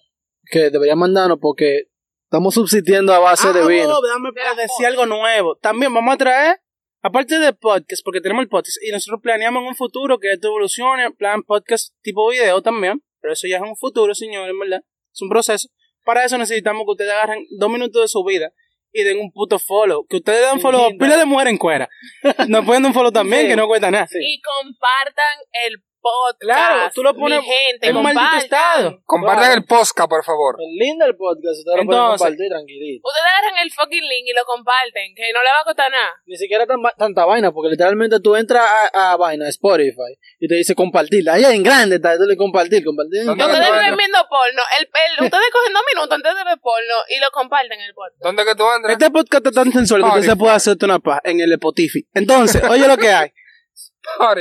que 0.49 0.69
debería 0.69 0.95
mandarnos 0.95 1.39
porque 1.41 1.83
estamos 2.25 2.53
subsistiendo 2.53 3.13
a 3.13 3.19
base 3.19 3.53
de 3.53 3.61
Ah, 3.61 3.65
vino. 3.67 3.87
no, 3.87 4.01
déjame 4.01 4.29
De 4.31 4.61
decir 4.63 4.85
algo 4.85 5.05
nuevo. 5.05 5.55
También 5.55 5.93
vamos 5.93 6.13
a 6.13 6.17
traer, 6.17 6.59
aparte 7.05 7.39
de 7.39 7.53
podcast, 7.53 8.03
porque 8.03 8.19
tenemos 8.21 8.41
el 8.41 8.49
podcast, 8.49 8.77
y 8.81 8.91
nosotros 8.91 9.19
planeamos 9.21 9.61
en 9.61 9.67
un 9.69 9.75
futuro 9.75 10.17
que 10.19 10.31
esto 10.31 10.47
evolucione, 10.47 11.11
plan 11.11 11.43
podcast 11.43 11.93
tipo 12.01 12.29
video 12.29 12.61
también, 12.61 13.01
pero 13.21 13.33
eso 13.33 13.47
ya 13.47 13.57
es 13.57 13.61
un 13.61 13.75
futuro, 13.75 14.13
señores, 14.15 14.53
verdad. 14.59 14.81
Es 15.13 15.21
un 15.21 15.29
proceso. 15.29 15.69
Para 16.03 16.25
eso 16.25 16.37
necesitamos 16.37 16.83
que 16.85 16.91
ustedes 16.91 17.11
agarren 17.11 17.45
dos 17.57 17.69
minutos 17.69 18.01
de 18.01 18.07
su 18.07 18.23
vida 18.23 18.51
y 18.91 19.03
den 19.03 19.19
un 19.19 19.31
puto 19.31 19.59
follow. 19.59 20.05
Que 20.07 20.17
ustedes 20.17 20.49
den 20.49 20.59
follow 20.59 20.85
a 20.85 20.89
pila 20.97 21.17
de 21.17 21.25
mujer 21.25 21.47
en 21.47 21.57
cuera. 21.57 21.89
Nos 22.47 22.65
pueden 22.65 22.83
dar 22.83 22.89
un 22.89 22.93
follow 22.93 23.11
también, 23.11 23.43
Sí. 23.43 23.47
que 23.49 23.55
no 23.55 23.67
cuesta 23.67 23.91
nada. 23.91 24.07
Y 24.11 24.41
compartan 24.41 25.37
el 25.67 25.83
podcast. 26.05 26.37
Claro, 26.41 26.91
tú 26.93 27.01
lo 27.01 27.15
pones 27.15 27.39
Mi 27.41 27.45
gente, 27.49 27.87
en 27.89 27.97
un 27.97 28.03
maldito 28.03 28.37
estado. 28.37 29.01
Compartan 29.05 29.51
el 29.57 29.65
podcast, 29.65 30.07
por 30.09 30.23
favor. 30.23 30.55
El 30.61 30.69
lindo 30.77 31.05
el 31.05 31.15
podcast, 31.17 31.57
ustedes 31.57 31.77
lo 31.81 31.85
pueden 31.85 32.01
Entonces- 32.01 32.21
compartir 32.21 32.49
tranquilito. 32.49 33.01
Ustedes 33.09 33.25
agarran 33.25 33.55
el 33.65 33.69
fucking 33.73 34.05
link 34.05 34.25
y 34.29 34.33
lo 34.37 34.45
comparten, 34.45 35.07
que 35.17 35.33
no 35.33 35.41
le 35.41 35.49
va 35.49 35.59
a 35.61 35.63
costar 35.65 35.89
nada. 35.89 36.11
Ni 36.25 36.37
siquiera 36.37 36.67
tan, 36.67 36.77
tanta 36.97 37.25
vaina, 37.25 37.51
porque 37.51 37.69
literalmente 37.71 38.19
tú 38.21 38.35
entras 38.35 38.61
a, 38.93 39.13
a 39.13 39.17
vaina, 39.17 39.45
a 39.45 39.49
Spotify, 39.49 40.13
y 40.39 40.47
te 40.47 40.55
dice 40.55 40.75
compartir. 40.75 41.27
Ahí 41.29 41.43
en 41.43 41.63
grande 41.63 41.95
está, 41.97 42.15
tú 42.17 42.23
le 42.29 42.37
compartir, 42.37 42.85
compartir. 42.85 43.25
¿Dónde 43.25 43.43
Ustedes 43.43 43.71
ven 43.71 43.97
viendo 43.97 44.19
porno, 44.29 44.61
el, 44.77 44.83
el- 44.85 45.25
ustedes 45.25 45.49
cogen 45.51 45.73
dos 45.73 45.83
minutos 45.93 46.13
antes 46.15 46.31
de 46.35 46.43
ver 46.43 46.59
porno 46.61 46.95
y 47.09 47.19
lo 47.19 47.29
comparten 47.31 47.73
en 47.79 47.85
el 47.89 47.93
podcast. 47.93 48.21
¿Dónde 48.23 48.45
que 48.45 48.55
tú 48.55 48.63
entras? 48.75 48.93
Este 48.93 49.09
podcast 49.09 49.45
está 49.45 49.63
tan 49.63 49.71
sensual 49.71 50.01
que 50.01 50.07
Spotify. 50.07 50.29
se 50.29 50.35
puede 50.35 50.53
hacerte 50.53 50.85
una 50.85 50.99
paz 50.99 51.19
en 51.23 51.39
el 51.39 51.51
Spotify. 51.53 52.07
Entonces, 52.13 52.61
oye 52.69 52.87
lo 52.87 52.97
que 52.97 53.09
hay. 53.09 53.29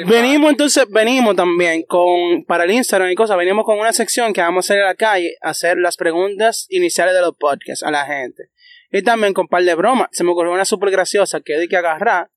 Venimos 0.06 0.50
entonces, 0.50 0.86
venimos 0.88 1.36
también 1.36 1.82
con, 1.84 2.44
para 2.46 2.64
el 2.64 2.70
Instagram 2.70 3.10
y 3.10 3.14
cosas, 3.14 3.36
venimos 3.36 3.64
con 3.64 3.78
una 3.78 3.92
sección 3.92 4.32
que 4.32 4.40
vamos 4.40 4.64
a 4.64 4.72
hacer 4.72 4.82
a 4.82 4.86
la 4.86 4.94
calle, 4.94 5.36
a 5.42 5.50
hacer 5.50 5.78
las 5.78 5.96
preguntas 5.96 6.66
iniciales 6.68 7.14
de 7.14 7.20
los 7.20 7.36
podcasts 7.36 7.82
a 7.82 7.90
la 7.90 8.06
gente. 8.06 8.50
Y 8.90 9.02
también 9.02 9.34
con 9.34 9.48
par 9.48 9.64
de 9.64 9.74
bromas. 9.74 10.08
Se 10.12 10.22
me 10.22 10.30
ocurrió 10.30 10.52
una 10.52 10.64
súper 10.64 10.90
graciosa 10.90 11.40
que 11.40 11.56
hay 11.56 11.66
que 11.66 11.76
agarrar. 11.76 12.30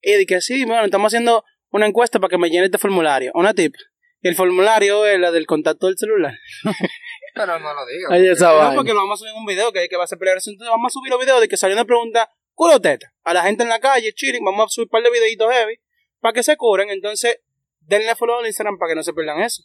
Y 0.00 0.12
de 0.12 0.26
que 0.26 0.40
sí, 0.40 0.64
bueno, 0.64 0.84
estamos 0.84 1.12
haciendo 1.12 1.44
una 1.70 1.86
encuesta 1.86 2.20
para 2.20 2.30
que 2.30 2.38
me 2.38 2.50
llene 2.50 2.66
este 2.66 2.78
formulario. 2.78 3.32
Una 3.34 3.52
tip. 3.52 3.74
Y 4.22 4.28
el 4.28 4.36
formulario 4.36 5.06
es 5.06 5.18
la 5.18 5.32
del 5.32 5.46
contacto 5.46 5.88
del 5.88 5.98
celular. 5.98 6.34
Pero 7.34 7.58
no 7.58 7.74
lo 7.74 7.86
digas. 7.86 8.38
Esa 8.38 8.70
No, 8.70 8.76
porque 8.76 8.92
lo 8.92 9.00
vamos 9.00 9.18
a 9.18 9.18
subir 9.18 9.32
en 9.32 9.38
un 9.38 9.46
video 9.46 9.72
que, 9.72 9.80
hay 9.80 9.88
que 9.88 9.96
va 9.96 10.04
a 10.04 10.06
ser 10.06 10.18
peligroso. 10.18 10.50
Entonces 10.50 10.70
vamos 10.70 10.92
a 10.92 10.94
subir 10.94 11.10
los 11.10 11.20
videos 11.20 11.40
de 11.40 11.48
que 11.48 11.56
salió 11.56 11.74
una 11.74 11.84
pregunta 11.84 12.30
culo 12.54 12.80
teta. 12.80 13.12
A 13.24 13.34
la 13.34 13.42
gente 13.42 13.64
en 13.64 13.68
la 13.68 13.80
calle, 13.80 14.12
chilling, 14.12 14.44
vamos 14.44 14.66
a 14.66 14.68
subir 14.68 14.86
un 14.86 14.90
par 14.90 15.02
de 15.02 15.10
videitos 15.10 15.52
heavy 15.52 15.80
para 16.24 16.32
que 16.32 16.42
se 16.42 16.56
curen. 16.56 16.88
Entonces, 16.88 17.38
denle 17.80 18.16
follow 18.16 18.38
al 18.38 18.46
Instagram 18.46 18.78
para 18.78 18.92
que 18.92 18.94
no 18.96 19.02
se 19.02 19.12
pierdan 19.12 19.42
eso. 19.42 19.62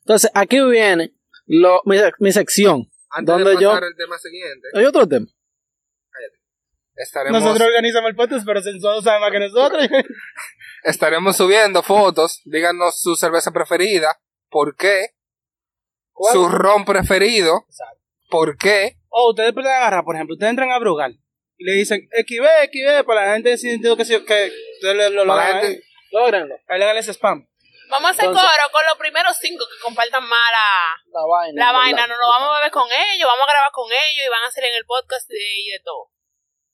Entonces, 0.00 0.28
aquí 0.34 0.60
viene 0.60 1.14
lo, 1.46 1.80
mi, 1.84 1.96
mi 2.18 2.32
sección. 2.32 2.90
Antes 3.10 3.32
donde 3.32 3.50
de 3.50 3.62
yo- 3.62 3.68
pasar 3.70 3.84
al 3.84 3.94
tema 3.96 4.18
siguiente, 4.18 4.66
Hay 4.74 4.84
otro 4.84 5.06
tema. 5.06 5.26
estaremos... 6.96 7.40
Nosotros 7.40 7.68
organizamos 7.68 8.10
el 8.10 8.16
podcast, 8.16 8.44
pero 8.44 8.60
Sensuado 8.60 9.00
sabe 9.02 9.20
más 9.20 9.30
que 9.30 9.38
nosotros. 9.38 9.88
estaremos 10.82 11.36
subiendo 11.36 11.84
fotos. 11.84 12.42
Díganos 12.44 13.00
su 13.00 13.14
cerveza 13.14 13.52
preferida. 13.52 14.18
¿Por 14.50 14.74
qué? 14.74 15.10
Su 16.32 16.48
ron 16.48 16.84
preferido. 16.84 17.66
¿Por 18.30 18.56
qué? 18.56 18.96
O 19.10 19.30
ustedes 19.30 19.52
pueden 19.52 19.70
agarrar, 19.70 20.02
por 20.04 20.16
ejemplo, 20.16 20.34
ustedes 20.34 20.50
entran 20.50 20.72
a 20.72 20.78
Brugal 20.80 21.20
y 21.58 21.64
le 21.64 21.72
dicen 21.72 22.08
XB, 22.12 22.46
XB, 22.72 23.04
para 23.04 23.26
la 23.26 23.32
gente 23.34 23.58
sin 23.58 23.72
sentido 23.72 23.96
que, 23.96 24.04
que 24.04 24.52
lo, 24.82 24.94
lo, 24.94 25.10
lo 25.10 25.26
Para 25.26 25.42
la 25.42 25.46
hagan, 25.48 25.62
gente- 25.62 25.78
¿eh? 25.78 25.84
Lógrenlo. 26.12 26.54
Ahí 26.68 26.78
le 26.78 26.84
hagan 26.84 26.96
ese 26.96 27.12
spam. 27.12 27.46
Vamos 27.90 28.08
a 28.08 28.12
hacer 28.12 28.24
Entonces- 28.26 28.48
coro 28.50 28.72
con 28.72 28.84
los 28.84 28.96
primeros 28.98 29.36
cinco 29.40 29.64
que 29.64 29.82
compartan 29.82 30.22
más 30.22 30.48
la, 30.52 31.20
La 31.20 31.26
vaina. 31.26 31.64
la 31.66 31.72
vaina. 31.72 32.06
No 32.06 32.16
nos 32.16 32.28
vamos 32.28 32.48
a 32.52 32.58
beber 32.58 32.70
con 32.70 32.86
ellos, 32.88 33.26
vamos 33.26 33.46
a 33.48 33.52
grabar 33.52 33.72
con 33.72 33.86
ellos 33.90 34.24
y 34.26 34.28
van 34.28 34.44
a 34.44 34.50
salir 34.50 34.70
en 34.70 34.76
el 34.76 34.84
podcast 34.86 35.28
de, 35.28 35.36
y 35.36 35.68
de 35.70 35.80
todo. 35.84 36.10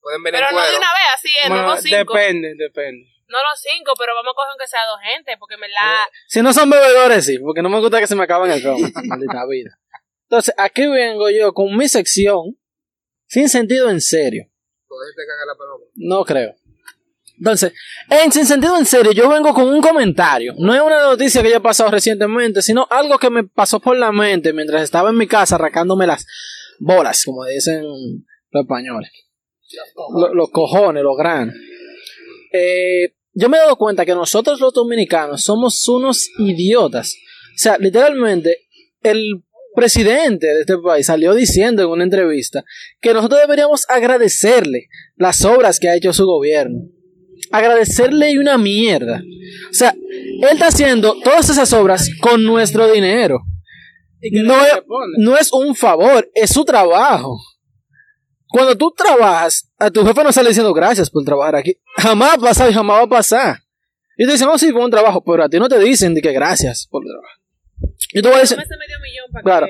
Pueden 0.01 0.23
venir 0.23 0.39
Pero 0.41 0.51
en 0.51 0.57
no 0.57 0.71
de 0.71 0.77
una 0.77 0.93
vez, 0.93 1.09
así 1.15 1.29
es, 1.43 1.49
no 1.51 1.63
los 1.63 1.81
cinco. 1.81 2.13
depende, 2.13 2.55
depende. 2.59 3.09
No 3.27 3.39
los 3.39 3.59
cinco, 3.59 3.95
pero 3.99 4.15
vamos 4.15 4.33
a 4.33 4.35
coger 4.37 4.51
aunque 4.51 4.67
sea 4.67 4.85
dos 4.87 5.01
gente, 5.03 5.37
porque 5.39 5.55
en 5.55 5.61
verdad. 5.63 6.05
Si 6.29 6.43
no 6.43 6.53
son 6.53 6.69
bebedores, 6.69 7.25
sí, 7.25 7.39
porque 7.39 7.63
no 7.63 7.71
me 7.71 7.81
gusta 7.81 7.99
que 8.01 8.07
se 8.07 8.15
me 8.15 8.25
acaben 8.25 8.51
el 8.51 8.63
ron. 8.63 8.77
Maldita 9.09 9.47
vida. 9.49 9.71
Entonces, 10.29 10.55
aquí 10.59 10.87
vengo 10.87 11.31
yo 11.31 11.55
con 11.55 11.75
mi 11.77 11.89
sección 11.89 12.59
sin 13.27 13.49
sentido 13.49 13.89
en 13.89 14.01
serio. 14.01 14.45
Cagar 15.17 15.47
la 15.47 15.55
paloma. 15.57 15.85
No 15.95 16.25
creo. 16.25 16.55
Entonces, 17.37 17.73
en 18.11 18.31
sin 18.31 18.47
sentido 18.47 18.79
en 18.79 18.87
serio, 18.87 19.11
yo 19.13 19.29
vengo 19.29 19.53
con 19.53 19.65
un 19.69 19.81
comentario. 19.81 20.55
No 20.59 20.73
es 20.75 20.81
una 20.81 21.03
noticia 21.03 21.43
que 21.43 21.49
haya 21.49 21.61
pasado 21.61 21.91
recientemente, 21.91 22.63
sino 22.63 22.87
algo 22.91 23.19
que 23.19 23.29
me 23.31 23.43
pasó 23.45 23.81
por 23.81 23.97
la 23.97 24.13
mente 24.13 24.53
mientras 24.53 24.83
estaba 24.83 25.11
en 25.11 25.17
mi 25.17 25.27
casa 25.27 25.57
arrancándome 25.57 26.07
las 26.07 26.25
bolas, 26.79 27.25
como 27.25 27.45
dicen 27.45 27.83
los 27.83 28.63
españoles. 28.63 29.11
Lo- 30.17 30.33
los 30.33 30.51
cojones, 30.51 31.03
los 31.03 31.17
granos. 31.17 31.55
Eh, 32.53 33.15
yo 33.33 33.49
me 33.49 33.57
he 33.57 33.61
dado 33.61 33.77
cuenta 33.77 34.05
que 34.07 34.15
nosotros 34.15 34.61
los 34.61 34.73
dominicanos 34.73 35.43
somos 35.43 35.89
unos 35.89 36.29
idiotas. 36.39 37.15
O 37.55 37.59
sea, 37.59 37.79
literalmente, 37.79 38.69
el 39.03 39.43
presidente 39.75 40.47
de 40.47 40.61
este 40.61 40.79
país 40.79 41.07
salió 41.07 41.35
diciendo 41.35 41.83
en 41.83 41.89
una 41.89 42.05
entrevista 42.05 42.65
que 43.01 43.13
nosotros 43.13 43.41
deberíamos 43.41 43.85
agradecerle 43.89 44.89
las 45.17 45.45
obras 45.45 45.79
que 45.79 45.89
ha 45.89 45.97
hecho 45.97 46.13
su 46.13 46.27
gobierno. 46.27 46.89
Agradecerle 47.51 48.31
y 48.31 48.39
una 48.39 48.59
mierda. 48.59 49.23
O 49.71 49.75
sea, 49.75 49.91
él 49.93 50.49
está 50.53 50.69
haciendo 50.69 51.15
todas 51.23 51.51
esas 51.51 51.73
obras 51.73 52.11
con 52.21 52.45
nuestro 52.45 52.91
dinero. 52.91 53.41
No 54.45 54.65
es, 54.65 54.73
no 55.19 55.37
es 55.37 55.53
un 55.53 55.75
favor, 55.75 56.31
es 56.35 56.51
su 56.51 56.65
trabajo. 56.65 57.39
Cuando 58.49 58.77
tú 58.77 58.93
trabajas, 58.97 59.71
a 59.79 59.91
tu 59.91 60.05
jefe 60.07 60.23
no 60.23 60.33
sale 60.33 60.49
diciendo 60.49 60.73
gracias 60.73 61.11
por 61.11 61.25
trabajar 61.25 61.57
aquí. 61.57 61.75
Jamás 61.97 62.39
pasa 62.39 62.71
y 62.71 62.73
jamás 62.73 62.99
va 62.99 63.03
a 63.03 63.09
pasar. 63.09 63.59
Y 64.17 64.27
te 64.27 64.33
dicen, 64.33 64.49
oh, 64.49 64.59
sí, 64.59 64.71
fue 64.71 64.85
un 64.85 64.91
trabajo, 64.91 65.23
pero 65.25 65.45
a 65.45 65.49
ti 65.49 65.59
no 65.59 65.69
te 65.69 65.79
dicen 65.79 66.15
de 66.15 66.23
que 66.23 66.33
gracias 66.33 66.87
por 66.89 67.03
el 67.05 67.11
trabajo. 67.85 67.95
Y 68.13 68.23
tú 68.23 68.29
vas 68.29 68.37
a 68.37 68.41
decir, 68.41 68.59
Claro. 69.43 69.67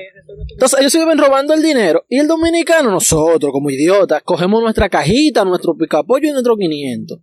entonces 0.51 0.79
ellos 0.79 0.91
se 0.91 0.99
viven 0.99 1.17
robando 1.17 1.53
el 1.53 1.61
dinero. 1.61 2.05
Y 2.09 2.19
el 2.19 2.27
dominicano, 2.27 2.91
nosotros 2.91 3.51
como 3.51 3.69
idiotas, 3.69 4.21
cogemos 4.23 4.61
nuestra 4.61 4.89
cajita, 4.89 5.43
nuestro 5.45 5.75
picapollo 5.75 6.29
y 6.29 6.31
nuestro 6.31 6.55
500. 6.55 7.19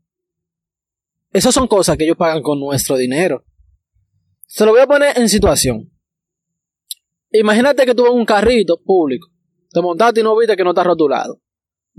Esas 1.32 1.54
son 1.54 1.66
cosas 1.66 1.96
que 1.96 2.04
ellos 2.04 2.16
pagan 2.16 2.42
con 2.42 2.60
nuestro 2.60 2.96
dinero. 2.96 3.44
Se 4.46 4.64
lo 4.66 4.72
voy 4.72 4.80
a 4.80 4.86
poner 4.86 5.18
en 5.18 5.28
situación. 5.28 5.90
Imagínate 7.30 7.86
que 7.86 7.94
tú 7.94 8.02
vas 8.02 8.12
en 8.12 8.18
un 8.18 8.26
carrito 8.26 8.82
público. 8.82 9.28
Te 9.70 9.80
montaste 9.80 10.20
y 10.20 10.22
no 10.22 10.36
viste 10.36 10.56
que 10.56 10.64
no 10.64 10.70
está 10.70 10.84
rotulado. 10.84 11.40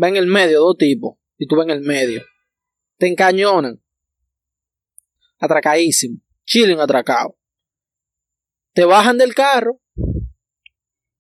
Va 0.01 0.08
en 0.08 0.17
el 0.17 0.27
medio, 0.27 0.60
dos 0.60 0.77
tipos. 0.77 1.17
Y 1.38 1.47
tú 1.47 1.56
vas 1.56 1.65
en 1.65 1.71
el 1.71 1.82
medio. 1.82 2.21
Te 2.97 3.08
encañonan. 3.08 3.82
Atracadísimo. 5.39 6.19
Chilling 6.45 6.79
atracado. 6.79 7.36
Te 8.73 8.86
bajan 8.86 9.17
del 9.17 9.33
carro. 9.36 9.79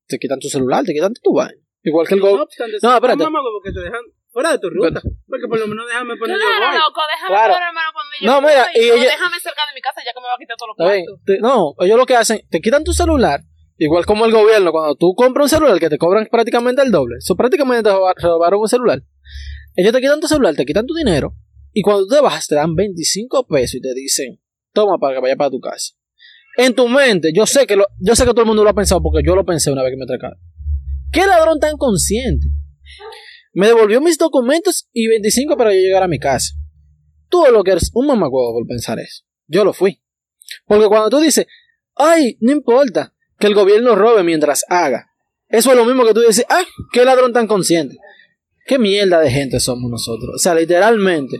Te 0.07 0.17
quitan 0.17 0.39
tu 0.39 0.49
celular, 0.49 0.83
te 0.83 0.93
quitan 0.93 1.13
tu 1.21 1.33
vaina. 1.33 1.61
Igual 1.83 2.07
que 2.07 2.15
el 2.15 2.19
No, 2.21 2.29
go. 2.29 2.37
No, 2.37 2.45
si- 2.49 2.63
espérate. 2.63 3.23
mamá, 3.23 3.39
porque 3.53 3.71
te 3.73 3.79
dejan 3.81 4.01
fuera 4.31 4.51
de 4.51 4.59
tu 4.59 4.69
ruta. 4.69 5.01
Porque 5.27 5.47
por 5.47 5.59
lo 5.59 5.67
menos 5.67 5.85
déjame 5.87 6.15
poner 6.17 6.37
yo 6.37 6.43
Claro, 6.45 6.65
voy. 6.71 6.77
loco, 6.79 7.01
déjame 7.13 7.29
Claro. 7.35 7.53
ponerme 7.53 7.79
poner 7.93 8.19
yo 8.21 8.25
No, 8.27 8.41
voy, 8.41 8.49
mira, 8.51 8.67
y 8.73 8.89
o 8.89 8.93
ella- 8.95 9.11
déjame 9.11 9.39
cerca 9.39 9.61
de 9.67 9.73
mi 9.75 9.81
casa 9.81 10.01
ya 10.05 10.13
que 10.13 10.19
me 10.21 10.27
va 10.27 10.33
a 10.33 10.37
quitar 10.39 10.57
todos 10.57 10.69
los 10.69 10.77
cuartos. 10.77 11.19
No, 11.41 11.75
ellos 11.85 11.97
lo 11.97 12.05
que 12.05 12.15
hacen, 12.15 12.41
te 12.49 12.61
quitan 12.61 12.83
tu 12.83 12.93
celular, 12.93 13.41
igual 13.77 14.05
como 14.05 14.25
el 14.25 14.31
gobierno, 14.31 14.71
cuando 14.71 14.95
tú 14.95 15.13
compras 15.15 15.45
un 15.45 15.49
celular 15.49 15.79
que 15.79 15.89
te 15.89 15.97
cobran 15.97 16.27
prácticamente 16.31 16.81
el 16.81 16.91
doble. 16.91 17.17
Eso 17.19 17.35
prácticamente 17.35 17.83
te 17.83 17.91
roba- 17.91 18.13
robaron 18.17 18.61
un 18.61 18.67
celular. 18.67 19.03
Ellos 19.75 19.91
te 19.93 19.99
quitan 20.01 20.19
tu 20.19 20.27
celular, 20.27 20.55
te 20.55 20.65
quitan 20.65 20.85
tu 20.87 20.93
dinero, 20.93 21.35
y 21.71 21.81
cuando 21.81 22.03
tú 22.07 22.15
te 22.15 22.21
bajas 22.21 22.47
te 22.47 22.55
dan 22.55 22.75
25 22.75 23.45
pesos 23.47 23.75
y 23.75 23.81
te 23.81 23.93
dicen, 23.93 24.39
toma 24.73 24.97
para 24.99 25.15
que 25.15 25.21
vaya 25.21 25.35
para 25.35 25.49
tu 25.51 25.59
casa. 25.59 25.93
En 26.57 26.75
tu 26.75 26.87
mente, 26.87 27.31
yo 27.33 27.45
sé 27.45 27.65
que 27.65 27.75
lo, 27.75 27.87
yo 27.99 28.15
sé 28.15 28.25
que 28.25 28.31
todo 28.31 28.41
el 28.41 28.47
mundo 28.47 28.63
lo 28.63 28.69
ha 28.69 28.73
pensado 28.73 29.01
porque 29.01 29.25
yo 29.25 29.35
lo 29.35 29.45
pensé 29.45 29.71
una 29.71 29.81
vez 29.81 29.91
que 29.91 29.97
me 29.97 30.03
atracaron. 30.03 30.39
¿Qué 31.11 31.25
ladrón 31.25 31.59
tan 31.59 31.77
consciente? 31.77 32.47
Me 33.53 33.67
devolvió 33.67 34.01
mis 34.01 34.17
documentos 34.17 34.89
y 34.93 35.07
25 35.07 35.57
para 35.57 35.73
yo 35.73 35.79
llegar 35.79 36.03
a 36.03 36.07
mi 36.07 36.19
casa. 36.19 36.53
Tú 37.29 37.43
lo 37.51 37.63
que 37.63 37.71
eres 37.71 37.91
un 37.93 38.07
mamacuevo 38.07 38.53
por 38.53 38.67
pensar 38.67 38.99
eso. 38.99 39.23
Yo 39.47 39.63
lo 39.63 39.73
fui. 39.73 40.01
Porque 40.65 40.87
cuando 40.87 41.09
tú 41.09 41.19
dices, 41.19 41.47
ay, 41.95 42.37
no 42.41 42.51
importa 42.51 43.13
que 43.39 43.47
el 43.47 43.55
gobierno 43.55 43.95
robe 43.95 44.23
mientras 44.23 44.63
haga. 44.69 45.07
Eso 45.49 45.71
es 45.71 45.77
lo 45.77 45.85
mismo 45.85 46.05
que 46.05 46.13
tú 46.13 46.21
dices, 46.21 46.45
ah, 46.49 46.63
qué 46.91 47.05
ladrón 47.05 47.33
tan 47.33 47.47
consciente. 47.47 47.97
Qué 48.65 48.79
mierda 48.79 49.19
de 49.19 49.29
gente 49.29 49.59
somos 49.59 49.89
nosotros. 49.89 50.35
O 50.35 50.39
sea, 50.39 50.55
literalmente. 50.55 51.39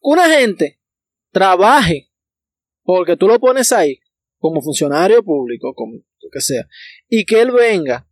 Una 0.00 0.28
gente 0.28 0.78
trabaje 1.30 2.05
porque 2.86 3.16
tú 3.16 3.26
lo 3.26 3.38
pones 3.38 3.72
ahí 3.72 3.98
como 4.38 4.62
funcionario 4.62 5.22
público, 5.22 5.74
como 5.74 5.96
lo 5.96 6.30
que 6.32 6.40
sea, 6.40 6.66
y 7.08 7.26
que 7.26 7.40
él 7.40 7.50
venga 7.50 8.08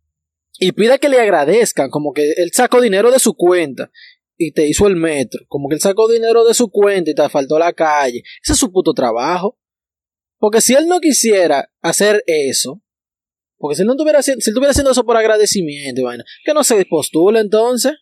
y 0.59 0.73
pida 0.73 0.97
que 0.97 1.09
le 1.09 1.19
agradezcan, 1.19 1.89
como 1.89 2.13
que 2.13 2.33
él 2.37 2.51
sacó 2.53 2.81
dinero 2.81 3.09
de 3.09 3.19
su 3.19 3.35
cuenta 3.35 3.89
y 4.37 4.51
te 4.51 4.67
hizo 4.67 4.87
el 4.87 4.97
metro, 4.97 5.45
como 5.47 5.69
que 5.69 5.75
él 5.75 5.81
sacó 5.81 6.11
dinero 6.11 6.43
de 6.43 6.53
su 6.53 6.69
cuenta 6.69 7.09
y 7.09 7.15
te 7.15 7.29
faltó 7.29 7.57
la 7.57 7.73
calle. 7.73 8.21
Ese 8.43 8.53
es 8.53 8.59
su 8.59 8.71
puto 8.71 8.93
trabajo. 8.93 9.57
Porque 10.37 10.59
si 10.59 10.73
él 10.73 10.87
no 10.87 10.99
quisiera 10.99 11.71
hacer 11.81 12.21
eso, 12.27 12.81
porque 13.57 13.75
si 13.75 13.81
él 13.83 13.87
no 13.87 13.95
haciendo, 13.95 14.41
si 14.41 14.49
él 14.49 14.53
estuviera 14.53 14.71
haciendo 14.71 14.91
eso 14.91 15.05
por 15.05 15.15
agradecimiento 15.15 16.03
vaina, 16.03 16.25
que 16.43 16.53
no 16.53 16.63
se 16.65 16.85
postule 16.85 17.39
entonces. 17.39 17.93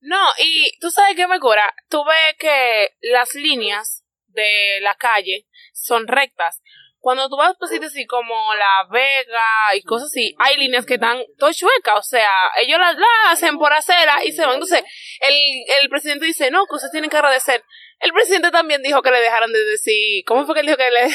No, 0.00 0.24
y 0.40 0.78
tú 0.78 0.90
sabes 0.90 1.16
qué 1.16 1.26
me 1.26 1.40
cura. 1.40 1.64
Tú 1.88 1.98
ves 2.04 2.36
que 2.38 3.08
las 3.10 3.34
líneas 3.34 4.04
de 4.28 4.80
la 4.80 4.94
calle 4.94 5.47
son 5.82 6.06
rectas. 6.06 6.60
Cuando 7.00 7.28
tú 7.28 7.36
vas 7.36 7.54
a 7.60 7.66
sitios 7.68 7.92
así 7.92 8.06
como 8.06 8.54
La 8.54 8.86
Vega 8.90 9.74
y 9.74 9.82
cosas 9.82 10.08
así, 10.08 10.34
hay 10.38 10.56
líneas 10.56 10.84
que 10.84 10.94
están 10.94 11.22
todo 11.38 11.52
chuecas. 11.52 11.94
O 11.96 12.02
sea, 12.02 12.28
ellos 12.60 12.78
las, 12.78 12.96
hacen 13.28 13.56
por 13.56 13.72
hacerlas 13.72 14.24
y 14.24 14.32
se 14.32 14.44
van. 14.44 14.54
Entonces, 14.54 14.82
el, 15.20 15.34
el 15.80 15.88
presidente 15.88 16.26
dice, 16.26 16.50
no, 16.50 16.66
que 16.66 16.74
ustedes 16.74 16.90
tienen 16.90 17.08
que 17.08 17.16
agradecer. 17.16 17.62
El 18.00 18.12
presidente 18.12 18.50
también 18.50 18.82
dijo 18.82 19.00
que 19.02 19.10
le 19.10 19.20
dejaran 19.20 19.52
de 19.52 19.64
decir, 19.64 20.24
¿cómo 20.26 20.44
fue 20.44 20.54
que 20.54 20.60
él 20.60 20.66
dijo 20.66 20.78
que 20.78 20.90
le, 20.90 21.08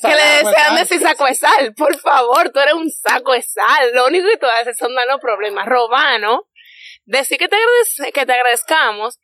que 0.00 0.14
le 0.14 0.44
desean 0.44 0.76
decir 0.76 1.00
saco 1.00 1.24
de 1.24 1.34
sal? 1.34 1.74
Por 1.74 1.98
favor, 1.98 2.50
tú 2.50 2.60
eres 2.60 2.74
un 2.74 2.90
saco 2.90 3.32
de 3.32 3.42
sal. 3.42 3.92
Lo 3.94 4.06
único 4.06 4.28
que 4.28 4.36
tú 4.36 4.46
haces 4.46 4.76
son 4.76 4.94
darnos 4.94 5.20
problemas, 5.20 5.66
robanos 5.66 6.40
decir 7.06 7.38
que 7.38 7.48
te, 7.48 7.56
que 8.12 8.26
te 8.26 8.32
agradezcamos 8.32 9.20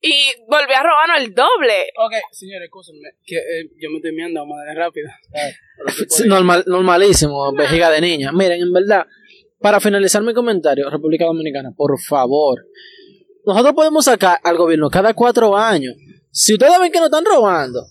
y 0.00 0.32
volví 0.48 0.72
a 0.74 0.82
robarnos 0.82 1.18
el 1.20 1.34
doble. 1.34 1.90
Ok, 1.98 2.14
señores, 2.32 2.66
escúchenme, 2.66 3.10
que 3.24 3.36
eh, 3.36 3.70
yo 3.80 3.90
me 3.90 3.96
estoy 3.96 4.12
mirando 4.12 4.46
madre 4.46 4.74
rápida. 4.74 5.18
Sí, 6.08 6.26
Normal, 6.26 6.64
normalísimo, 6.66 7.52
vejiga 7.52 7.90
de 7.90 8.00
niña. 8.00 8.32
Miren, 8.32 8.62
en 8.62 8.72
verdad, 8.72 9.06
para 9.60 9.80
finalizar 9.80 10.22
mi 10.22 10.34
comentario, 10.34 10.88
República 10.88 11.24
Dominicana, 11.24 11.72
por 11.76 11.98
favor, 12.00 12.64
nosotros 13.44 13.74
podemos 13.74 14.04
sacar 14.04 14.38
al 14.44 14.56
gobierno 14.56 14.88
cada 14.90 15.14
cuatro 15.14 15.56
años. 15.56 15.94
Si 16.30 16.52
ustedes 16.52 16.78
ven 16.78 16.92
que 16.92 17.00
no 17.00 17.06
están 17.06 17.24
robando 17.24 17.86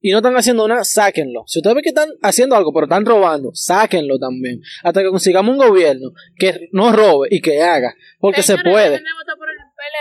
y 0.00 0.12
no 0.12 0.18
están 0.18 0.36
haciendo 0.36 0.66
nada, 0.68 0.84
sáquenlo. 0.84 1.42
Si 1.46 1.58
ustedes 1.58 1.74
ven 1.74 1.82
que 1.82 1.88
están 1.90 2.08
haciendo 2.22 2.56
algo, 2.56 2.72
pero 2.72 2.86
están 2.86 3.04
robando, 3.04 3.50
sáquenlo 3.52 4.18
también. 4.18 4.62
Hasta 4.84 5.02
que 5.02 5.08
consigamos 5.08 5.52
un 5.52 5.58
gobierno 5.58 6.12
que 6.38 6.68
no 6.72 6.92
robe 6.92 7.28
y 7.30 7.40
que 7.40 7.60
haga, 7.62 7.94
porque 8.20 8.42
se 8.42 8.56
puede. 8.58 9.02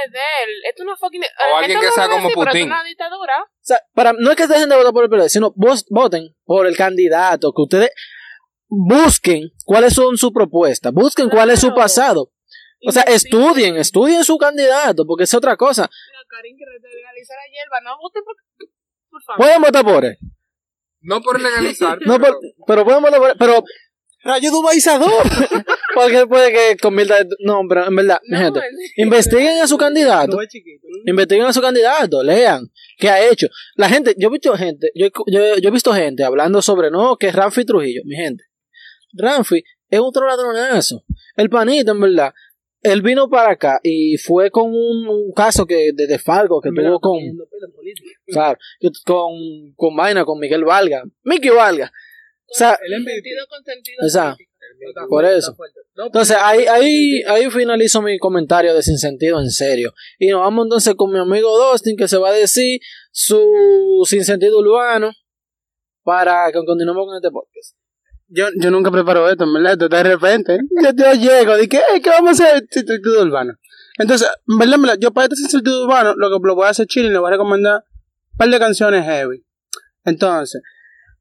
De 0.04 0.10
PLD. 0.12 0.70
Esto 0.70 0.84
es 0.84 0.88
una 0.88 0.96
fucking... 0.98 1.22
O 1.52 1.56
alguien 1.58 1.80
que 1.80 1.92
sea 1.92 2.08
como 2.10 2.30
Putin. 2.32 2.58
es 2.58 2.66
una 2.66 2.84
dictadura. 2.84 3.34
O 3.44 3.48
sea, 3.62 3.80
para, 3.94 4.14
no 4.14 4.32
es 4.32 4.38
que 4.38 4.48
dejen 4.48 4.70
de 4.70 4.76
votar 4.76 4.94
por 4.94 5.04
el 5.04 5.10
PLD, 5.10 5.30
sino 5.30 5.54
vos, 5.56 5.86
voten 5.90 6.36
por 6.44 6.68
el 6.68 6.76
candidato, 6.78 7.52
que 7.56 7.62
ustedes 7.62 7.90
busquen 8.68 9.50
cuáles 9.66 9.94
son 9.94 10.18
sus 10.18 10.32
propuestas, 10.32 10.92
busquen 10.94 11.30
cuál 11.30 11.50
es 11.52 11.60
su 11.60 11.74
pasado. 11.74 12.32
O 12.88 12.92
sea, 12.92 13.04
estudien, 13.04 13.78
estudien 13.78 14.24
su 14.24 14.38
candidato, 14.38 15.06
porque 15.08 15.24
es 15.24 15.34
otra 15.34 15.56
cosa. 15.58 15.84
Mira, 15.84 16.20
Karin, 16.30 16.56
que 16.58 16.66
legalizar 16.66 17.38
la 17.38 17.52
hierba. 17.52 17.82
No 17.84 17.98
voten 18.00 18.24
por... 18.24 18.36
Por 19.10 19.24
favor. 19.24 19.38
Pueden 19.46 19.62
votar 19.62 19.84
por 19.86 20.06
él, 20.06 20.18
No 21.02 21.22
por 21.22 21.42
legalizar. 21.42 21.98
no 22.06 22.20
pero- 22.20 22.34
por- 22.34 22.66
pero 22.68 22.84
pueden 22.86 23.02
votar 23.02 23.20
por 23.20 23.30
él, 23.30 23.36
pero 23.40 23.64
rayo 24.24 24.52
dubaizador, 24.52 25.24
porque 25.96 26.28
puede 26.28 26.52
que 26.52 26.78
convierta, 26.78 27.26
no, 27.40 27.62
pero 27.68 27.88
en 27.88 27.96
verdad, 27.96 28.20
mi 28.28 28.38
No, 28.38 28.44
gente, 28.44 28.60
en- 28.60 29.04
investiguen 29.06 29.60
a 29.60 29.68
su 29.68 29.78
candidato, 29.78 30.32
Tú 30.38 30.42
es 30.42 30.50
chiquito, 30.50 30.86
¿no? 30.90 31.10
investiguen 31.12 31.46
a 31.46 31.54
su 31.54 31.62
candidato, 31.62 32.22
lean, 32.24 32.70
que 32.98 33.10
ha 33.10 33.28
hecho. 33.30 33.48
La 33.76 33.90
gente, 33.90 34.14
yo 34.18 34.28
he 34.28 34.32
visto 34.32 34.56
gente, 34.56 34.92
yo, 34.94 35.08
yo, 35.28 35.58
yo 35.58 35.70
he 35.70 35.72
visto 35.72 35.92
gente 35.94 36.24
hablando 36.24 36.62
sobre, 36.62 36.92
no, 36.92 37.18
que 37.18 37.28
es 37.28 37.36
Ramfi 37.36 37.66
Trujillo, 37.66 38.02
mi 38.06 38.16
gente. 38.16 38.44
Ramfi 39.14 39.64
es 39.90 40.00
otro 40.00 40.28
ladronazo. 40.28 41.04
El 41.36 41.50
panito, 41.50 41.92
en 41.94 42.02
verdad. 42.02 42.34
Él 42.82 43.02
vino 43.02 43.28
para 43.30 43.52
acá 43.54 43.80
y 43.82 44.16
fue 44.18 44.52
con 44.52 44.66
un, 44.68 45.08
un 45.08 45.34
caso 45.34 45.66
que 45.66 45.90
de, 45.92 46.06
de 46.06 46.20
Fargo 46.20 46.62
que 46.62 46.70
tuvo 46.70 47.00
con, 47.00 47.18
claro, 48.28 48.60
que- 48.80 48.90
con, 49.04 49.32
con 49.76 49.96
vaina, 49.96 50.24
con 50.24 50.38
Miguel 50.40 50.64
Valga, 50.66 51.04
Mickey 51.24 51.50
Valga. 51.50 51.92
O 52.48 52.54
sea, 52.54 52.78
Sentido 52.78 53.48
con 53.50 53.64
sentido. 53.64 53.98
Exacto. 54.04 54.38
Por 55.10 55.26
eso. 55.26 55.56
Entonces, 56.06 56.38
ahí, 56.40 56.66
ahí, 56.66 57.22
ahí 57.28 57.50
finalizo 57.50 58.02
mi 58.02 58.18
comentario 58.20 58.74
de 58.74 58.82
sin 58.84 58.98
sentido 58.98 59.40
en 59.40 59.50
serio. 59.50 59.94
Y 60.20 60.28
nos 60.30 60.42
vamos 60.42 60.66
entonces 60.66 60.94
con 60.96 61.12
mi 61.12 61.20
amigo 61.20 61.50
Dustin, 61.72 61.96
que 61.98 62.08
se 62.08 62.18
va 62.18 62.30
a 62.30 62.34
decir 62.34 62.80
su 63.12 63.42
sin 64.08 64.24
sentido 64.26 64.60
urbano 64.60 65.12
para 66.04 66.48
que 66.52 66.60
continuemos 66.66 67.06
con 67.06 67.16
este 67.16 67.32
podcast. 67.32 67.76
Yo, 68.28 68.48
yo 68.60 68.72
nunca 68.72 68.92
preparo 68.92 69.30
esto, 69.30 69.44
en 69.44 69.54
verdad, 69.54 69.78
de 69.78 70.04
repente. 70.04 70.58
Yo, 70.84 70.90
yo 70.96 71.14
llego, 71.14 71.56
dije, 71.58 71.80
"Ey, 71.94 72.02
¿qué 72.02 72.10
vamos 72.10 72.40
a 72.40 72.44
hacer? 72.46 72.66
Sin 72.70 72.86
sentido 72.88 73.22
urbano. 73.22 73.54
Entonces, 73.98 74.28
en 74.48 74.58
verdad, 74.58 74.78
verdad, 74.80 74.98
yo 75.00 75.12
para 75.12 75.26
este 75.26 75.36
sin 75.38 75.50
sentido 75.50 75.84
urbano, 75.86 76.14
lo 76.16 76.30
que 76.30 76.48
lo 76.48 76.56
voy 76.56 76.66
a 76.66 76.70
hacer 76.70 76.88
chile 76.88 77.08
y 77.08 77.12
le 77.12 77.20
voy 77.20 77.30
a 77.30 77.32
recomendar 77.32 77.84
un 78.34 78.38
par 78.38 78.50
de 78.50 78.60
canciones 78.60 79.06
heavy. 79.06 79.46
Entonces, 80.04 80.62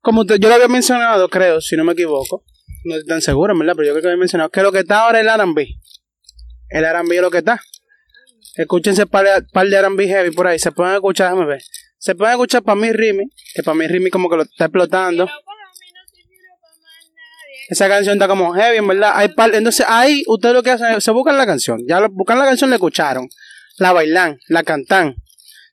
como 0.01 0.25
te- 0.27 0.39
yo 0.39 0.49
lo 0.49 0.55
había 0.55 0.69
mencionado, 0.69 1.29
creo, 1.29 1.61
si 1.61 1.77
no 1.77 1.85
me 1.85 1.93
equivoco, 1.93 2.45
no 2.85 2.95
estoy 2.97 3.09
tan 3.09 3.21
seguro, 3.23 3.57
verdad, 3.59 3.75
pero 3.77 3.87
yo 3.89 3.93
creo 3.93 4.03
que 4.03 4.09
había 4.09 4.19
mencionado 4.19 4.51
que 4.51 4.63
lo 4.63 4.73
que 4.73 4.81
está 4.81 5.01
ahora 5.01 5.21
es 5.21 5.27
el 5.27 5.31
R&B. 5.41 5.67
El 6.71 6.85
R&B 6.85 7.17
es 7.17 7.23
lo 7.23 7.31
que 7.31 7.39
está. 7.39 7.61
Escúchense 8.57 9.07
par 9.07 9.25
de, 9.25 9.43
par 9.53 9.67
de 9.67 9.77
R&B 9.77 10.07
heavy 10.07 10.31
por 10.31 10.47
ahí, 10.47 10.59
se 10.59 10.71
pueden 10.73 10.95
escuchar, 10.95 11.31
déjame 11.33 11.47
ver. 11.47 11.63
Se 11.99 12.15
pueden 12.15 12.33
escuchar 12.35 12.63
para 12.63 12.77
mí 12.77 12.93
Rimi, 12.93 13.25
que 13.55 13.63
para 13.63 13.75
mí 13.77 13.87
Rimi 13.87 14.11
como 14.11 14.29
que 14.29 14.37
lo 14.37 14.43
está 14.43 14.67
explotando. 14.67 15.27
Esa 17.71 17.89
canción 17.89 18.15
está 18.17 18.29
como 18.29 18.53
heavy, 18.53 18.77
en 18.79 18.87
verdad. 18.87 19.13
Hay 19.15 19.29
par- 19.29 19.55
entonces 19.55 19.87
ahí 19.89 20.23
ustedes 20.27 20.55
lo 20.55 20.63
que 20.63 20.71
hacen 20.71 20.95
es, 20.95 21.03
se 21.05 21.11
buscan 21.13 21.39
la 21.39 21.47
canción. 21.47 21.81
Ya 21.89 21.99
lo- 22.01 22.11
buscan 22.11 22.39
la 22.39 22.45
canción, 22.45 22.69
la 22.71 22.77
escucharon. 22.77 23.29
La 23.79 23.93
bailan, 23.93 24.39
la 24.49 24.63
cantan. 24.63 25.17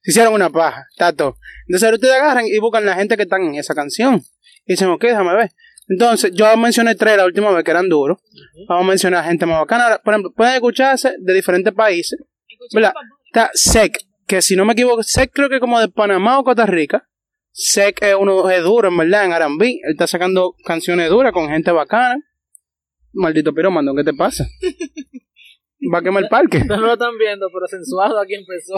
Se 0.04 0.12
hicieron 0.12 0.34
una 0.34 0.50
paja, 0.50 0.86
todo. 0.98 1.38
Entonces 1.68 1.84
ahora 1.84 1.96
ustedes 1.96 2.14
agarran 2.16 2.46
y 2.48 2.58
buscan 2.60 2.86
la 2.86 2.96
gente 2.96 3.18
que 3.18 3.24
están 3.24 3.44
en 3.44 3.56
esa 3.56 3.76
canción. 3.76 4.24
Y 4.66 4.74
dicen, 4.74 4.88
ok, 4.88 5.02
déjame 5.04 5.36
ver. 5.36 5.52
Entonces, 5.92 6.32
yo 6.34 6.56
mencioné 6.56 6.96
tres 6.96 7.18
la 7.18 7.26
última 7.26 7.52
vez 7.52 7.66
que 7.66 7.72
eran 7.72 7.90
duros. 7.90 8.18
Vamos 8.70 8.86
a 8.86 8.88
mencionar 8.88 9.26
gente 9.26 9.46
más 9.46 9.60
bacana. 9.60 10.00
Por 10.02 10.14
ejemplo, 10.14 10.32
pueden 10.34 10.54
escucharse 10.54 11.16
de 11.20 11.34
diferentes 11.34 11.74
países. 11.74 12.18
¿Verdad? 12.74 12.94
Está 13.26 13.52
Sec, 13.54 13.98
que 14.26 14.42
si 14.42 14.56
no 14.56 14.64
me 14.64 14.72
equivoco, 14.72 15.04
Sec 15.04 15.32
creo 15.34 15.50
que 15.50 15.60
como 15.60 15.82
de 15.82 15.90
Panamá 15.90 16.40
o 16.40 16.46
Costa 16.46 16.66
Rica. 16.66 17.10
Sec 17.52 18.02
es 18.02 18.16
uno 18.18 18.50
es 18.50 18.64
duro, 18.64 18.88
en 18.88 18.96
verdad, 18.96 19.26
en 19.26 19.34
R&B. 19.34 19.68
Él 19.84 19.92
está 19.92 20.08
sacando 20.08 20.56
canciones 20.64 21.10
duras 21.10 21.34
con 21.34 21.50
gente 21.50 21.72
bacana. 21.72 22.24
Maldito 23.12 23.54
piromando, 23.54 23.94
¿qué 23.94 24.06
te 24.06 24.14
pasa? 24.14 24.46
Va 25.94 25.98
a 25.98 26.02
quemar 26.02 26.24
el 26.24 26.30
parque. 26.30 26.58
Ustedes 26.58 26.80
no 26.80 26.86
lo 26.88 26.94
están 26.94 27.18
viendo, 27.18 27.48
pero 27.52 27.66
sensuado 27.68 28.20
aquí 28.20 28.36
empezó 28.36 28.76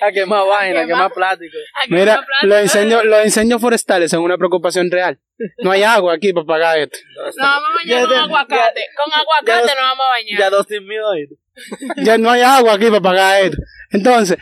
a 0.00 0.12
quemar 0.12 0.46
vaina, 0.48 0.82
a 0.82 0.86
quemar 0.86 1.12
plástico. 1.12 1.56
Mira, 1.88 2.24
los 2.42 2.62
incendios, 2.62 3.04
los 3.04 3.24
incendios 3.24 3.60
forestales 3.60 4.10
son 4.10 4.20
una 4.22 4.36
preocupación 4.36 4.90
real. 4.90 5.18
No 5.62 5.70
hay 5.70 5.82
agua 5.82 6.14
aquí 6.14 6.32
para 6.32 6.46
pagar 6.46 6.78
esto. 6.78 6.98
Nos 7.16 7.36
vamos 7.36 7.70
a 7.70 7.74
bañar 7.76 8.00
con 8.02 8.10
te- 8.10 8.16
aguacate. 8.16 8.80
Con 8.96 9.12
aguacate 9.12 9.72
nos 9.74 9.82
vamos 9.82 10.06
a 10.06 10.10
bañar. 10.10 10.66
Ya 10.68 10.80
mío 10.80 11.10
ahí. 11.10 12.04
Ya 12.04 12.18
no 12.18 12.30
hay 12.30 12.42
agua 12.42 12.74
aquí 12.74 12.86
para 12.86 13.00
pagar 13.00 13.44
esto. 13.44 13.56
Entonces, 13.90 14.36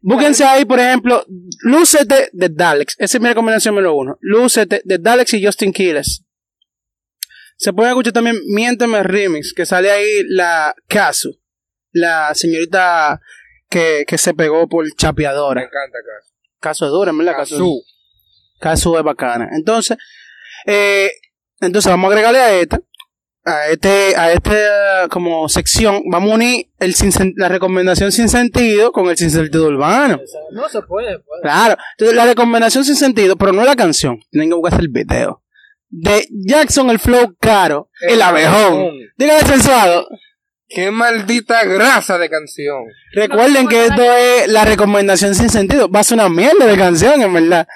búsquense 0.00 0.44
ahí, 0.44 0.64
por 0.64 0.78
ejemplo, 0.78 1.24
Lúcete 1.62 2.28
de 2.32 2.48
Daleks. 2.50 2.94
Esa 2.98 3.16
es 3.18 3.20
mi 3.22 3.28
recomendación 3.28 3.74
número 3.74 3.94
uno. 3.94 4.16
Lúcete 4.20 4.80
de 4.84 4.98
Daleks 4.98 5.34
y 5.34 5.44
Justin 5.44 5.72
Quiles. 5.72 6.24
Se 7.56 7.72
puede 7.72 7.88
escuchar 7.88 8.12
también 8.12 8.36
Miénteme 8.54 9.02
Remix, 9.02 9.52
que 9.52 9.66
sale 9.66 9.90
ahí 9.90 10.22
la 10.28 10.74
Casu, 10.86 11.40
la 11.98 12.34
señorita 12.34 13.20
que, 13.68 14.04
que 14.06 14.18
se 14.18 14.34
pegó 14.34 14.68
por 14.68 14.84
Me 14.84 14.90
chapeadora. 14.96 15.60
encanta 15.62 15.98
acá. 15.98 16.26
Caso 16.60 16.86
es 16.86 16.90
dura, 16.90 17.12
¿verdad? 17.12 17.36
Casu. 17.36 17.54
Cazú. 17.54 17.82
Casu 18.60 18.96
es 18.98 19.04
bacana. 19.04 19.48
Entonces, 19.52 19.96
eh, 20.66 21.10
entonces 21.60 21.90
vamos 21.90 22.08
a 22.08 22.12
agregarle 22.12 22.40
a 22.40 22.52
esta, 22.54 22.80
a 23.44 23.68
este, 23.68 24.16
a 24.16 24.32
este 24.32 24.56
como 25.10 25.48
sección, 25.48 26.02
vamos 26.10 26.32
a 26.32 26.34
unir 26.34 26.66
el 26.78 26.94
sin 26.94 27.12
la 27.36 27.48
recomendación 27.48 28.12
sin 28.12 28.28
sentido 28.28 28.92
con 28.92 29.08
el 29.08 29.16
sin 29.16 29.30
sentido 29.30 29.66
urbano. 29.68 30.20
No 30.52 30.68
se 30.68 30.82
puede, 30.82 31.18
puede. 31.20 31.42
Claro. 31.42 31.76
Entonces, 31.96 32.16
la 32.16 32.26
recomendación 32.26 32.84
sin 32.84 32.96
sentido, 32.96 33.36
pero 33.36 33.52
no 33.52 33.64
la 33.64 33.76
canción, 33.76 34.18
tienen 34.30 34.50
que 34.50 34.56
buscar 34.56 34.80
el 34.80 34.88
video. 34.88 35.42
De 35.90 36.26
Jackson, 36.30 36.90
el 36.90 36.98
flow 36.98 37.34
caro, 37.40 37.88
el 38.00 38.20
abejón. 38.20 38.90
Dígale 39.16 39.46
sensuado. 39.46 40.06
Qué 40.68 40.90
maldita 40.90 41.64
grasa 41.64 42.18
de 42.18 42.28
canción. 42.28 42.84
Recuerden 43.12 43.68
que 43.68 43.86
esto 43.86 44.02
es 44.02 44.48
la 44.48 44.64
recomendación 44.64 45.34
sin 45.34 45.48
sentido. 45.48 45.88
Va 45.88 46.00
a 46.00 46.04
ser 46.04 46.16
una 46.16 46.28
mierda 46.28 46.66
de 46.66 46.76
canción, 46.76 47.22
en 47.22 47.32
verdad. 47.32 47.66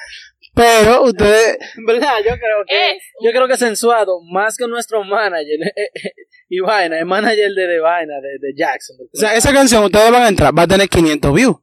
Pero 0.55 1.05
ustedes, 1.05 1.57
En 1.79 1.87
verdad, 1.87 2.19
yo 2.19 2.33
creo 2.37 2.65
que 2.69 2.99
yo 3.25 3.31
creo 3.31 3.49
que 3.49 3.57
sensuado, 3.57 4.21
más 4.31 4.59
que 4.59 4.67
nuestro 4.69 5.03
manager 5.03 5.59
y 6.51 6.61
vaina, 6.61 6.99
el 6.99 7.07
manager 7.07 7.51
de, 7.55 7.67
de 7.67 7.81
vaina 7.81 8.15
de, 8.21 8.47
de 8.47 8.55
Jackson. 8.55 8.97
O 9.01 9.19
sea, 9.19 9.35
esa 9.35 9.53
canción 9.55 9.83
ustedes 9.85 10.11
van 10.11 10.25
a 10.25 10.29
entrar, 10.29 10.57
va 10.57 10.65
a 10.65 10.69
tener 10.69 10.89
500 10.91 11.35
views. 11.35 11.57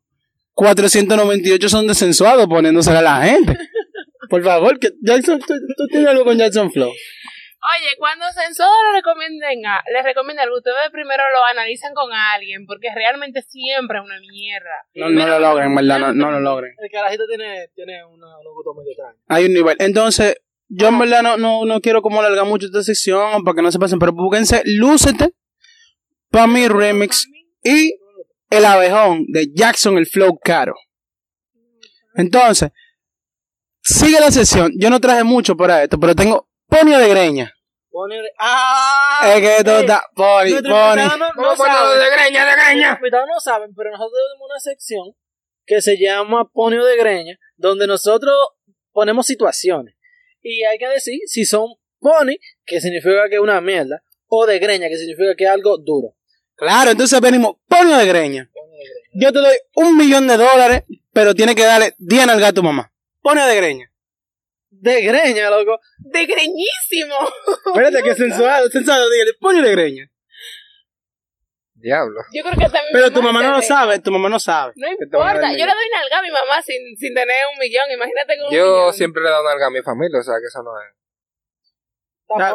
498 0.55 1.69
son 1.69 1.85
desensuados 1.85 2.47
poniéndosela 2.47 2.99
a 2.99 3.03
la 3.03 3.21
gente. 3.21 3.55
Por 4.29 4.43
favor, 4.43 4.79
que 4.79 4.89
Jackson, 5.01 5.39
tú, 5.39 5.53
tú 5.77 5.87
tienes 5.87 6.09
algo 6.09 6.23
con 6.23 6.37
Jackson 6.37 6.71
Flow. 6.71 6.91
Oye, 7.61 7.89
cuando 7.97 8.25
Sensor 8.31 8.69
le 8.93 8.99
recomienden, 8.99 9.65
a- 9.65 9.83
les 9.93 10.03
recomienda 10.03 10.43
algo, 10.43 10.57
ustedes 10.57 10.89
primero 10.93 11.23
lo 11.31 11.43
analizan 11.45 11.93
con 11.93 12.11
alguien, 12.13 12.65
porque 12.65 12.87
realmente 12.95 13.41
siempre 13.41 13.97
es 13.99 14.05
una 14.05 14.19
mierda. 14.21 14.85
No, 14.95 15.09
no 15.09 15.27
lo 15.27 15.39
logren, 15.39 15.67
en 15.67 15.75
verdad, 15.75 15.99
no, 15.99 16.13
no 16.13 16.31
lo 16.31 16.39
logren. 16.39 16.73
El 16.77 16.89
carajito 16.89 17.27
tiene, 17.27 17.67
tiene 17.75 18.05
una, 18.05 18.27
gustos 18.53 18.75
medio 18.77 18.91
extraños. 18.91 19.21
Hay 19.27 19.45
un 19.45 19.53
nivel. 19.53 19.75
Entonces, 19.79 20.37
yo 20.69 20.87
en 20.87 20.99
verdad 20.99 21.21
no, 21.21 21.35
no, 21.37 21.65
no 21.65 21.81
quiero 21.81 22.01
como 22.01 22.21
alargar 22.21 22.45
mucho 22.45 22.67
esta 22.67 22.81
sección 22.81 23.43
para 23.43 23.55
que 23.55 23.61
no 23.61 23.71
se 23.71 23.79
pasen, 23.79 23.99
pero 23.99 24.13
búsquense 24.13 24.61
Lúcete, 24.65 25.33
para 26.31 26.47
mi 26.47 26.67
remix 26.67 27.27
y 27.63 27.99
El 28.49 28.65
Abejón 28.65 29.25
de 29.27 29.47
Jackson 29.53 29.97
el 29.97 30.05
Flow 30.05 30.39
Caro. 30.41 30.75
Entonces, 32.15 32.71
sigue 33.81 34.19
la 34.19 34.31
sesión. 34.31 34.71
Yo 34.77 34.89
no 34.89 34.99
traje 34.99 35.23
mucho 35.23 35.55
para 35.57 35.83
esto, 35.83 35.99
pero 35.99 36.15
tengo 36.15 36.48
Ponio 36.69 36.99
de 36.99 37.09
Greña. 37.09 37.53
Pone 37.91 38.15
de- 38.21 38.31
¡Ah! 38.39 39.33
Es 39.35 39.41
que 39.41 39.57
esto 39.57 39.75
Ey, 39.75 39.81
está 39.81 40.03
Pony. 40.15 40.45
invitados 40.49 40.95
no, 40.97 41.17
no 41.17 41.33
¿Cómo 41.35 41.55
ponerlo 41.55 41.79
saben. 41.79 41.99
de 41.99 42.09
greña, 42.15 42.45
de 42.45 42.51
greña? 42.51 42.89
Los 42.91 42.97
invitados 42.99 43.27
no 43.33 43.39
saben, 43.39 43.73
pero 43.75 43.89
nosotros 43.91 44.13
tenemos 44.29 44.49
una 44.49 44.59
sección 44.59 45.15
que 45.65 45.81
se 45.81 45.97
llama 45.97 46.49
Ponio 46.53 46.85
de 46.85 46.97
Greña, 46.97 47.37
donde 47.57 47.87
nosotros 47.87 48.33
ponemos 48.91 49.25
situaciones. 49.25 49.95
Y 50.41 50.63
hay 50.63 50.77
que 50.77 50.87
decir 50.87 51.19
si 51.25 51.45
son 51.45 51.67
pony, 51.99 52.35
que 52.65 52.79
significa 52.79 53.27
que 53.29 53.35
es 53.35 53.41
una 53.41 53.59
mierda, 53.59 54.01
o 54.27 54.45
de 54.45 54.59
greña, 54.59 54.87
que 54.87 54.97
significa 54.97 55.35
que 55.35 55.43
es 55.45 55.49
algo 55.49 55.77
duro. 55.79 56.15
Claro, 56.55 56.91
entonces 56.91 57.19
venimos 57.21 57.55
Ponio 57.67 57.97
de 57.97 58.05
Greña. 58.05 58.49
Yo 59.13 59.33
te 59.33 59.39
doy 59.39 59.55
un 59.75 59.97
millón 59.97 60.27
de 60.27 60.37
dólares, 60.37 60.83
pero 61.11 61.33
tienes 61.33 61.55
que 61.55 61.65
darle 61.65 61.95
10 61.97 62.27
al 62.27 62.39
gato 62.39 62.61
mamá. 62.61 62.91
Ponio 63.21 63.45
de 63.45 63.55
Greña. 63.55 63.88
De 64.71 65.01
greña, 65.01 65.49
loco. 65.49 65.79
De 65.99 66.25
greñísimo. 66.25 67.15
Espérate 67.67 68.03
que 68.03 68.15
sensuado, 68.15 68.69
sensuado, 68.69 69.09
dígale, 69.09 69.33
Ponio 69.39 69.63
de 69.63 69.71
Greña. 69.71 70.11
Diablo. 71.73 72.19
Yo 72.33 72.43
creo 72.43 72.53
que 72.53 72.65
también. 72.65 72.91
Pero 72.91 73.11
tu 73.11 73.21
mamá 73.21 73.41
no 73.41 73.51
lo 73.53 73.61
sabe, 73.61 73.99
tu 73.99 74.11
mamá 74.11 74.27
no 74.29 74.37
sabe. 74.39 74.73
No 74.75 74.87
importa, 74.89 75.51
yo 75.51 75.65
le 75.65 75.71
doy 75.73 75.89
nalga 75.93 76.19
a 76.19 76.21
mi 76.21 76.29
mamá 76.29 76.61
sin, 76.61 76.75
sin 76.97 77.13
tener 77.13 77.45
un 77.53 77.57
millón, 77.57 77.89
imagínate 77.89 78.35
con 78.37 78.47
un 78.47 78.51
Yo 78.53 78.65
millón. 78.65 78.93
siempre 78.93 79.21
le 79.23 79.29
he 79.29 79.31
dado 79.31 79.43
nalga 79.45 79.67
a 79.67 79.71
mi 79.71 79.81
familia, 79.81 80.19
o 80.19 80.23
sea 80.23 80.35
que 80.41 80.47
eso 80.47 80.61
no 80.61 80.71
es. 80.81 80.93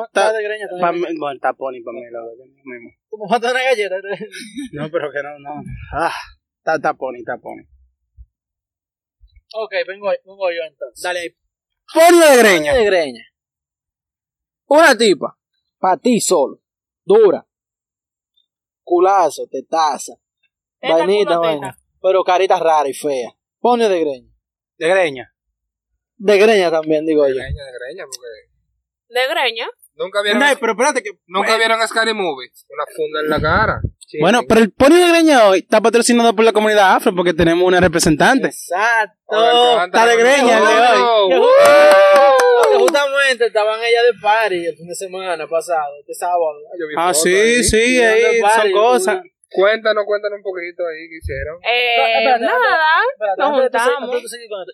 Está, 0.06 0.32
de 0.32 0.42
greña 0.44 0.66
Pa' 0.70 0.86
también. 0.92 1.18
bueno, 1.18 1.34
está 1.34 1.52
Pony 1.54 1.82
para 1.84 1.94
mí, 1.96 2.02
lo 2.12 2.44
mismo. 2.64 2.90
Tu 3.10 3.16
mamá 3.16 3.40
te 3.40 3.46
da 3.46 3.52
una 3.52 3.62
galleta. 3.64 3.96
No, 4.72 4.90
pero 4.90 5.10
que 5.10 5.22
no, 5.22 5.38
no. 5.40 5.62
Ah, 5.92 6.12
está, 6.58 6.76
está 6.76 6.94
Pony, 6.94 7.18
está 7.18 7.38
Pony. 7.38 7.64
ok, 9.54 9.72
vengo, 9.88 10.08
vengo 10.24 10.50
yo 10.52 10.62
entonces. 10.68 11.02
Dale 11.02 11.20
ahí. 11.20 11.36
Ponio 11.93 12.26
de 12.30 12.37
Greña. 12.39 12.74
de 12.74 12.85
greña. 12.85 13.24
Una 14.66 14.97
tipa, 14.97 15.37
para 15.78 15.97
ti 15.99 16.20
solo, 16.20 16.61
dura, 17.05 17.47
culazo, 18.82 19.47
tetaza, 19.47 20.14
Teta, 20.80 20.95
vainita, 20.97 21.39
vaina, 21.39 21.78
pero 22.03 22.24
carita 22.24 22.59
rara 22.59 22.89
y 22.89 22.95
fea. 22.95 23.30
Pone 23.61 23.89
de 23.89 24.01
greña. 24.01 24.30
De 24.76 24.89
Greña. 24.89 25.35
De 26.16 26.39
greña 26.39 26.70
también, 26.70 27.07
digo 27.07 27.22
De 27.24 27.30
yo. 27.30 27.37
greña, 27.37 27.64
de 27.64 27.72
greña, 27.78 28.05
porque. 28.05 28.51
De 29.09 29.28
greña. 29.28 29.68
Nunca 29.95 30.22
vieron, 30.22 30.41
No, 30.41 30.47
pero 30.59 30.72
espérate 30.72 31.03
que. 31.03 31.11
nunca 31.26 31.57
vieron 31.57 31.80
Scary 31.87 32.12
Movie. 32.14 32.51
Una 32.68 32.85
funda 32.95 33.20
en 33.20 33.28
la 33.30 33.41
cara. 33.41 33.80
Sí. 34.14 34.20
Bueno, 34.20 34.42
pero 34.48 34.60
el 34.60 34.70
pony 34.70 34.94
de 34.94 35.08
greña 35.08 35.48
hoy 35.48 35.58
está 35.58 35.80
patrocinado 35.80 36.36
por 36.36 36.44
la 36.44 36.52
comunidad 36.52 36.94
afro 36.94 37.12
porque 37.16 37.34
tenemos 37.34 37.66
una 37.66 37.80
representante. 37.80 38.46
Exacto. 38.46 39.84
Está 39.84 40.06
de 40.06 40.16
greña 40.16 40.58
el 40.58 40.64
de 40.64 41.02
hoy. 41.02 41.34
¡Uh! 41.34 41.44
Porque 42.62 42.78
justamente 42.78 43.46
estaban 43.46 43.80
ellas 43.82 44.02
de 44.12 44.20
party 44.22 44.66
el 44.66 44.76
fin 44.76 44.86
de 44.86 44.94
semana 44.94 45.48
pasado, 45.48 45.98
este 45.98 46.14
sábado. 46.14 46.54
Yo 46.78 46.86
vi 46.86 46.94
Ah, 46.96 47.08
fotos 47.08 47.22
sí, 47.22 47.64
sí, 47.64 48.00
ahí 48.00 48.40
party, 48.40 48.60
son 48.60 48.72
cosas. 48.72 49.20
Cuéntanos, 49.50 50.04
cuéntanos 50.06 50.36
un 50.38 50.42
poquito 50.44 50.82
ahí 50.86 51.08
que 51.08 51.16
hicieron. 51.18 51.56
Eh, 51.64 51.96
No, 51.98 52.06
espérate, 52.06 52.44
nada, 52.44 52.76
Espérate, 53.12 53.40
nos 53.40 53.60
juntamos. 53.62 54.22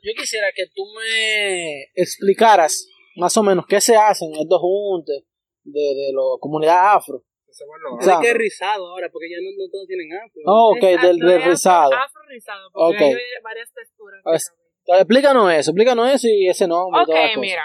Yo 0.03 0.13
quisiera 0.19 0.49
que 0.55 0.65
tú 0.75 0.83
me 0.99 1.83
explicaras 1.95 2.87
más 3.17 3.35
o 3.39 3.43
menos 3.43 3.65
qué 3.67 3.81
se 3.81 3.97
hacen 3.97 4.33
estos 4.35 4.61
juntes 4.61 5.23
de, 5.65 5.81
de 5.81 6.13
la 6.13 6.37
comunidad 6.41 6.95
afro. 6.97 7.23
Ese 7.51 7.65
bueno, 7.67 7.97
O 7.99 8.03
sea, 8.03 8.19
que 8.21 8.31
es 8.31 8.35
rizado 8.35 8.87
ahora 8.89 9.09
porque 9.11 9.29
ya 9.29 9.37
no, 9.43 9.51
no 9.59 9.69
todos 9.71 9.87
tienen 9.87 10.09
afro. 10.15 10.41
Oh, 10.47 10.71
ok, 10.71 10.83
Exacto, 10.85 11.07
del, 11.09 11.19
del 11.19 11.43
rizado. 11.43 11.93
Afro 11.95 12.23
rizado, 12.29 12.71
porque 12.73 12.97
Ok. 12.97 13.03
hay 13.03 13.43
varias 13.43 13.73
texturas. 13.73 14.21
Entonces, 14.25 14.55
explícanos 14.87 15.53
eso, 15.53 15.71
explícanos 15.73 16.11
eso 16.11 16.29
y 16.29 16.49
ese 16.49 16.67
nombre. 16.69 17.01
y 17.01 17.03
Ok, 17.03 17.09
cosa. 17.09 17.41
mira. 17.41 17.63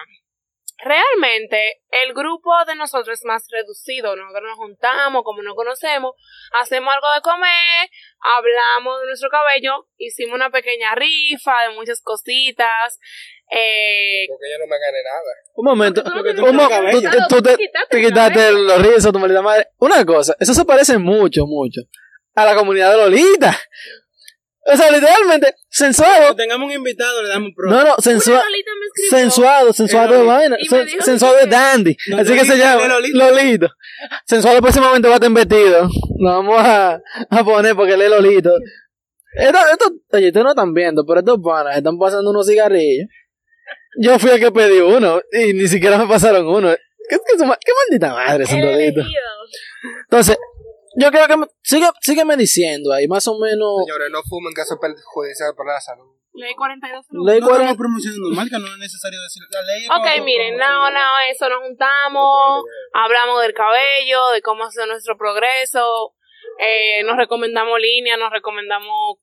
Realmente, 0.85 1.81
el 1.89 2.13
grupo 2.13 2.51
de 2.67 2.75
nosotros 2.75 3.17
es 3.17 3.25
más 3.25 3.47
reducido. 3.49 4.15
Nosotros 4.15 4.43
nos 4.49 4.57
juntamos, 4.57 5.23
como 5.23 5.41
no 5.41 5.55
conocemos, 5.55 6.11
hacemos 6.61 6.93
algo 6.93 7.07
de 7.15 7.21
comer, 7.21 7.89
hablamos 8.21 9.01
de 9.01 9.07
nuestro 9.07 9.29
cabello, 9.31 9.87
hicimos 9.97 10.35
una 10.35 10.51
pequeña 10.51 10.93
rifa 10.93 11.63
de 11.67 11.73
muchas 11.73 12.03
cositas. 12.03 12.99
Eh, 13.49 14.27
porque 14.29 14.45
yo 14.51 14.59
no 14.59 14.67
me 14.67 14.77
gané 14.77 15.01
nada. 15.03 15.33
Un 15.55 15.65
momento, 15.65 16.03
Porque 16.03 16.35
tú 16.35 16.41
no 16.43 16.51
un 16.51 16.91
tú, 16.91 17.01
tú 17.01 17.17
tú 17.29 17.41
te, 17.41 17.57
te 17.89 18.01
quitaste 18.01 18.51
los 18.51 18.79
rizos, 18.83 19.11
tu 19.11 19.17
maldita 19.17 19.41
madre. 19.41 19.69
Una 19.79 20.05
cosa, 20.05 20.35
eso 20.39 20.53
se 20.53 20.65
parece 20.65 20.99
mucho, 20.99 21.47
mucho 21.47 21.81
a 22.35 22.45
la 22.45 22.55
comunidad 22.55 22.91
de 22.91 22.97
Lolita. 22.97 23.57
O 24.67 24.75
sea, 24.75 24.89
literalmente, 24.89 25.53
sensuado. 25.69 26.35
tengamos 26.35 26.67
un 26.67 26.73
invitado, 26.73 27.21
le 27.21 27.29
damos 27.29 27.51
pro. 27.55 27.69
No, 27.69 27.77
no, 27.77 27.83
una 27.83 27.95
sensuado. 27.99 28.43
Sensuado, 29.11 29.73
sensuado 29.73 30.13
de 30.17 30.23
vaina. 30.23 30.57
Sensuado 31.01 31.37
de 31.37 31.45
dandy. 31.45 31.95
No, 32.09 32.17
Así 32.17 32.33
que 32.33 32.45
se 32.45 32.57
llama 32.57 32.81
de 32.81 32.87
Lolita. 32.89 33.17
Lolito. 33.17 33.67
Sensuado 34.25 34.61
próximamente 34.61 35.07
va 35.07 35.15
a 35.15 35.17
estar 35.17 35.31
vestido. 35.31 35.87
Lo 36.19 36.29
vamos 36.29 36.57
a, 36.57 36.99
a 37.29 37.43
poner 37.43 37.75
porque 37.75 37.93
él 37.93 38.01
es 38.01 38.09
Lolito. 38.09 38.51
Esto, 39.35 39.57
esto, 39.71 39.85
oye, 40.13 40.27
ustedes 40.27 40.43
no 40.43 40.49
están 40.51 40.73
viendo, 40.73 41.05
pero 41.05 41.19
estos 41.19 41.39
panas 41.43 41.77
están 41.77 41.99
pasando 41.99 42.31
unos 42.31 42.47
cigarrillos. 42.47 43.07
Yo 44.01 44.17
fui 44.17 44.31
el 44.31 44.39
que 44.39 44.51
pedí 44.51 44.79
uno 44.79 45.21
y 45.31 45.53
ni 45.53 45.67
siquiera 45.67 45.97
me 45.97 46.07
pasaron 46.07 46.47
uno. 46.47 46.73
¿Qué, 47.07 47.17
qué, 47.17 47.45
maldita 47.45 48.13
madre 48.13 48.45
elegido. 48.45 49.05
Entonces, 50.05 50.37
yo 50.97 51.11
creo 51.11 51.27
que 51.27 51.37
me, 51.37 51.45
sigue, 51.63 51.87
sígueme 52.01 52.37
diciendo 52.37 52.93
ahí, 52.93 53.07
más 53.07 53.27
o 53.27 53.37
menos. 53.39 53.83
Señores, 53.85 54.09
no 54.11 54.21
fumen, 54.23 54.53
que 54.53 54.61
eso 54.61 54.75
es 54.75 54.79
perjudicial 54.79 55.53
para 55.55 55.73
la 55.73 55.81
salud. 55.81 56.11
Ley 56.33 56.53
42. 56.53 57.05
Ley 57.11 57.39
No 57.39 57.47
cuarenta- 57.47 57.71
estamos 57.71 57.77
promocionando 57.77 58.29
marca, 58.35 58.59
no 58.59 58.67
es 58.67 58.77
necesario 58.77 59.21
decir 59.21 59.43
la 59.49 59.61
ley. 59.61 59.85
Ok, 59.87 60.13
como- 60.15 60.25
miren, 60.25 60.57
no, 60.57 60.89
no, 60.91 61.19
eso 61.31 61.47
nos 61.47 61.59
juntamos, 61.63 62.63
hablamos 62.93 63.41
del 63.41 63.53
cabello, 63.53 64.29
de 64.33 64.41
cómo 64.41 64.65
hacer 64.65 64.85
nuestro 64.87 65.17
progreso, 65.17 66.13
eh, 66.59 67.03
nos 67.03 67.15
recomendamos 67.15 67.79
líneas, 67.79 68.19
nos 68.19 68.31
recomendamos 68.31 69.17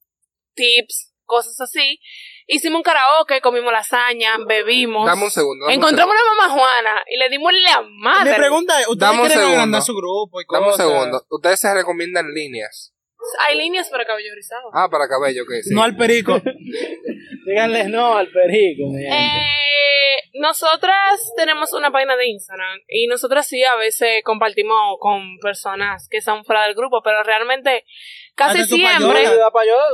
tips, 0.54 1.12
cosas 1.24 1.60
así. 1.60 1.98
Hicimos 2.46 2.78
un 2.78 2.82
karaoke, 2.82 3.40
comimos 3.40 3.72
lasaña, 3.72 4.36
bebimos. 4.46 5.06
Dame 5.06 5.24
un 5.24 5.30
segundo. 5.30 5.64
dame 5.66 5.76
un 5.76 5.82
Encontramos 5.82 6.14
una 6.14 6.34
mamá 6.42 6.54
Juana 6.54 7.02
y 7.08 7.16
le 7.18 7.28
dimos 7.28 7.52
la 7.52 7.82
Mi 7.82 7.98
madre. 7.98 8.34
pregunta 8.34 8.80
es, 8.80 8.88
¿ustedes 8.88 8.98
Dame 9.00 9.14
un 9.22 9.26
quieren 9.26 9.38
segundo. 9.38 9.54
agrandar 9.56 9.82
su 9.82 9.94
grupo 9.94 10.40
y 10.40 10.44
Dame 10.50 10.64
un 10.66 10.70
cosas? 10.72 10.86
segundo. 10.86 11.26
Ustedes 11.30 11.60
se 11.60 11.74
recomiendan 11.74 12.26
líneas. 12.32 12.92
Hay 13.46 13.56
líneas 13.56 13.88
para 13.88 14.04
cabello 14.04 14.34
rizado. 14.34 14.68
Ah, 14.74 14.88
para 14.90 15.06
cabello, 15.08 15.44
ok. 15.44 15.50
Sí. 15.62 15.74
No 15.74 15.82
al 15.84 15.96
perico. 15.96 16.40
Díganle 17.46 17.88
no 17.88 18.16
al 18.16 18.28
perico, 18.30 18.88
mi. 18.90 19.04
Eh, 19.04 20.16
nosotras 20.34 21.32
tenemos 21.36 21.72
una 21.72 21.90
página 21.92 22.16
de 22.16 22.26
Instagram 22.26 22.80
y 22.88 23.06
nosotras 23.06 23.46
sí 23.46 23.62
a 23.64 23.76
veces 23.76 24.22
compartimos 24.24 24.96
con 24.98 25.38
personas 25.38 26.08
que 26.10 26.20
son 26.20 26.44
fuera 26.44 26.64
del 26.64 26.74
grupo, 26.74 27.00
pero 27.04 27.22
realmente 27.22 27.84
casi 28.34 28.64
siempre... 28.64 29.18
ayudar, 29.26 29.50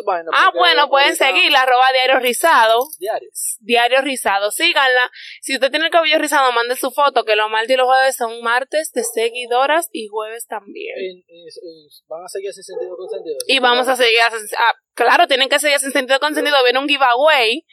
vaina, 0.06 0.30
Ah, 0.32 0.50
bueno, 0.54 0.88
pueden 0.88 1.08
ahorita- 1.10 1.26
seguir 1.26 1.50
la 1.52 1.62
arroba 1.62 1.92
diario 1.92 2.18
rizado. 2.18 2.80
Diario. 2.98 3.28
Diario 3.60 4.00
rizado, 4.02 4.50
síganla. 4.50 5.10
Si 5.42 5.54
usted 5.54 5.70
tiene 5.70 5.86
el 5.86 5.90
cabello 5.92 6.18
rizado, 6.18 6.50
mande 6.52 6.76
su 6.76 6.90
foto, 6.90 7.24
que 7.24 7.36
los 7.36 7.50
martes 7.50 7.70
y 7.70 7.76
los 7.76 7.86
jueves 7.86 8.16
son 8.16 8.40
martes 8.42 8.92
de 8.92 9.02
seguidoras 9.04 9.88
y 9.92 10.06
jueves 10.08 10.46
también. 10.46 10.94
Y- 10.98 11.24
y- 11.28 11.48
y 11.48 11.88
van 12.08 12.24
a 12.24 12.28
seguir 12.28 12.52
sin 12.52 12.62
sentido 12.64 12.96
con 12.96 13.08
sentido. 13.08 13.36
Y 13.46 13.58
vamos 13.58 13.88
a 13.88 13.96
seguir, 13.96 14.20
a- 14.20 14.30
ah, 14.60 14.74
claro, 14.94 15.26
tienen 15.26 15.48
que 15.48 15.58
seguir 15.58 15.78
sin 15.78 15.92
sentido 15.92 16.18
con 16.20 16.34
sentido. 16.34 16.62
Viene 16.64 16.78
un 16.78 16.88
giveaway 16.88 17.64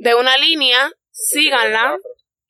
de 0.00 0.14
una 0.14 0.36
línea, 0.38 0.90
síganla 1.10 1.96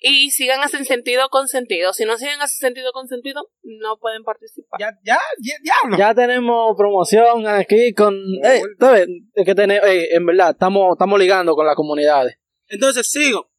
y 0.01 0.31
sigan 0.31 0.67
sin 0.69 0.85
sentido 0.87 1.29
con 1.29 1.47
sentido. 1.47 1.93
Si 1.93 2.05
no 2.05 2.17
siguen 2.17 2.39
sin 2.49 2.59
sentido 2.59 2.91
con 2.93 3.07
sentido, 3.07 3.51
no 3.63 3.99
pueden 3.99 4.25
participar. 4.25 4.81
ya, 4.81 4.91
ya, 5.05 5.19
ya, 5.39 5.55
diablo. 5.63 5.99
Ya 5.99 6.15
tenemos 6.15 6.75
promoción 6.77 7.47
aquí 7.47 7.93
con. 7.93 8.15
Eh, 8.43 8.63
¿sabes? 8.79 9.07
Es 9.35 9.45
que 9.45 9.55
tenemos, 9.55 9.87
eh, 9.87 10.09
en 10.15 10.25
verdad, 10.25 10.51
estamos, 10.51 10.93
estamos 10.93 11.19
ligando 11.19 11.55
con 11.55 11.67
las 11.67 11.77
comunidades. 11.77 12.37
Entonces 12.69 13.11
sigo. 13.11 13.51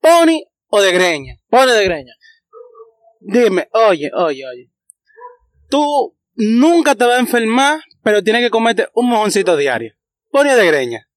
¿Pony 0.00 0.42
o 0.68 0.80
de 0.82 0.92
greña? 0.92 1.36
Pone 1.48 1.72
de 1.72 1.84
greña. 1.84 2.14
Dime, 3.20 3.68
oye, 3.72 4.10
oye, 4.12 4.46
oye. 4.46 4.70
Tú 5.70 6.16
nunca 6.34 6.94
te 6.94 7.04
vas 7.04 7.16
a 7.16 7.20
enfermar, 7.20 7.80
pero 8.02 8.22
tienes 8.22 8.42
que 8.42 8.50
comerte 8.50 8.88
un 8.92 9.08
mojoncito 9.08 9.56
diario. 9.56 9.94
¿Pony 10.30 10.48
o 10.48 10.56
de 10.56 10.66
greña? 10.66 11.08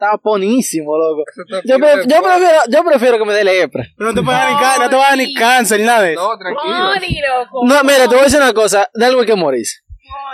Está 0.00 0.16
ponísimo, 0.16 0.96
loco. 0.96 1.24
Está 1.26 1.60
Yo, 1.64 1.76
pre- 1.78 2.06
prefiero, 2.06 2.58
yo 2.68 2.84
prefiero 2.84 3.18
que 3.18 3.24
me 3.24 3.34
dé 3.34 3.42
lepra. 3.42 3.82
Pero 3.96 4.10
no 4.12 4.14
te 4.14 4.24
vas 4.24 4.36
a 4.36 4.44
dar 4.44 4.52
ni, 4.54 4.60
ca- 4.60 4.78
no 4.78 4.88
te 4.90 4.94
vas 4.96 5.04
a 5.06 5.08
dar 5.08 5.18
ni 5.18 5.34
cáncer, 5.34 5.80
nada 5.80 6.02
de 6.02 6.12
eso. 6.12 6.22
No, 6.22 6.38
tranquilo. 6.38 6.74
Moni, 6.76 7.20
loco. 7.20 7.66
No, 7.66 7.82
mira, 7.82 7.98
te 8.04 8.14
voy 8.14 8.20
a 8.20 8.22
decir 8.24 8.38
una 8.40 8.52
cosa. 8.54 8.88
De 8.94 9.04
algo 9.06 9.20
hay 9.22 9.26
que 9.26 9.34
morirse. 9.34 9.80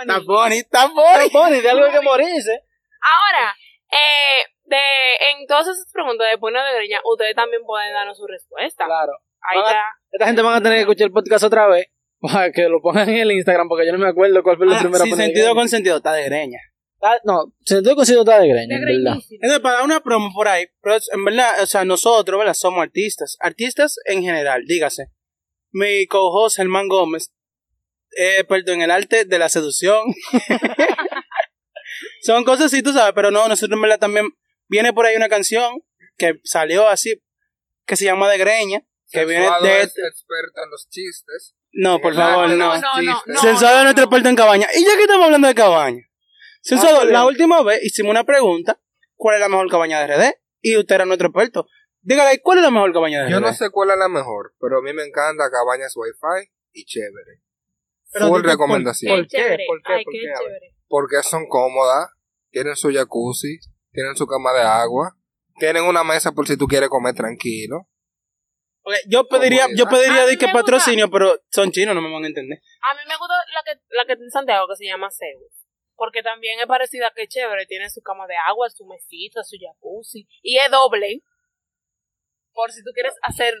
Está 0.01 0.21
pony, 0.21 0.51
está 0.61 0.87
pony. 0.89 1.29
Pony, 1.33 1.61
de 1.61 1.69
algo 1.71 1.85
hay 1.85 1.91
que 1.91 2.01
morirse. 2.01 2.61
Ahora, 3.01 3.55
eh, 3.91 4.45
de, 4.65 4.77
en 5.31 5.47
todas 5.47 5.65
esas 5.67 5.91
preguntas 5.91 6.27
de 6.29 6.37
Puno 6.37 6.63
de 6.63 6.75
Greña, 6.75 6.99
ustedes 7.03 7.35
también 7.35 7.63
pueden 7.65 7.91
darnos 7.91 8.17
su 8.17 8.27
respuesta. 8.27 8.85
Claro. 8.85 9.13
Ahí 9.41 9.59
está. 9.59 9.81
Esta 10.11 10.25
gente 10.27 10.41
van 10.43 10.53
a 10.55 10.61
tener 10.61 10.77
que 10.77 10.81
escuchar 10.81 11.05
el 11.07 11.11
podcast 11.11 11.43
otra 11.43 11.67
vez. 11.67 11.87
Para 12.21 12.51
que 12.51 12.69
lo 12.69 12.81
pongan 12.81 13.09
en 13.09 13.17
el 13.17 13.31
Instagram, 13.31 13.67
porque 13.67 13.85
yo 13.85 13.91
no 13.91 13.97
me 13.99 14.07
acuerdo 14.09 14.41
cuál 14.43 14.57
fue 14.57 14.65
la 14.67 14.77
Ah, 14.77 14.81
primera 14.81 15.03
de 15.03 15.11
sentido 15.15 15.53
con 15.55 15.69
sentido, 15.69 15.97
está 15.97 16.13
de 16.13 16.23
greña. 16.25 16.59
Ah, 17.01 17.17
No, 17.23 17.53
sentido 17.65 17.95
con 17.95 18.05
sentido 18.05 18.23
está 18.23 18.39
de 18.39 18.47
greña, 18.47 18.67
De 18.67 18.75
en 18.75 19.03
verdad. 19.03 19.19
Entonces, 19.29 19.59
para 19.59 19.75
dar 19.75 19.85
una 19.85 19.99
promo 20.01 20.31
por 20.33 20.47
ahí, 20.47 20.65
pero 20.81 20.95
es- 20.95 21.09
en 21.13 21.23
verdad, 21.23 21.61
o 21.61 21.65
sea, 21.67 21.85
nosotros, 21.85 22.37
¿verdad? 22.39 22.53
Somos 22.53 22.81
artistas. 22.81 23.37
Artistas 23.39 23.95
en 24.05 24.23
general, 24.23 24.63
dígase. 24.65 25.07
Mi 25.71 26.07
co-host, 26.07 26.57
Germán 26.57 26.87
Gómez, 26.87 27.31
es 28.11 28.39
experto 28.39 28.71
en 28.71 28.81
el 28.81 28.91
arte 28.91 29.25
de 29.25 29.39
la 29.39 29.49
seducción. 29.49 29.99
Son 32.21 32.43
cosas 32.43 32.67
así, 32.67 32.81
tú 32.81 32.91
sabes, 32.93 33.13
pero 33.13 33.29
no, 33.31 33.47
nosotros 33.47 33.77
en 33.77 33.81
verdad 33.81 33.99
también 33.99 34.27
viene 34.67 34.93
por 34.93 35.05
ahí 35.05 35.15
una 35.15 35.29
canción 35.29 35.79
que 36.17 36.39
salió 36.43 36.87
así, 36.87 37.21
que 37.85 37.95
se 37.95 38.05
llama 38.05 38.29
De 38.29 38.37
Greña, 38.37 38.81
que 39.11 39.25
viene 39.25 39.45
de... 39.61 39.81
es 39.81 39.89
experto 39.97 40.63
en 40.63 40.71
los 40.71 40.87
chistes. 40.89 41.55
No, 41.73 41.99
por 41.99 42.15
favor, 42.15 42.49
no. 42.49 42.55
No, 42.55 43.01
no, 43.01 43.23
no. 43.27 43.33
Es 43.35 43.61
nuestro 43.61 44.03
experto 44.05 44.29
en 44.29 44.35
cabaña. 44.35 44.67
Y 44.75 44.83
ya 44.83 44.95
que 44.95 45.01
estamos 45.01 45.25
hablando 45.25 45.47
de 45.47 45.55
cabaña. 45.55 46.01
Sensuado, 46.65 46.97
Ah, 46.97 47.05
qué 47.05 47.11
la 47.13 47.19
bien. 47.19 47.27
última 47.27 47.61
vez 47.63 47.83
hicimos 47.83 48.09
una 48.09 48.23
pregunta. 48.23 48.79
¿Cuál 49.15 49.35
es 49.35 49.41
la 49.41 49.49
mejor 49.49 49.69
cabaña 49.69 49.99
de 50.01 50.07
RD? 50.07 50.33
Y 50.61 50.77
usted 50.77 50.95
era 50.95 51.05
nuestro 51.05 51.27
experto. 51.27 51.67
Dígale, 52.01 52.41
¿cuál 52.41 52.57
es 52.57 52.63
la 52.63 52.71
mejor 52.71 52.91
cabaña 52.91 53.19
de 53.21 53.27
RD? 53.27 53.31
Yo 53.31 53.39
no 53.39 53.53
sé 53.53 53.69
cuál 53.69 53.91
es 53.91 53.97
la 53.97 54.09
mejor, 54.09 54.53
pero 54.59 54.79
a 54.79 54.81
mí 54.81 54.91
me 54.93 55.03
encanta 55.03 55.49
Cabañas 55.51 55.95
Wi-Fi 55.95 56.51
y 56.73 56.85
chévere. 56.85 57.41
Pero 58.11 58.27
Full 58.29 58.43
recomendación. 58.43 59.15
¿Por, 59.15 59.27
Qué. 59.27 59.57
¿Por 59.67 59.81
qué? 59.83 59.93
Ay, 59.93 60.03
¿Por 60.03 60.13
qué. 60.13 60.73
Porque 60.87 61.15
son 61.23 61.47
cómodas, 61.47 62.09
tienen 62.49 62.75
su 62.75 62.91
jacuzzi, 62.91 63.59
tienen 63.91 64.15
su 64.15 64.25
cama 64.25 64.53
de 64.53 64.61
agua, 64.61 65.15
tienen 65.59 65.83
una 65.83 66.03
mesa 66.03 66.31
por 66.31 66.47
si 66.47 66.57
tú 66.57 66.65
quieres 66.67 66.89
comer 66.89 67.13
tranquilo. 67.13 67.87
Yo 69.07 69.27
pediría, 69.27 69.67
yo 69.75 69.87
pediría 69.87 70.25
de 70.25 70.37
que 70.37 70.47
patrocinio, 70.53 71.09
pero 71.09 71.39
son 71.49 71.71
chinos, 71.71 71.95
no 71.95 72.01
me 72.01 72.11
van 72.11 72.23
a 72.23 72.27
entender. 72.27 72.59
A 72.81 72.93
mí 72.93 73.01
me 73.07 73.15
gusta 73.17 73.33
la 73.53 73.61
que, 73.65 73.81
la 73.89 74.05
que 74.05 74.13
está 74.13 74.23
en 74.23 74.31
Santiago, 74.31 74.67
que 74.67 74.75
se 74.75 74.85
llama 74.85 75.09
Zeus. 75.11 75.64
Porque 75.95 76.21
también 76.23 76.59
es 76.59 76.65
parecida 76.67 77.11
que 77.15 77.27
chévere. 77.27 77.65
Tiene 77.65 77.89
su 77.89 78.01
cama 78.01 78.27
de 78.27 78.35
agua, 78.47 78.69
su 78.69 78.85
mesita, 78.85 79.43
su 79.43 79.55
jacuzzi. 79.59 80.27
Y 80.41 80.57
es 80.57 80.69
doble. 80.69 81.21
Por 82.53 82.71
si 82.71 82.83
tú 82.83 82.91
quieres 82.93 83.13
hacer 83.21 83.53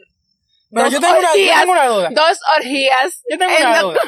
Pero 0.69 0.85
dos 0.85 0.93
yo 0.93 0.99
tengo, 0.99 1.13
una, 1.19 1.21
yo 1.27 1.31
orgías. 1.33 1.59
tengo 1.59 1.71
una 1.73 1.87
duda. 1.87 2.09
Dos 2.11 2.39
orgías. 2.57 3.21
Yo 3.29 3.37
tengo 3.37 3.51
en 3.53 3.67
una 3.67 3.81
dos 3.81 3.93
duda. 3.93 4.01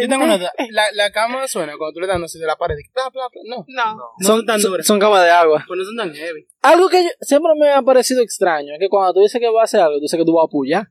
Yo 0.00 0.08
tengo 0.08 0.24
una 0.24 0.38
duda. 0.38 0.52
La, 0.70 0.92
la 0.92 1.10
cama 1.12 1.46
suena 1.48 1.76
cuando 1.78 1.94
tú 1.94 2.00
le 2.00 2.06
das 2.06 2.20
así 2.22 2.38
de 2.38 2.46
la 2.46 2.56
pared. 2.56 2.76
Bla, 2.94 3.08
bla, 3.10 3.28
bla. 3.30 3.42
No. 3.44 3.64
No. 3.68 3.96
No. 3.96 4.26
Son 4.26 4.44
tan 4.46 4.60
son, 4.60 4.72
duras. 4.72 4.86
son 4.86 4.98
camas 4.98 5.22
de 5.24 5.30
agua. 5.30 5.64
Pues 5.66 5.78
no 5.78 5.84
son 5.84 5.96
tan 5.96 6.14
heavy. 6.14 6.46
Algo 6.62 6.88
que 6.88 7.04
yo- 7.04 7.10
siempre 7.20 7.52
me 7.58 7.70
ha 7.70 7.82
parecido 7.82 8.22
extraño 8.22 8.72
es 8.74 8.78
que 8.80 8.88
cuando 8.88 9.14
tú 9.14 9.20
dices 9.20 9.40
que 9.40 9.48
vas 9.48 9.60
a 9.62 9.64
hacer 9.64 9.80
algo, 9.80 9.96
tú 9.96 10.02
dices 10.02 10.18
que 10.18 10.24
tú 10.24 10.34
vas 10.34 10.44
a 10.46 10.50
pullar. 10.50 10.86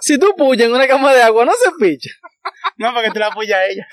Si 0.00 0.18
tú 0.18 0.34
pullas 0.36 0.66
en 0.68 0.74
una 0.74 0.86
cama 0.88 1.14
de 1.14 1.22
agua, 1.22 1.44
no 1.44 1.52
se 1.52 1.70
picha. 1.78 2.10
No, 2.76 2.92
para 2.92 3.06
que 3.08 3.12
te 3.12 3.18
la 3.20 3.28
apoya 3.28 3.64
ella. 3.66 3.86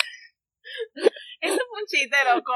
Un 1.74 1.86
chiste, 1.88 2.16
loco. 2.36 2.52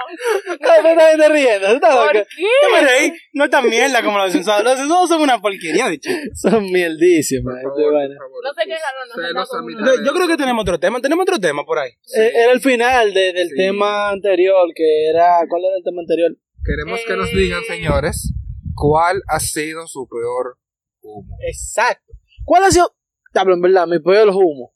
No, 0.60 0.68
también 0.68 1.18
te 1.18 1.30
riendo. 1.30 1.68
tú 1.70 1.74
estás 1.76 1.96
¿Por 1.96 2.16
loca. 2.16 2.28
qué? 2.36 2.44
Yo 2.44 2.70
me 2.76 2.82
reí. 2.82 3.14
No 3.34 3.46
es 3.46 3.50
tan 3.50 3.70
mierda 3.70 4.04
como 4.04 4.18
los 4.18 4.32
sensuados. 4.32 4.64
Los 4.64 4.78
sensuados 4.78 5.08
son 5.10 5.22
una 5.22 5.40
porquería 5.40 5.88
de. 5.90 6.00
Son 6.36 6.64
mierdísimas. 6.72 7.56
No 7.64 7.74
sé 7.76 8.64
qué 8.66 8.72
ganó, 8.72 9.36
no 9.36 9.46
sé 9.46 10.06
Yo 10.06 10.14
creo 10.14 10.28
que 10.28 10.38
tenemos 10.38 10.62
otro 10.64 10.80
tema. 10.80 11.00
Tenemos 11.00 11.24
otro 11.24 11.40
tema 11.40 11.64
por 11.64 11.80
ahí. 11.80 11.92
Eh, 11.92 12.32
Era 12.44 12.52
el 12.52 12.60
final 12.62 13.14
de- 13.14 13.32
del 13.34 13.48
Sí. 13.50 13.56
tema 13.56 14.10
anterior, 14.10 14.68
que 14.76 15.08
era... 15.10 15.40
¿Cuál 15.50 15.64
era 15.66 15.78
el 15.78 15.84
tema 15.84 16.02
anterior? 16.02 16.36
Queremos 16.66 17.00
que 17.08 17.16
nos 17.16 17.30
Eh. 17.32 17.38
digan, 17.38 17.64
señores, 17.64 18.34
cuál 18.76 19.22
ha 19.28 19.40
sido 19.40 19.88
su 19.88 20.08
peor 20.10 20.58
humo. 21.02 21.38
Exacto. 21.48 22.14
¿Cuál 22.44 22.64
ha 22.66 22.72
sido? 22.72 22.94
Diablo, 23.34 23.54
en 23.56 23.62
verdad, 23.62 23.88
mi 23.88 24.00
peor 24.00 24.30
humo. 24.30 24.74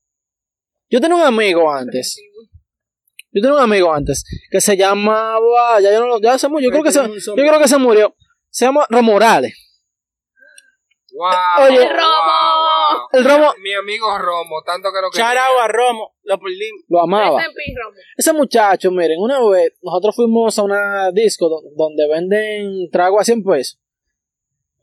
Yo 0.89 0.99
tenía 1.01 1.17
un 1.17 1.21
amigo 1.23 1.71
antes. 1.71 2.19
Yo 3.32 3.41
tenía 3.41 3.55
un 3.57 3.61
amigo 3.61 3.93
antes 3.93 4.23
que 4.49 4.59
se 4.61 4.75
llamaba. 4.75 5.80
Ya, 5.82 5.91
yo 5.91 5.99
no 5.99 6.07
lo- 6.07 6.19
ya 6.21 6.38
se 6.38 6.47
murió. 6.47 6.67
Yo 6.69 6.71
creo 6.71 6.84
que 6.84 6.91
se, 6.91 6.99
yo 7.27 7.34
creo 7.36 7.59
que 7.59 7.67
se 7.67 7.77
murió. 7.77 8.15
Se 8.49 8.65
llama 8.65 8.86
Romorales. 8.89 9.53
Wow, 11.11 11.65
Oye. 11.67 11.80
wow, 11.80 11.84
¡El 11.84 11.89
Romo! 11.89 12.09
wow. 12.61 13.07
El 13.19 13.25
Romo 13.25 13.53
Mi 13.61 13.73
amigo 13.73 14.17
Romo, 14.17 14.61
tanto 14.65 14.89
que 14.93 15.01
lo 15.01 15.09
que. 15.09 15.17
Charao 15.17 15.59
a 15.59 15.67
Romo. 15.67 16.15
Lo 16.23 16.39
perdimos. 16.39 16.82
lo 16.88 17.01
amaba. 17.01 17.41
Ese 18.15 18.32
muchacho, 18.34 18.91
miren, 18.91 19.19
una 19.19 19.39
vez 19.49 19.73
nosotros 19.82 20.15
fuimos 20.15 20.57
a 20.59 20.63
una 20.63 21.11
disco 21.11 21.49
do- 21.49 21.63
donde 21.75 22.07
venden 22.07 22.89
trago 22.91 23.19
a 23.19 23.23
100 23.23 23.43
pesos. 23.43 23.80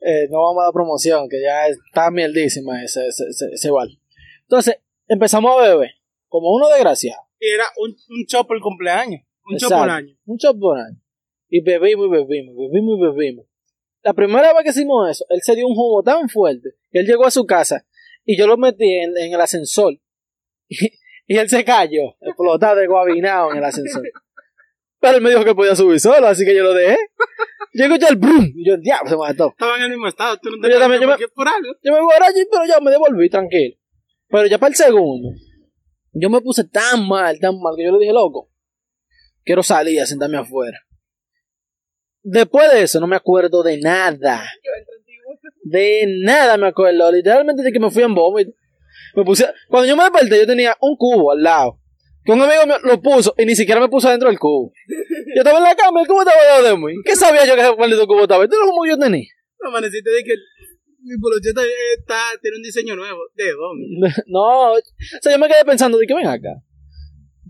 Eh, 0.01 0.27
no 0.31 0.41
vamos 0.43 0.63
a 0.63 0.65
dar 0.67 0.73
promoción, 0.73 1.29
que 1.29 1.41
ya 1.41 1.69
está 1.69 2.11
mierdísima 2.11 2.83
ese, 2.83 3.07
ese, 3.07 3.25
ese, 3.31 3.47
ese 3.55 3.71
bar. 3.71 3.89
Entonces, 4.43 4.79
empezamos 5.09 5.57
a 5.59 5.63
beber, 5.63 5.91
como 6.29 6.53
uno 6.53 6.69
desgraciado. 6.69 7.23
Y 7.41 7.49
era 7.49 7.65
un, 7.77 7.91
un 7.91 8.25
show 8.27 8.47
por 8.47 8.61
cumpleaños. 8.61 9.23
Un 9.45 9.55
Exacto. 9.55 9.77
por 9.79 9.91
año. 9.91 10.15
Un 10.27 10.37
shot 10.37 10.59
por 10.59 10.79
año. 10.79 10.99
Y 11.49 11.61
bebimos 11.63 12.07
y 12.07 12.11
bebimos, 12.11 12.55
bebimos 12.57 12.99
y 12.99 13.03
bebimos. 13.03 13.47
La 14.03 14.13
primera 14.15 14.53
vez 14.53 14.63
que 14.65 14.71
hicimos 14.71 15.11
eso, 15.11 15.25
él 15.29 15.41
se 15.43 15.55
dio 15.55 15.67
un 15.67 15.73
humo 15.77 16.03
tan 16.03 16.29
fuerte 16.29 16.71
que 16.91 17.01
él 17.01 17.07
llegó 17.07 17.27
a 17.27 17.31
su 17.31 17.45
casa 17.47 17.85
y 18.25 18.37
yo 18.39 18.47
lo 18.47 18.57
metí 18.57 18.85
en, 18.99 19.17
en 19.17 19.33
el 19.33 19.41
ascensor. 19.41 19.95
Y, 20.69 21.35
y 21.35 21.39
él 21.39 21.49
se 21.49 21.65
cayó, 21.65 22.03
explotado, 22.21 22.81
guabinado 22.89 23.51
en 23.53 23.59
el 23.59 23.65
ascensor. 23.65 24.03
Pero 25.01 25.17
él 25.17 25.23
me 25.23 25.31
dijo 25.31 25.45
que 25.45 25.55
podía 25.55 25.75
subir 25.77 25.99
solo, 26.01 26.27
así 26.29 26.45
que 26.45 26.55
yo 26.55 26.63
lo 26.63 26.73
dejé. 26.73 26.97
Yo 27.75 27.85
escuché 27.85 28.07
el 28.09 28.17
brum 28.17 28.45
y 28.55 28.67
yo, 28.69 28.77
diablo, 28.77 29.11
se 29.11 29.17
mató. 29.17 29.49
Estaba 29.51 29.77
en 29.77 29.83
el 29.83 29.91
mismo 29.91 30.07
estado. 30.09 30.37
Tú 30.41 30.51
no 30.51 30.57
te 30.61 30.73
Yo 30.73 30.79
también, 30.79 31.03
yo 31.03 31.09
me- 31.09 31.17
por 31.35 31.47
algo. 31.49 31.73
Yo 31.83 31.93
me 31.93 32.01
voy 32.01 32.15
a 32.21 32.27
allí, 32.27 32.45
pero 32.51 32.65
ya 32.65 32.81
me 32.81 32.91
devolví, 32.91 33.29
tranquilo. 33.29 33.77
Pero 34.29 34.47
ya 34.47 34.59
para 34.59 34.71
el 34.71 34.77
segundo, 34.77 35.29
yo 36.19 36.31
me 36.31 36.41
puse 36.41 36.65
tan 36.65 37.07
mal, 37.07 37.39
tan 37.39 37.61
mal, 37.61 37.75
que 37.77 37.85
yo 37.85 37.93
le 37.93 37.99
dije, 37.99 38.13
loco, 38.13 38.51
quiero 39.45 39.63
salir 39.63 40.01
a 40.01 40.07
sentarme 40.07 40.39
afuera. 40.39 40.79
Después 42.23 42.73
de 42.73 42.83
eso, 42.83 43.01
no 43.01 43.07
me 43.07 43.17
acuerdo 43.17 43.63
de 43.63 43.79
nada. 43.79 44.43
De 45.63 46.07
nada 46.25 46.57
me 46.57 46.69
acuerdo. 46.69 47.13
Literalmente 47.13 47.63
de 47.63 47.71
que 47.71 47.79
me 47.79 47.91
fui 47.91 48.03
en 48.03 48.15
vómito. 48.15 48.53
Me 49.15 49.25
puse, 49.25 49.47
cuando 49.69 49.87
yo 49.89 49.97
me 49.97 50.05
desperté, 50.05 50.39
yo 50.39 50.47
tenía 50.47 50.77
un 50.81 50.97
cubo 50.97 51.33
al 51.33 51.43
lado. 51.43 51.79
Que 52.25 52.33
un 52.33 52.41
amigo 52.41 52.67
mío 52.67 52.77
lo 52.83 53.01
puso 53.01 53.35
y 53.39 53.47
ni 53.47 53.55
siquiera 53.55 53.81
me 53.81 53.89
puso 53.89 54.11
dentro 54.11 54.29
del 54.29 54.39
cubo. 54.39 54.73
Yo 55.37 55.43
estaba 55.43 55.59
en 55.59 55.65
la 55.65 55.77
cama 55.77 56.01
y 56.01 56.03
el 56.03 56.09
cubo 56.09 56.23
estaba 56.23 56.41
al 56.41 56.65
lado 56.65 56.77
de 56.77 56.85
mí. 56.85 56.95
¿Qué 57.05 57.15
sabía 57.15 57.45
yo 57.47 57.55
que 57.55 57.61
ese 57.61 57.77
maldito 57.77 58.07
cubo 58.07 58.23
estaba? 58.23 58.43
Esto 58.43 58.57
era 58.57 58.67
como 58.67 58.87
yo 58.87 58.99
tenía. 58.99 59.29
Amaneciste 59.65 60.11
de 60.11 60.25
que 60.25 60.35
mi 61.07 61.19
polocheta 61.19 61.63
está, 61.97 62.17
tiene 62.43 62.57
un 62.57 62.63
diseño 62.63 62.97
nuevo. 62.97 63.21
¿De 63.35 63.53
dónde? 63.53 64.13
No, 64.27 64.73
o 64.73 64.79
sea, 65.23 65.33
yo 65.33 65.39
me 65.39 65.49
quedé 65.49 65.65
pensando 65.65 65.99
de 65.99 66.07
que 66.07 66.15
ven 66.15 66.27
acá. 66.27 66.63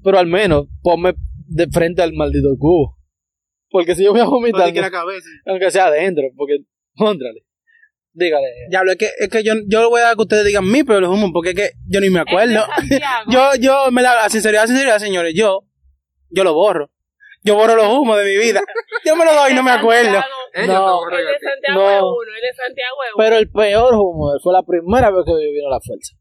Pero 0.03 0.19
al 0.19 0.27
menos 0.27 0.67
ponme 0.83 1.15
de 1.49 1.67
frente 1.69 2.03
al 2.03 2.13
maldito 2.13 2.57
cubo. 2.59 2.97
Porque 3.71 3.95
si 3.95 4.05
yo 4.05 4.13
voy 4.13 4.21
a 4.21 4.27
vomitar, 4.27 4.73
la 4.73 4.91
cabeza. 4.91 5.29
aunque 5.47 5.71
sea 5.71 5.87
adentro, 5.87 6.25
porque, 6.37 6.59
contrale. 6.95 7.45
Dígale. 8.13 8.47
Diablo, 8.71 8.93
es 8.93 8.99
que, 8.99 9.11
es 9.19 9.29
que 9.29 9.43
yo, 9.43 9.55
yo 9.67 9.91
voy 9.91 10.01
a 10.01 10.05
dar 10.05 10.17
que 10.17 10.23
ustedes 10.23 10.47
digan 10.47 10.71
mi 10.71 10.85
peor 10.85 11.05
humo, 11.05 11.33
porque 11.33 11.51
es 11.51 11.55
que 11.55 11.71
yo 11.87 12.01
ni 12.01 12.09
me 12.09 12.21
acuerdo. 12.21 12.65
Es 12.79 12.89
de 12.89 12.99
Santiago. 12.99 13.25
yo, 13.31 13.55
yo, 13.61 13.91
me 13.91 14.03
la, 14.03 14.25
a 14.25 14.31
sinceridad, 14.31 14.65
a 14.65 14.67
sinceridad, 14.67 14.99
señores, 14.99 15.35
yo, 15.35 15.67
yo 16.31 16.45
lo 16.45 16.55
borro. 16.55 16.91
Yo 17.43 17.55
borro 17.55 17.77
los 17.77 17.87
humos 17.87 18.19
de 18.19 18.25
mi 18.25 18.37
vida. 18.39 18.61
Yo 19.05 19.15
me 19.17 19.25
lo 19.25 19.35
doy 19.35 19.53
y 19.53 19.55
no 19.55 19.63
me 19.63 19.71
acuerdo. 19.71 20.21
No. 20.67 21.11
no, 21.11 21.19
El 21.19 21.27
de 21.27 21.39
Santiago 21.39 21.81
No. 21.81 21.91
es 21.91 22.03
uno, 22.03 22.35
el 22.37 22.43
de 22.43 22.55
Santiago 22.55 22.97
es 23.05 23.15
uno. 23.15 23.25
Pero 23.25 23.37
el 23.37 23.51
peor 23.51 23.95
humo 23.95 24.33
fue 24.43 24.53
la 24.55 24.63
primera 24.63 25.11
vez 25.11 25.25
que 25.27 25.33
vino 25.33 25.69
la 25.69 25.81
fuerza. 25.81 26.17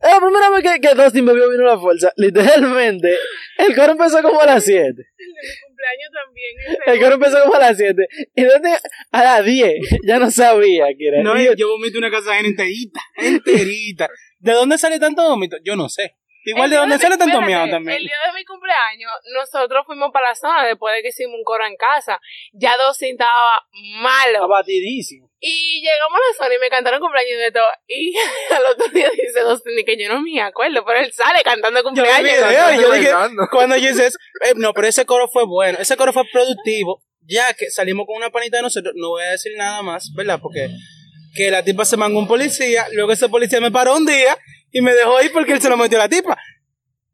Es 0.00 0.10
la 0.12 0.20
primera 0.20 0.50
vez 0.50 0.62
que, 0.62 0.80
que 0.80 0.94
Dustin 0.94 1.26
bebió 1.26 1.50
vino 1.50 1.64
la 1.64 1.78
fuerza. 1.78 2.12
Literalmente, 2.16 3.16
el 3.58 3.74
coro 3.74 3.92
empezó 3.92 4.22
como 4.22 4.40
a 4.40 4.46
las 4.46 4.64
7. 4.64 4.86
El 4.86 4.94
de 4.94 5.02
mi 5.02 5.60
cumpleaños 5.66 6.10
también. 6.12 6.54
ese 6.60 6.90
El 6.92 7.00
coro 7.00 7.14
empezó 7.14 7.42
como 7.42 7.54
a 7.56 7.58
las 7.58 7.76
7. 7.76 8.06
Y 8.36 8.44
Dustin 8.44 8.74
a 9.10 9.24
las 9.24 9.44
10 9.44 9.74
ya 10.06 10.18
no 10.20 10.30
sabía 10.30 10.86
que 10.96 11.08
era. 11.08 11.22
No, 11.22 11.36
yo, 11.36 11.52
yo 11.54 11.68
vomito 11.70 11.98
una 11.98 12.10
casa 12.12 12.38
enterita, 12.38 13.00
enterita. 13.16 14.08
¿De 14.38 14.52
dónde 14.52 14.78
sale 14.78 15.00
tanto 15.00 15.28
vómito? 15.28 15.56
Yo 15.64 15.74
no 15.74 15.88
sé. 15.88 16.14
Igual 16.48 16.70
de 16.70 16.76
dónde 16.76 16.98
sale 16.98 17.16
tanto 17.16 17.38
espérate, 17.38 17.46
miedo 17.46 17.70
también. 17.70 17.98
El 17.98 18.04
día 18.04 18.16
de 18.26 18.32
mi 18.32 18.44
cumpleaños, 18.44 19.12
nosotros 19.34 19.84
fuimos 19.86 20.10
para 20.12 20.30
la 20.30 20.34
zona 20.34 20.64
después 20.66 20.94
de 20.94 21.02
que 21.02 21.08
hicimos 21.08 21.34
un 21.36 21.44
coro 21.44 21.66
en 21.66 21.76
casa. 21.76 22.20
Ya 22.52 22.76
Dustin 22.76 23.12
estaba 23.12 23.64
malo. 24.00 24.44
abatidísimo. 24.44 25.30
Y 25.40 25.80
llegamos 25.82 26.18
a 26.18 26.32
la 26.32 26.44
zona 26.44 26.54
y 26.56 26.58
me 26.58 26.68
cantaron 26.68 27.00
cumpleaños 27.00 27.38
de 27.38 27.52
todo. 27.52 27.68
Y 27.86 28.14
al 28.54 28.64
otro 28.66 28.88
día 28.88 29.10
dice 29.10 29.40
Dustin 29.40 29.78
y 29.78 29.84
que 29.84 29.96
yo 30.02 30.08
no 30.12 30.20
me 30.20 30.40
acuerdo, 30.40 30.84
pero 30.84 31.00
él 31.00 31.12
sale 31.12 31.42
cantando 31.42 31.80
Yo 31.80 31.84
cumpleaños. 31.84 32.22
video 32.22 32.72
y 32.72 32.82
yo 32.82 32.92
dije, 32.92 33.12
cuando 33.50 33.76
yo 33.76 33.90
hice 33.90 34.06
eso, 34.06 34.18
eh, 34.44 34.54
no, 34.56 34.72
pero 34.72 34.88
ese 34.88 35.06
coro 35.06 35.28
fue 35.28 35.44
bueno, 35.46 35.78
ese 35.80 35.96
coro 35.96 36.12
fue 36.12 36.24
productivo, 36.32 37.02
ya 37.20 37.52
que 37.54 37.70
salimos 37.70 38.06
con 38.06 38.16
una 38.16 38.30
panita 38.30 38.56
de 38.56 38.64
nosotros, 38.64 38.94
no 38.96 39.10
voy 39.10 39.22
a 39.22 39.30
decir 39.32 39.52
nada 39.56 39.82
más, 39.82 40.10
¿verdad? 40.16 40.40
Porque 40.42 40.68
que 41.34 41.50
la 41.50 41.62
tipa 41.62 41.84
se 41.84 41.96
mangó 41.96 42.18
un 42.18 42.26
policía, 42.26 42.86
luego 42.92 43.12
ese 43.12 43.28
policía 43.28 43.60
me 43.60 43.70
paró 43.70 43.96
un 43.96 44.06
día 44.06 44.36
y 44.72 44.80
me 44.80 44.92
dejó 44.94 45.20
ir 45.22 45.32
porque 45.32 45.52
él 45.52 45.60
se 45.60 45.68
lo 45.68 45.76
metió 45.76 45.98
a 45.98 46.02
la 46.02 46.08
tipa. 46.08 46.36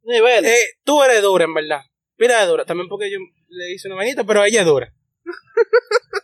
Nivel. 0.02 0.44
Eh, 0.44 0.56
tú 0.84 1.02
eres 1.02 1.22
dura, 1.22 1.44
en 1.44 1.54
verdad. 1.54 1.80
Mira, 2.18 2.40
de 2.40 2.46
dura, 2.46 2.64
también 2.64 2.88
porque 2.88 3.10
yo 3.10 3.18
le 3.48 3.72
hice 3.72 3.88
una 3.88 3.96
manita, 3.96 4.24
pero 4.24 4.44
ella 4.44 4.60
es 4.60 4.66
dura. 4.66 4.92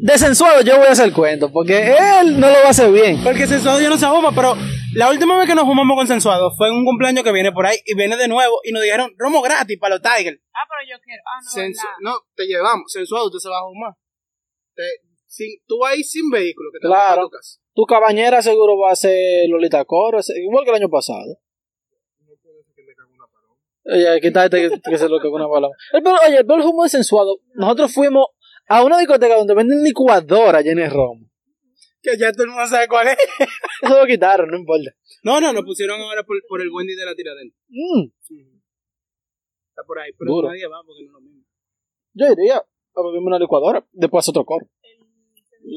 De 0.00 0.16
sensuado 0.16 0.62
yo 0.62 0.78
voy 0.78 0.86
a 0.86 0.92
hacer 0.92 1.12
cuento, 1.12 1.50
porque 1.50 1.96
él 2.20 2.38
no 2.38 2.46
lo 2.48 2.54
va 2.54 2.66
a 2.66 2.70
hacer 2.70 2.90
bien. 2.92 3.20
Porque 3.24 3.48
sensuado 3.48 3.80
yo 3.80 3.88
no 3.90 3.98
se 3.98 4.06
fuma, 4.06 4.32
pero 4.32 4.54
la 4.94 5.10
última 5.10 5.36
vez 5.36 5.48
que 5.48 5.56
nos 5.56 5.64
fumamos 5.64 5.96
con 5.96 6.06
sensuado 6.06 6.52
fue 6.56 6.68
en 6.68 6.74
un 6.74 6.84
cumpleaños 6.84 7.24
que 7.24 7.32
viene 7.32 7.50
por 7.50 7.66
ahí 7.66 7.78
y 7.84 7.96
viene 7.96 8.16
de 8.16 8.28
nuevo 8.28 8.60
y 8.62 8.70
nos 8.70 8.80
dijeron 8.82 9.10
romo 9.18 9.42
gratis 9.42 9.76
para 9.80 9.96
los 9.96 10.02
Tigers. 10.02 10.38
Ah, 10.54 10.60
pero 10.68 10.88
yo 10.88 11.02
quiero. 11.02 11.20
Ah, 11.26 11.40
no, 11.42 11.50
Sensu- 11.62 11.94
no, 12.00 12.14
te 12.36 12.44
llevamos. 12.46 12.84
Sensuado, 12.92 13.26
usted 13.26 13.40
se 13.40 13.48
va 13.48 13.58
a 13.58 13.62
fumar. 13.64 13.92
Te- 14.76 15.02
sin, 15.26 15.48
tú 15.66 15.78
vas 15.80 15.92
ahí 15.94 16.04
sin 16.04 16.30
vehículo, 16.30 16.70
que 16.72 16.78
te 16.78 16.86
Claro. 16.86 17.16
vas 17.16 17.18
a 17.18 17.22
tu 17.22 17.30
casa. 17.30 17.58
Tu 17.78 17.84
cabañera 17.86 18.42
seguro 18.42 18.76
va 18.76 18.90
a 18.90 18.96
ser 18.96 19.48
Lolita 19.48 19.84
Coro, 19.84 20.18
igual 20.34 20.64
que 20.64 20.70
el 20.70 20.76
año 20.82 20.88
pasado. 20.90 21.38
Oye, 23.84 24.20
quítate 24.20 24.68
que, 24.68 24.80
que 24.80 24.98
se 24.98 25.08
lo 25.08 25.20
que 25.20 25.28
una 25.28 25.46
palabra. 25.48 25.76
El 25.92 26.02
peor- 26.02 26.18
oye, 26.26 26.38
el 26.38 26.44
peor 26.44 26.60
humo 26.62 26.82
de 26.82 26.88
sensuado. 26.88 27.38
Nosotros 27.54 27.94
fuimos 27.94 28.26
a 28.66 28.82
una 28.82 28.98
discoteca 28.98 29.36
donde 29.36 29.54
venden 29.54 29.84
licuadora 29.84 30.60
llena 30.60 30.82
de 30.82 30.90
romo. 30.90 31.24
Que 32.02 32.18
ya 32.18 32.32
todo 32.32 32.46
el 32.46 32.50
mundo 32.50 32.66
sabe 32.66 32.88
cuál 32.88 33.06
es. 33.06 33.16
Eso 33.82 33.96
lo 33.96 34.06
quitaron, 34.06 34.50
no 34.50 34.56
importa. 34.58 34.90
No, 35.22 35.40
no, 35.40 35.52
nos 35.52 35.62
pusieron 35.62 36.00
ahora 36.00 36.24
por, 36.24 36.36
por 36.48 36.60
el 36.60 36.70
Wendy 36.72 36.96
de 36.96 37.04
la 37.06 37.14
tiradera. 37.14 37.48
Mm, 37.68 38.08
Está 39.68 39.82
por 39.86 40.00
ahí, 40.00 40.10
pero 40.18 40.32
Duro. 40.32 40.48
nadie 40.48 40.66
va 40.66 40.82
porque 40.84 41.02
no 41.04 41.10
es 41.10 41.12
lo 41.12 41.20
mismo. 41.20 41.44
yo 42.14 42.26
iría 42.32 42.56
a 42.56 43.02
beberme 43.04 43.28
una 43.28 43.38
licuadora, 43.38 43.86
después 43.92 44.28
otro 44.28 44.44
coro. 44.44 44.66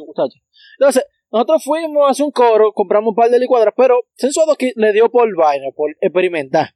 Muchacho. 0.07 0.39
Entonces, 0.79 1.03
nosotros 1.31 1.63
fuimos 1.63 2.07
a 2.07 2.11
hacer 2.11 2.25
un 2.25 2.31
coro, 2.31 2.71
compramos 2.73 3.09
un 3.11 3.15
par 3.15 3.29
de 3.29 3.39
licuadoras, 3.39 3.73
pero 3.77 4.03
sensuado 4.15 4.55
que 4.55 4.73
le 4.75 4.91
dio 4.93 5.09
por 5.09 5.33
vaina, 5.35 5.67
por 5.75 5.91
experimentar. 6.01 6.69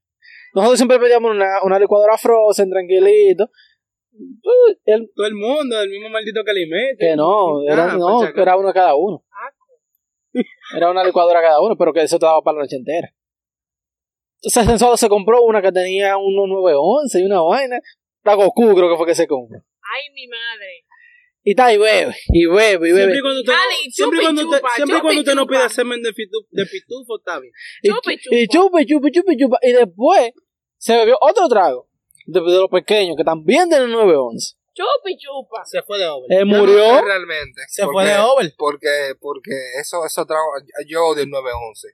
Nosotros 0.53 0.77
siempre 0.79 0.99
pedíamos 0.99 1.31
una, 1.31 1.61
una 1.63 1.77
licuadora 1.79 2.17
frozen, 2.17 2.69
tranquilito. 2.69 3.49
Uh, 4.13 4.73
él- 4.85 5.11
Todo 5.13 5.27
el 5.27 5.33
mundo, 5.35 5.81
el 5.81 5.89
mismo 5.89 6.07
maldito 6.09 6.41
que 6.45 6.53
le 6.53 6.67
mete. 6.67 6.97
que 7.09 7.15
no, 7.17 7.61
era, 7.67 7.91
Ah, 7.91 7.97
no, 7.97 8.21
acaso. 8.21 8.41
era 8.41 8.55
uno 8.57 8.71
cada 8.73 8.95
uno. 8.95 9.23
Era 10.75 10.89
una 10.91 11.03
licuadora 11.03 11.41
cada 11.41 11.61
uno, 11.61 11.75
pero 11.77 11.91
que 11.93 12.01
eso 12.03 12.17
te 12.19 12.25
daba 12.25 12.41
para 12.41 12.57
la 12.57 12.63
noche 12.63 12.77
entera. 12.77 13.09
Entonces, 14.41 14.65
sensuado 14.65 14.95
se 14.97 15.09
compró 15.09 15.41
una 15.43 15.61
que 15.61 15.71
tenía 15.71 16.17
unos 16.17 16.47
911 16.47 17.19
y 17.19 17.23
una 17.25 17.41
vaina. 17.41 17.79
La 18.23 18.35
Goku 18.35 18.73
creo 18.75 18.89
que 18.89 18.97
fue 18.97 19.05
que 19.07 19.15
se 19.15 19.27
compró. 19.27 19.59
Ay, 19.59 20.13
mi 20.13 20.27
madre. 20.27 20.84
Y 21.47 21.51
está, 21.51 21.71
y 21.71 21.77
bebe, 21.77 22.15
y 22.29 22.47
bebe, 22.47 22.89
y 22.89 22.91
bebe. 22.91 22.95
Siempre 23.13 23.21
cuando 23.21 23.39
usted, 23.41 23.53
Dale, 23.53 23.75
siempre 23.91 24.17
chupa 24.19 24.25
cuando 24.25 24.41
usted, 24.41 24.57
chupa, 24.57 24.75
siempre 24.75 25.01
cuando 25.01 25.19
usted 25.21 25.35
no 25.35 25.45
pida 25.45 25.69
semen 25.69 26.01
de, 26.01 26.09
pitu- 26.09 26.47
de 26.49 26.65
pitufo, 26.65 27.17
está 27.19 27.39
bien. 27.39 27.53
Y, 27.83 27.89
Chupa 27.89 28.13
y 28.13 28.47
chupa, 28.47 28.81
y 28.81 28.85
chupa, 28.87 29.07
y 29.07 29.11
chupa, 29.11 29.33
y 29.33 29.37
chupa. 29.37 29.57
Y 29.61 29.71
después 29.73 30.31
se 30.77 30.97
bebió 30.97 31.15
otro 31.21 31.47
trago 31.47 31.87
de, 32.25 32.39
de 32.41 32.57
los 32.57 32.69
pequeños 32.71 33.15
que 33.15 33.23
también 33.23 33.69
tienen 33.69 33.91
911. 33.91 34.55
Chupa 34.73 35.07
y 35.11 35.17
chupa. 35.17 35.63
Se 35.65 35.83
fue 35.83 35.99
de 35.99 36.07
over. 36.07 36.31
Eh, 36.31 36.45
no 36.45 36.57
murió. 36.57 36.83
sé 36.83 37.01
realmente. 37.03 37.61
Se 37.67 37.83
porque- 37.83 37.93
fue 37.93 38.05
de 38.05 38.17
over. 38.17 38.53
Porque, 38.57 39.13
porque 39.21 39.51
eso, 39.79 40.03
eso 40.03 40.25
trago, 40.25 40.47
yo 40.87 41.05
odio 41.05 41.21
el 41.23 41.29
911. 41.29 41.89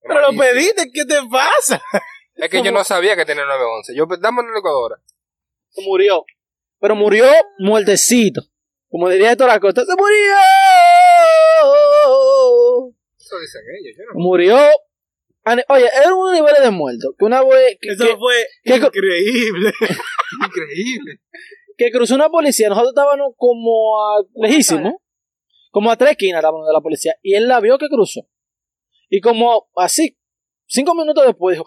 Pero 0.00 0.20
lo 0.32 0.38
pediste, 0.38 0.90
¿qué 0.90 1.04
te 1.04 1.16
pasa? 1.30 1.80
Es 2.36 2.48
que 2.48 2.62
yo 2.62 2.72
no 2.72 2.82
sabía 2.84 3.14
que 3.16 3.26
tenía 3.26 3.44
911. 3.44 3.94
Yo, 3.94 4.06
dame 4.18 4.40
una 4.40 4.54
licuadora. 4.56 4.96
murió. 5.84 6.24
Pero 6.80 6.96
murió 6.96 7.26
muertecito. 7.58 8.40
Como 8.92 9.08
diría 9.08 9.32
Héctor 9.32 9.48
Acosta, 9.48 9.84
¡se 9.86 9.92
murió! 9.96 10.36
Eso 13.18 13.38
dicen 13.40 13.62
ellos, 13.80 13.96
yo 13.96 14.04
no. 14.12 14.20
Murió. 14.20 14.56
Ani- 15.44 15.62
Oye, 15.68 15.88
era 15.96 16.14
un 16.14 16.32
nivel 16.32 16.54
de 16.62 16.70
muerto. 16.70 17.14
Que 17.18 17.24
una 17.24 17.42
vez 17.42 17.78
que, 17.80 17.92
Eso 17.92 18.04
que- 18.04 18.16
fue 18.16 18.46
¿Qué 18.62 18.80
co- 18.80 18.86
increíble. 18.88 19.72
Increíble. 20.46 21.20
que 21.76 21.90
cruzó 21.90 22.14
una 22.14 22.28
policía, 22.28 22.68
nosotros 22.68 22.92
estábamos 22.92 23.32
como 23.36 23.98
a 23.98 24.22
lejísimo. 24.34 25.00
Como 25.70 25.90
a 25.90 25.96
tres 25.96 26.10
esquinas 26.12 26.40
estábamos 26.40 26.66
de 26.66 26.72
la 26.74 26.80
policía. 26.82 27.16
Y 27.22 27.34
él 27.34 27.48
la 27.48 27.60
vio 27.60 27.78
que 27.78 27.88
cruzó. 27.88 28.20
Y 29.08 29.20
como 29.20 29.68
así, 29.76 30.18
cinco 30.66 30.94
minutos 30.94 31.24
después 31.26 31.56
dijo, 31.56 31.64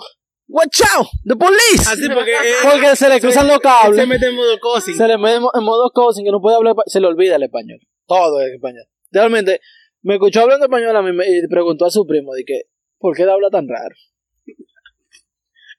¡Watch 0.47 0.81
out! 0.95 1.07
¡The 1.23 1.35
police! 1.35 1.89
Así 1.89 2.07
porque 2.09 2.31
él, 2.37 2.53
Porque 2.63 2.95
se 2.95 3.09
le 3.09 3.19
cruzan 3.19 3.47
los 3.47 3.59
cables. 3.59 3.99
se 3.99 4.05
mete 4.05 4.27
en 4.27 4.35
modo 4.35 4.59
cosi. 4.59 4.93
se 4.93 5.07
le 5.07 5.17
mete 5.17 5.37
en 5.37 5.63
modo 5.63 5.89
coaching 5.91 6.23
que 6.23 6.31
no 6.31 6.39
puede 6.41 6.55
hablar, 6.57 6.75
se 6.85 6.99
le 6.99 7.07
olvida 7.07 7.35
el 7.37 7.43
español. 7.43 7.79
Todo 8.05 8.41
es 8.41 8.53
español. 8.53 8.85
Realmente, 9.11 9.59
me 10.03 10.15
escuchó 10.15 10.41
hablando 10.41 10.65
español 10.65 10.95
a 10.95 11.01
mí 11.01 11.11
me- 11.13 11.25
y 11.27 11.47
preguntó 11.47 11.85
a 11.85 11.91
su 11.91 12.05
primo 12.05 12.33
de 12.33 12.43
que, 12.45 12.61
¿por 12.99 13.15
qué 13.15 13.23
él 13.23 13.29
habla 13.29 13.49
tan 13.49 13.67
raro? 13.67 13.95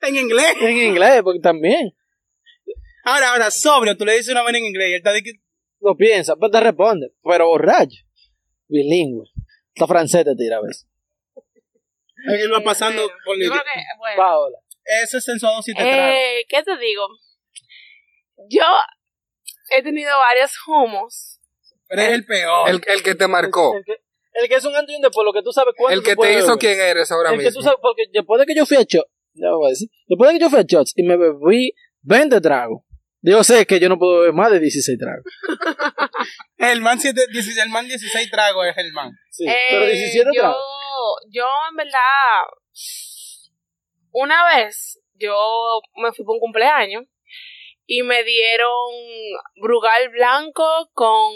En 0.02 0.16
inglés. 0.16 0.54
En 0.60 0.76
inglés, 0.76 1.22
porque 1.22 1.40
también 1.40 1.92
Ahora, 3.04 3.30
ahora, 3.32 3.50
sobrio, 3.52 3.96
tú 3.96 4.04
le 4.04 4.16
dices 4.16 4.30
una 4.32 4.42
vez 4.42 4.54
en 4.56 4.64
inglés 4.64 4.88
y 4.88 4.92
él 4.94 4.96
está 4.98 5.12
de 5.12 5.22
que... 5.22 5.32
lo 5.80 5.96
piensa, 5.96 6.34
pero 6.34 6.50
te 6.50 6.58
responde. 6.60 7.12
Pero 7.22 7.46
borracho, 7.46 8.02
bilingüe. 8.68 9.28
Hasta 9.76 9.86
francés 9.86 10.24
te 10.24 10.34
tira 10.34 10.56
a 10.56 10.62
veces. 10.62 10.86
Él 12.24 12.52
va 12.52 12.60
pasando 12.60 13.02
por 13.24 13.36
Yo 13.42 13.50
creo 13.50 13.62
que, 13.62 13.80
bueno. 13.98 14.16
Paola. 14.16 14.58
Eso 15.02 15.18
es 15.18 15.24
sensuado 15.24 15.60
si 15.62 15.74
te 15.74 15.82
trae. 15.82 16.40
Eh, 16.40 16.46
¿Qué 16.48 16.62
te 16.62 16.76
digo? 16.78 17.06
Yo 18.48 18.64
he 19.76 19.82
tenido 19.82 20.16
varios 20.18 20.52
humos. 20.66 21.40
Pero 21.88 22.02
es 22.02 22.08
el 22.10 22.24
peor. 22.26 22.68
El, 22.68 22.80
el 22.86 23.02
que 23.02 23.14
te 23.14 23.26
marcó. 23.28 23.76
El 23.76 23.84
que, 23.84 23.92
el 24.34 24.48
que 24.48 24.54
es 24.56 24.64
un 24.64 24.74
antes 24.76 24.92
y 24.92 24.96
un 24.96 25.02
después, 25.02 25.24
lo 25.24 25.32
que 25.32 25.42
tú 25.42 25.52
sabes 25.52 25.74
cuánto 25.76 25.98
El 25.98 26.04
que 26.04 26.14
te 26.16 26.32
hizo 26.34 26.46
beber. 26.46 26.58
quién 26.58 26.80
eres 26.80 27.10
ahora 27.10 27.30
El 27.32 27.38
que 27.38 27.44
tú 27.44 27.58
mismo. 27.58 27.62
sabes, 27.62 27.78
porque 27.80 28.04
después 28.12 28.38
de 28.40 28.46
que 28.46 28.54
yo 28.54 28.66
fui 28.66 28.76
a 28.76 28.80
Shots, 28.82 29.10
después 30.08 30.28
de 30.32 30.38
que 30.38 30.40
yo 30.40 30.50
fui 30.50 30.58
a 30.60 30.62
Shots 30.62 30.92
y 30.96 31.02
me 31.04 31.16
bebí 31.16 31.72
20 32.02 32.40
tragos, 32.40 32.82
yo 33.22 33.42
sé 33.42 33.66
que 33.66 33.80
yo 33.80 33.88
no 33.88 33.98
puedo 33.98 34.20
beber 34.20 34.34
más 34.34 34.50
de 34.52 34.60
16 34.60 34.98
tragos. 34.98 35.24
El 36.58 36.80
man, 36.80 37.00
siete, 37.00 37.22
16, 37.32 37.58
el 37.58 37.70
man 37.70 37.86
16 37.86 38.30
tragos 38.30 38.66
es 38.66 38.76
el 38.76 38.92
man. 38.92 39.10
Sí, 39.30 39.46
Eh, 39.48 39.54
pero 39.70 39.86
17 39.86 40.30
yo, 40.34 40.40
tragos. 40.40 40.56
Yo, 41.30 41.46
en 41.70 41.76
verdad, 41.76 42.44
una 44.12 44.44
vez 44.56 45.00
yo 45.14 45.80
me 45.96 46.12
fui 46.12 46.24
por 46.24 46.34
un 46.34 46.40
cumpleaños 46.40 47.04
y 47.86 48.02
me 48.02 48.22
dieron 48.24 48.90
brugal 49.60 50.08
blanco 50.10 50.64
con 50.92 51.32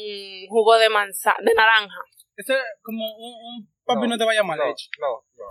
jugo 0.49 0.79
de 0.79 0.89
manzana, 0.89 1.39
de 1.41 1.55
naranja. 1.55 1.95
Eso 2.37 2.55
es 2.55 2.61
como 2.83 3.05
un, 3.05 3.35
un 3.35 3.69
papi 3.85 4.09
no, 4.09 4.17
te 4.19 4.25
vaya 4.25 4.43
mal 4.43 4.59
No, 4.59 4.65
hecho. 4.65 4.89
no, 4.99 5.09
no. 5.37 5.45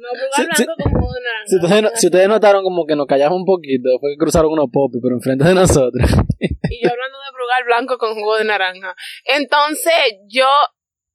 No, 0.00 0.08
brugal 0.12 0.30
Sí, 0.34 0.42
sí. 0.54 0.64
blanco 0.64 0.82
con 0.82 0.92
jugo 1.00 1.12
de 1.14 1.20
naranja. 1.22 1.46
Si 1.46 1.56
ustedes, 1.56 1.82
no- 1.82 1.90
si 1.94 2.06
ustedes 2.06 2.28
notaron 2.28 2.62
como 2.64 2.86
que 2.86 2.96
nos 2.96 3.06
callamos 3.06 3.38
un 3.38 3.44
poquito, 3.46 3.88
fue 4.00 4.10
que 4.12 4.16
cruzaron 4.18 4.52
unos 4.52 4.66
popis, 4.72 5.00
pero 5.02 5.14
enfrente 5.16 5.44
de 5.44 5.54
nosotros. 5.54 6.10
Y 6.40 6.82
yo 6.84 6.90
hablando 6.90 7.18
de 7.18 7.30
brugal 7.32 7.64
blanco 7.64 7.98
con 7.98 8.14
jugo 8.14 8.36
de 8.36 8.44
naranja. 8.44 8.94
Entonces, 9.24 10.18
yo, 10.28 10.48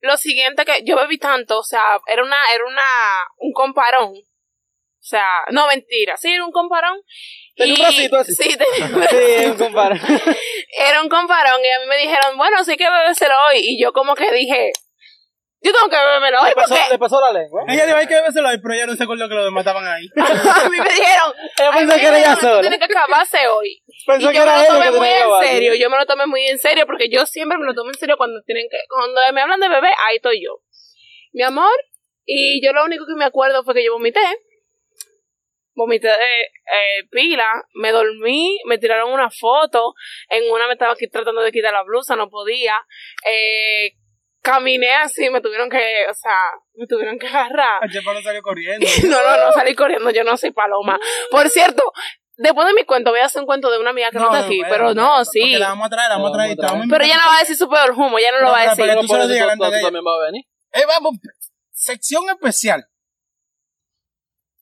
lo 0.02 0.18
siguiente 0.18 0.66
que, 0.66 0.84
yo 0.84 0.95
bebí 0.95 1.18
tanto, 1.18 1.60
o 1.60 1.64
sea, 1.64 2.00
era 2.08 2.24
una, 2.24 2.38
era 2.54 2.66
una, 2.66 3.28
un 3.38 3.52
comparón. 3.54 4.14
O 4.14 5.08
sea, 5.10 5.45
no 5.52 5.66
mentira, 5.68 6.18
sí, 6.18 6.34
era 6.34 6.45
un 6.45 6.52
comparón. 6.52 7.02
Tenía 7.56 7.74
un 7.74 7.80
bracito 7.80 8.18
así. 8.18 8.36
Sí, 8.36 8.58
tenía 8.58 9.08
sí, 9.10 9.45
un 9.45 9.58
compadre. 9.58 10.00
era 10.78 11.02
un 11.02 11.10
comparón 11.10 11.64
y 11.64 11.70
a 11.70 11.80
mí 11.80 11.86
me 11.88 11.97
dijeron, 11.97 12.38
bueno, 12.38 12.64
sí 12.64 12.78
que 12.78 12.89
bebéselo 12.89 13.34
hoy. 13.47 13.60
Y 13.60 13.82
yo 13.82 13.93
como 13.93 14.16
que 14.16 14.32
dije, 14.32 14.72
yo 15.62 15.74
tengo 15.74 15.89
que 15.89 15.95
bebérmelo 15.97 16.41
hoy 16.41 16.49
Le 16.49 16.55
pasó, 16.55 16.76
porque 16.76 16.89
le 16.91 16.99
pasó 16.99 17.20
la 17.22 17.34
lengua. 17.39 17.64
Ella 17.68 17.86
dijo, 17.86 17.97
hay 17.97 18.07
que 18.07 18.16
bebérselo 18.16 18.47
ahí, 18.47 18.57
pero 18.62 18.74
ella 18.76 18.86
no 18.88 18.95
se 18.95 19.03
acordó 19.03 19.28
que 19.28 19.36
lo 19.36 19.43
demás 19.43 19.62
estaban 19.66 19.86
ahí. 19.88 20.05
a 20.16 20.70
mí 20.70 20.78
me 20.78 20.89
dijeron, 20.89 21.34
Ella 21.57 21.70
"Ay, 21.74 21.80
pensó 21.86 21.95
que 21.99 22.05
era 22.07 22.18
ella 22.20 22.36
sola. 22.38 22.62
tienes 22.62 22.80
que 22.80 22.86
acabarse 22.86 23.47
hoy. 23.47 23.84
Pensó 24.07 24.30
y 24.30 24.34
que 24.34 24.39
yo 24.39 24.45
me 24.45 24.51
era 24.51 24.62
lo 24.62 24.68
tomé 24.68 24.91
muy 24.99 25.07
en 25.10 25.16
acabar. 25.18 25.45
serio, 25.45 25.76
yo 25.76 25.89
me 25.89 25.97
lo 25.97 26.05
tomé 26.05 26.26
muy 26.28 26.45
en 26.47 26.60
serio 26.60 26.86
porque 26.86 27.10
yo 27.10 27.26
siempre 27.26 27.57
me 27.57 27.66
lo 27.66 27.74
tomo 27.74 27.89
en 27.89 27.97
serio 27.99 28.16
cuando 28.18 28.41
tienen 28.43 28.68
que, 28.72 28.78
cuando 28.88 29.20
me 29.34 29.41
hablan 29.41 29.60
de 29.60 29.68
bebé, 29.70 29.89
ahí 30.07 30.16
estoy 30.16 30.41
yo. 30.43 30.62
Mi 31.34 31.43
amor, 31.43 31.72
y 32.26 32.66
yo 32.66 32.72
lo 32.74 32.84
único 32.86 33.05
que 33.05 33.16
me 33.18 33.26
acuerdo 33.26 33.64
fue 33.64 33.74
que 33.74 33.84
yo 33.84 33.91
vomité. 33.93 34.22
Vomité 35.76 36.10
eh, 36.10 36.41
eh, 36.43 37.03
pila, 37.10 37.64
me 37.76 37.91
dormí, 37.91 38.57
me 38.66 38.78
tiraron 38.80 39.14
una 39.14 39.30
foto, 39.30 39.93
en 40.30 40.49
una 40.51 40.68
me 40.68 40.74
estaba 40.74 40.91
aquí 40.93 41.07
tratando 41.07 41.41
de 41.41 41.51
quitar 41.53 41.72
la 41.72 41.84
blusa, 41.84 42.16
no 42.18 42.30
podía. 42.30 42.76
Eh, 43.26 43.91
caminé 44.50 44.93
así, 44.95 45.30
me 45.30 45.41
tuvieron 45.41 45.70
que, 45.70 46.06
o 46.10 46.14
sea, 46.14 46.52
me 46.76 46.88
tuvieron 46.88 47.18
que 47.20 47.28
agarrar. 47.28 47.82
El 47.84 48.04
no 48.04 48.22
salió 48.22 48.41
corriendo. 48.41 48.86
No, 49.04 49.24
no, 49.24 49.45
no 49.45 49.52
salí 49.52 49.76
corriendo, 49.76 50.10
yo 50.12 50.24
no 50.24 50.38
soy 50.38 50.52
paloma. 50.52 51.00
Por 51.32 51.50
cierto, 51.50 51.84
después 52.38 52.68
de 52.68 52.74
mi 52.74 52.84
cuento 52.86 53.12
voy 53.12 53.20
a 53.20 53.26
hacer 53.26 53.41
un 53.41 53.45
cuento 53.45 53.70
de 53.72 53.80
una 53.80 53.91
amiga 53.91 54.12
que 54.12 54.18
no, 54.18 54.26
está 54.26 54.45
aquí, 54.45 54.62
pero 54.70 54.93
no, 54.93 55.24
sí. 55.26 55.54
La 55.58 55.70
vamos 55.70 55.88
a 55.88 55.89
traer, 55.89 56.10
la 56.10 56.16
vamos 56.16 56.32
a 56.32 56.34
traer. 56.34 56.58
Vamos 56.58 56.70
a 56.70 56.74
traer. 56.74 56.89
Pero 56.89 57.04
ella 57.04 57.18
no 57.18 57.28
va 57.30 57.36
a 57.38 57.39
decir 57.39 57.56
su 57.56 57.70
peor 57.70 57.91
humo, 57.91 58.20
ya 58.20 58.32
no 58.32 58.39
lo 58.39 58.52
va 58.52 58.62
a 58.62 58.70
decir. 58.70 58.86
tú 58.86 58.91
digas 59.28 59.47
tú- 59.58 59.58
tú 59.58 59.66
ella. 59.66 59.82
también 59.82 60.04
vas 60.04 60.16
a 60.20 60.26
venir. 60.26 60.43
Eh, 60.74 60.86
vamos, 60.88 61.14
sección 61.72 62.30
especial. 62.30 62.86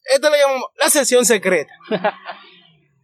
Esto 0.04 0.30
le 0.30 0.38
llamamos 0.40 0.64
la 0.78 0.90
sesión 0.90 1.26
secreta. 1.26 1.72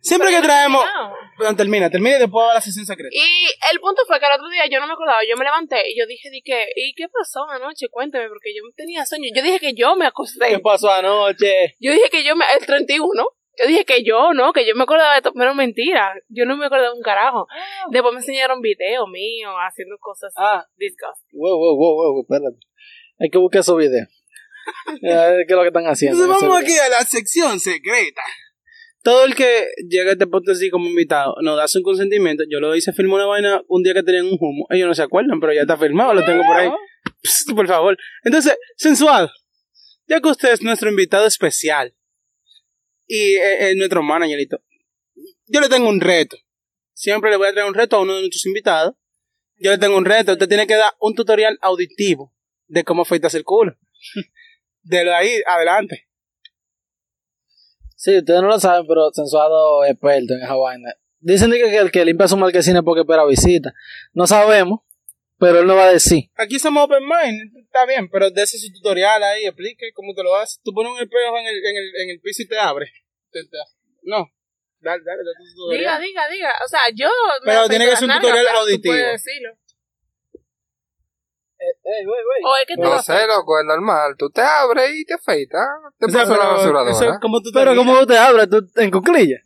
Siempre 0.03 0.29
que 0.31 0.41
traemos... 0.41 0.83
No. 0.85 1.13
Bueno, 1.37 1.55
termina, 1.55 1.89
termina 1.89 2.17
y 2.17 2.19
después 2.19 2.45
va 2.45 2.53
la 2.53 2.61
sesión 2.61 2.85
secreta. 2.85 3.09
Y 3.11 3.47
el 3.71 3.79
punto 3.79 4.03
fue 4.05 4.19
que 4.19 4.25
el 4.27 4.33
otro 4.33 4.49
día 4.49 4.65
yo 4.69 4.79
no 4.79 4.85
me 4.87 4.93
acordaba, 4.93 5.21
yo 5.27 5.35
me 5.37 5.45
levanté 5.45 5.81
y 5.89 5.97
yo 5.97 6.05
dije, 6.05 6.29
di 6.29 6.41
que, 6.41 6.67
¿y 6.75 6.93
qué 6.93 7.07
pasó 7.09 7.49
anoche? 7.49 7.87
Cuénteme, 7.89 8.27
porque 8.27 8.53
yo 8.53 8.61
tenía 8.75 9.05
sueño. 9.05 9.29
Yo 9.33 9.41
dije 9.41 9.59
que 9.59 9.73
yo 9.73 9.95
me 9.95 10.05
acosté. 10.05 10.49
¿Qué 10.49 10.59
pasó 10.59 10.91
anoche? 10.91 11.75
Yo 11.79 11.91
dije 11.93 12.09
que 12.11 12.23
yo 12.23 12.35
me, 12.35 12.45
el 12.59 12.65
31, 12.65 13.23
yo 13.59 13.67
dije 13.67 13.85
que 13.85 14.03
yo, 14.03 14.33
¿no? 14.33 14.51
Que 14.53 14.67
yo 14.67 14.75
me 14.75 14.83
acordaba 14.83 15.13
de 15.13 15.17
esto, 15.17 15.31
pero 15.33 15.55
mentira. 15.55 16.13
Yo 16.29 16.45
no 16.45 16.57
me 16.57 16.65
acordaba 16.65 16.89
de 16.91 16.97
un 16.97 17.01
carajo. 17.03 17.47
Después 17.89 18.13
me 18.13 18.19
enseñaron 18.19 18.61
videos 18.61 19.07
míos 19.09 19.53
haciendo 19.67 19.95
cosas 19.99 20.33
Ah, 20.37 20.65
disgusting. 20.77 21.39
wow, 21.39 21.57
wow, 21.57 21.75
wow, 21.77 21.95
wow, 22.13 22.21
espérate. 22.21 22.59
Hay 23.19 23.29
que 23.29 23.37
buscar 23.37 23.61
esos 23.61 23.77
videos. 23.77 24.07
¿Qué 25.01 25.45
es 25.47 25.55
lo 25.55 25.61
que 25.61 25.67
están 25.67 25.87
haciendo? 25.87 26.19
Entonces 26.21 26.43
en 26.43 26.49
vamos 26.49 26.63
aquí 26.63 26.77
a 26.77 26.89
la 26.89 27.01
sección 27.05 27.59
secreta. 27.59 28.21
Todo 29.03 29.25
el 29.25 29.35
que 29.35 29.67
llega 29.89 30.11
a 30.11 30.13
este 30.13 30.27
podcast 30.27 30.57
así 30.57 30.69
como 30.69 30.87
invitado 30.87 31.35
nos 31.41 31.57
da 31.57 31.67
su 31.67 31.83
consentimiento. 31.83 32.45
Yo 32.49 32.61
lo 32.61 32.73
hice, 32.73 32.93
filmó 32.93 33.15
una 33.15 33.25
vaina 33.25 33.61
un 33.67 33.83
día 33.83 33.93
que 33.93 34.01
tenían 34.01 34.27
un 34.27 34.37
humo. 34.39 34.65
Ellos 34.69 34.87
no 34.87 34.95
se 34.95 35.03
acuerdan, 35.03 35.41
pero 35.41 35.53
ya 35.53 35.61
está 35.61 35.77
filmado, 35.77 36.13
lo 36.13 36.23
tengo 36.23 36.41
por 36.43 36.55
ahí. 36.55 36.69
Psst, 37.21 37.51
por 37.53 37.67
favor. 37.67 37.97
Entonces, 38.23 38.57
sensual. 38.77 39.29
Ya 40.07 40.21
que 40.21 40.29
usted 40.29 40.53
es 40.53 40.61
nuestro 40.61 40.89
invitado 40.89 41.27
especial 41.27 41.93
y 43.05 43.35
eh, 43.35 43.71
eh, 43.71 43.75
nuestro 43.75 44.01
managerito, 44.03 44.61
yo 45.47 45.59
le 45.59 45.67
tengo 45.67 45.89
un 45.89 45.99
reto. 45.99 46.37
Siempre 46.93 47.29
le 47.29 47.35
voy 47.35 47.49
a 47.49 47.51
traer 47.51 47.67
un 47.67 47.73
reto 47.73 47.97
a 47.97 48.01
uno 48.01 48.13
de 48.13 48.21
nuestros 48.21 48.45
invitados. 48.45 48.95
Yo 49.57 49.71
le 49.71 49.77
tengo 49.77 49.97
un 49.97 50.05
reto. 50.05 50.31
Usted 50.31 50.47
tiene 50.47 50.65
que 50.65 50.75
dar 50.75 50.93
un 51.01 51.13
tutorial 51.13 51.57
auditivo 51.61 52.33
de 52.67 52.85
cómo 52.85 53.01
afeitas 53.01 53.35
el 53.35 53.43
culo. 53.43 53.77
De 54.81 55.05
lo 55.05 55.15
ahí, 55.15 55.41
adelante. 55.45 56.09
Sí, 58.03 58.17
ustedes 58.17 58.41
no 58.41 58.47
lo 58.49 58.59
saben, 58.59 58.85
pero 58.85 59.11
Sensuado 59.13 59.85
es 59.85 59.91
experto 59.91 60.33
en 60.33 60.41
esa 60.43 60.55
vaina. 60.55 60.93
Dicen 61.21 61.49
que 61.51 61.59
que 61.59 61.77
el 61.77 61.89
que 61.89 62.03
limpia 62.03 62.27
su 62.27 62.35
marquesina 62.35 62.79
es 62.79 62.83
porque 62.85 62.99
espera 63.01 63.23
visita. 63.25 63.71
No 64.11 64.27
sabemos, 64.27 64.81
pero 65.39 65.59
él 65.61 65.67
no 65.67 65.75
va 65.77 65.85
a 65.85 65.93
decir. 65.93 66.25
Aquí 66.35 66.59
somos 66.59 66.83
open 66.83 67.01
mind, 67.05 67.55
está 67.65 67.85
bien, 67.85 68.09
pero 68.09 68.29
dése 68.29 68.57
su 68.59 68.73
tutorial 68.73 69.23
ahí, 69.23 69.45
explique 69.45 69.93
cómo 69.93 70.13
te 70.13 70.21
lo 70.21 70.35
haces. 70.35 70.59
Tú 70.65 70.73
pones 70.73 70.91
un 70.91 70.99
espejo 70.99 71.37
en 71.39 71.47
el, 71.47 71.55
en 71.65 71.77
el, 71.77 72.01
en 72.03 72.09
el 72.09 72.19
piso 72.19 72.41
y 72.43 72.47
te 72.49 72.59
abre. 72.59 72.91
Te- 73.31 73.45
te- 73.45 73.57
no, 74.03 74.27
dale, 74.81 75.01
dale, 75.05 75.21
dale 75.23 75.37
tu 75.37 75.43
Diga, 75.45 75.55
tutorial. 75.55 76.01
diga, 76.01 76.27
diga. 76.29 76.51
O 76.65 76.67
sea, 76.67 76.81
yo. 76.93 77.07
me 77.45 77.53
Pero 77.53 77.69
tiene 77.69 77.85
que 77.85 77.95
ser 77.95 78.09
un 78.09 78.15
tutorial 78.15 78.45
tú 78.51 78.59
auditivo. 78.59 78.93
puedes 78.93 79.11
decirlo. 79.23 79.49
Ey, 81.83 82.05
wey, 82.05 82.21
wey. 82.29 82.41
O 82.45 82.55
es 82.57 82.65
que 82.67 82.75
tú 82.75 82.81
No 82.83 83.01
sé, 83.01 83.27
loco, 83.27 83.59
es 83.59 83.65
normal. 83.65 84.15
Tú 84.17 84.29
te 84.29 84.41
abres 84.41 84.91
y 84.95 85.05
te 85.05 85.13
afeitas. 85.15 85.61
Te 85.99 86.05
O 86.05 86.09
sea, 86.09 86.21
pasas 86.21 86.37
la 86.37 86.43
pero, 86.43 86.55
rasuradora. 86.57 86.91
eso 86.91 87.03
es 87.13 87.19
como 87.21 87.41
tú 87.41 87.51
te 87.51 87.59
Pero 87.59 87.71
miras. 87.71 87.85
como 87.85 88.05
te 88.07 88.17
habla, 88.17 88.47
tú 88.47 88.57
en 88.75 88.91
cuclilla. 88.91 89.37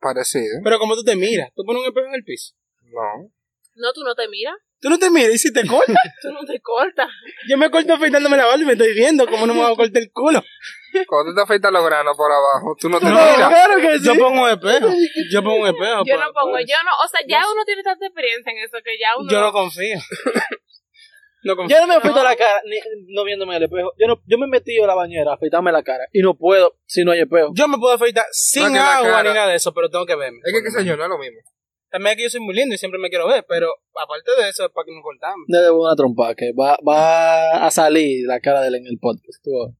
Parecido. 0.00 0.60
Pero 0.64 0.78
como 0.78 0.94
tú 0.94 1.04
te 1.04 1.16
miras, 1.16 1.50
tú 1.54 1.62
pones 1.64 1.82
un 1.82 1.88
espejo 1.88 2.06
en 2.08 2.14
el 2.14 2.24
piso. 2.24 2.54
No. 2.84 3.30
No, 3.76 3.92
tú 3.92 4.02
no 4.02 4.14
te 4.14 4.28
miras. 4.28 4.54
Tú 4.80 4.88
no 4.88 4.98
te 4.98 5.10
miras 5.10 5.30
y 5.34 5.38
si 5.38 5.52
te 5.52 5.66
cortas. 5.66 5.94
Tú 6.22 6.32
no 6.32 6.40
te 6.46 6.58
cortas. 6.62 7.08
Yo 7.46 7.58
me 7.58 7.70
corto 7.70 7.92
afeitándome 7.92 8.38
la 8.38 8.46
barba 8.46 8.62
y 8.62 8.64
me 8.64 8.72
estoy 8.72 8.94
viendo 8.94 9.26
cómo 9.26 9.46
no 9.46 9.52
me 9.52 9.60
voy 9.62 9.72
a 9.72 9.76
cortar 9.76 10.00
el 10.02 10.10
culo. 10.10 10.42
Cuando 11.06 11.30
tú 11.32 11.36
te 11.36 11.42
afeitas 11.42 11.70
los 11.70 11.84
granos 11.84 12.16
por 12.16 12.32
abajo, 12.32 12.74
tú 12.80 12.88
no 12.88 12.98
te 12.98 13.04
No, 13.04 13.10
miras. 13.12 13.48
claro 13.50 13.76
que 13.78 13.98
sí. 13.98 14.04
Yo 14.06 14.14
pongo 14.16 14.42
un 14.42 14.48
espejo. 14.48 14.88
Yo 15.30 15.42
pongo 15.42 15.56
un 15.60 15.66
espejo. 15.68 16.02
Yo 16.06 16.16
no 16.16 16.32
pongo, 16.32 16.52
pa- 16.54 16.62
yo 16.62 16.76
no. 16.82 16.90
O 17.04 17.08
sea, 17.08 17.20
ya 17.28 17.42
uno 17.52 17.62
tiene 17.66 17.82
tanta 17.82 18.06
experiencia 18.06 18.52
en 18.52 18.58
eso 18.58 18.78
que 18.82 18.98
ya 18.98 19.18
uno. 19.18 19.30
Yo 19.30 19.40
no 19.40 19.52
confío. 19.52 19.98
No. 21.42 21.54
Yo 21.68 21.80
no 21.80 21.86
me 21.86 21.94
afeito 21.94 22.22
la 22.22 22.36
cara 22.36 22.60
ni, 22.66 22.76
no 23.14 23.24
viéndome 23.24 23.56
el 23.56 23.62
espejo. 23.62 23.92
Yo, 23.98 24.06
no, 24.06 24.20
yo 24.26 24.38
me 24.38 24.46
he 24.46 24.48
metido 24.48 24.84
a 24.84 24.88
la 24.88 24.94
bañera 24.94 25.30
a 25.32 25.34
afeitarme 25.34 25.72
la 25.72 25.82
cara. 25.82 26.04
Y 26.12 26.20
no 26.20 26.36
puedo 26.36 26.76
si 26.86 27.02
no 27.04 27.12
hay 27.12 27.20
espejo. 27.20 27.52
Yo 27.54 27.66
me 27.68 27.78
puedo 27.78 27.94
afeitar 27.94 28.26
sin 28.30 28.72
No, 28.72 28.80
agua 28.80 29.10
cara- 29.10 29.28
ni 29.30 29.34
nada 29.34 29.48
de 29.48 29.56
eso, 29.56 29.72
pero 29.72 29.88
tengo 29.88 30.04
que 30.04 30.16
verme. 30.16 30.38
Es 30.44 30.52
que, 30.52 30.62
qué 30.62 30.70
señor, 30.70 30.98
no 30.98 31.04
es 31.04 31.10
lo 31.10 31.18
mismo. 31.18 31.38
También 31.88 32.12
es 32.12 32.16
que 32.18 32.22
yo 32.24 32.30
soy 32.30 32.40
muy 32.40 32.54
lindo 32.54 32.74
y 32.74 32.78
siempre 32.78 33.00
me 33.00 33.08
quiero 33.08 33.26
ver, 33.26 33.44
pero 33.48 33.68
aparte 34.00 34.30
de 34.40 34.48
eso 34.48 34.64
es 34.66 34.70
para 34.72 34.84
que 34.84 34.92
nos 34.94 35.02
cortamos. 35.02 35.44
Le 35.48 35.58
debo 35.58 35.82
una 35.82 35.96
trompa 35.96 36.34
que 36.36 36.52
va, 36.52 36.78
va 36.86 37.66
a 37.66 37.70
salir 37.70 38.26
la 38.28 38.38
cara 38.40 38.60
de 38.60 38.68
él 38.68 38.74
en 38.76 38.86
el 38.86 38.98
podcast. 39.00 39.42
tú 39.42 39.50
vas. 39.58 39.74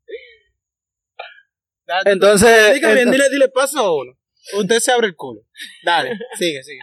Entonces, 2.06 2.74
Diga 2.74 2.92
bien, 2.94 3.10
dile, 3.10 3.28
dile 3.30 3.48
paso 3.48 3.96
uno. 3.96 4.12
Usted 4.56 4.78
se 4.78 4.92
abre 4.92 5.08
el 5.08 5.14
culo. 5.14 5.42
Dale, 5.84 6.12
sigue, 6.38 6.62
sigue. 6.62 6.80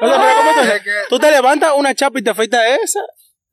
O 0.00 0.06
sea, 0.08 0.18
pero 0.18 0.34
¿cómo 0.36 1.06
tú, 1.08 1.18
te 1.18 1.30
levantas 1.30 1.72
una 1.76 1.94
chapa 1.94 2.18
y 2.18 2.22
te 2.22 2.30
afeitas 2.30 2.64
esa 2.82 3.00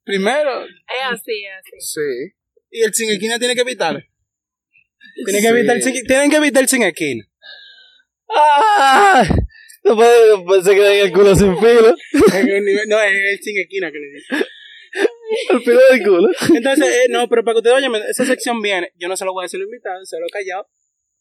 primero 0.04 0.64
Es 0.66 1.04
así, 1.12 1.43
es 1.43 1.54
así. 1.60 2.00
sí. 2.00 2.34
y 2.72 2.82
el 2.84 2.93
sin 2.93 3.10
esquina 3.10 3.38
tiene 3.39 3.56
que 3.56 3.62
evitar. 3.62 4.04
Tiene 5.26 5.39
que 5.39 5.48
Sí. 5.48 5.48
evitar 5.48 5.76
el 5.78 5.84
sin, 5.84 6.06
tienen 6.06 6.30
que 6.30 6.38
evitar 6.38 6.64
el 6.64 6.70
sin 6.70 6.84
esquina. 6.84 7.26
¡Ay! 8.30 9.28
Después, 9.84 10.10
después 10.36 10.64
se 10.66 10.76
queda 10.76 10.93
en 10.93 11.06
el 11.08 11.14
culo 11.14 11.36
sin 11.36 11.58
filo. 11.58 11.95
No, 12.88 13.02
es 13.02 13.14
el 13.14 13.39
sin 13.41 13.58
esquina 13.60 13.91
que 13.91 13.98
le 14.00 14.08
digo. 14.08 14.45
El 15.52 15.62
filo 15.62 15.80
del 15.91 16.04
culo. 16.04 16.30
Entonces, 16.56 16.88
eh, 16.88 17.08
no, 17.10 17.28
pero 17.28 17.43
para 17.43 17.56
que 17.56 17.58
ustedes 17.60 17.76
oyen, 17.76 17.93
esa 18.10 18.26
sección 18.26 18.62
viene. 18.62 18.91
Yo 18.95 19.10
no 19.10 19.18
se 19.18 19.26
lo 19.26 19.34
voy 19.34 19.43
a 19.43 19.45
decir 19.45 19.60
al 19.60 19.66
invitado, 19.66 20.04
se 20.06 20.18
lo 20.20 20.26
he 20.26 20.30
callado. 20.30 20.68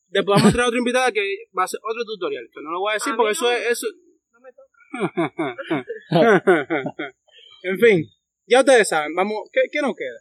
Después 0.07 0.37
vamos 0.39 0.51
a 0.51 0.53
traer 0.53 0.64
a 0.66 0.68
otro 0.68 0.79
invitado 0.79 1.12
que 1.12 1.20
va 1.57 1.62
a 1.62 1.64
hacer 1.64 1.81
otro 1.83 2.05
tutorial, 2.05 2.45
que 2.55 2.62
no 2.62 2.70
lo 2.70 2.79
voy 2.81 2.93
a 2.93 2.95
decir 2.95 3.12
A 3.14 3.16
porque 3.16 3.33
eso 3.33 3.45
no. 3.45 3.51
es. 3.51 3.66
Eso... 3.72 3.87
en 7.62 7.78
fin, 7.78 8.05
ya 8.47 8.61
ustedes 8.61 8.88
saben, 8.88 9.14
vamos, 9.14 9.49
¿qué, 9.53 9.62
qué 9.70 9.80
nos 9.80 9.94
queda? 9.97 10.18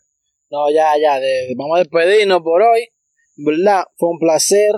No, 0.50 0.70
ya, 0.72 0.94
ya. 1.02 1.20
de- 1.20 1.54
vamos 1.58 1.76
a 1.78 1.80
despedirnos 1.80 2.42
por 2.42 2.62
hoy. 2.62 2.88
¿Verdad? 3.38 3.84
Fue 3.98 4.10
un 4.10 4.20
placer. 4.20 4.72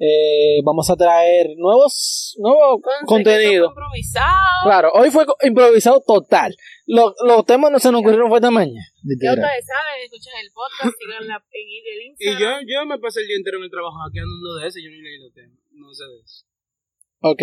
Eh, 0.00 0.60
vamos 0.64 0.88
a 0.90 0.94
traer 0.94 1.48
nuevos, 1.56 2.36
nuevo 2.38 2.80
contenido. 3.06 3.66
improvisado. 3.66 4.62
Claro, 4.62 4.92
hoy 4.94 5.10
fue 5.10 5.26
improvisado 5.42 6.00
total. 6.06 6.54
Los, 6.86 7.14
los 7.26 7.44
temas 7.44 7.72
no 7.72 7.80
se 7.80 7.90
nos 7.90 8.02
ocurrieron 8.02 8.28
fue 8.28 8.38
esta 8.38 8.52
mañana. 8.52 8.86
Ya 9.20 9.30
ustedes 9.32 9.66
saben, 9.66 10.04
escuchen 10.04 10.32
el 10.40 10.52
podcast, 10.52 10.94
síganla 11.00 11.42
en 11.50 11.66
el 11.66 12.14
Y 12.16 12.24
yo, 12.26 12.30
Instagram. 12.30 12.64
yo 12.68 12.86
me 12.86 12.98
pasé 13.00 13.20
el 13.22 13.26
día 13.26 13.36
entero 13.38 13.58
en 13.58 13.64
el 13.64 13.70
trabajo 13.70 13.96
hackeando 14.06 14.30
uno 14.40 14.54
de 14.62 14.68
ese, 14.68 14.80
yo 14.84 14.88
no 14.90 14.96
leí 15.02 15.18
los 15.18 15.34
temas, 15.34 15.58
no 15.72 15.92
sé 15.92 16.04
de 16.04 16.20
eso. 16.24 16.44
Ok. 17.20 17.42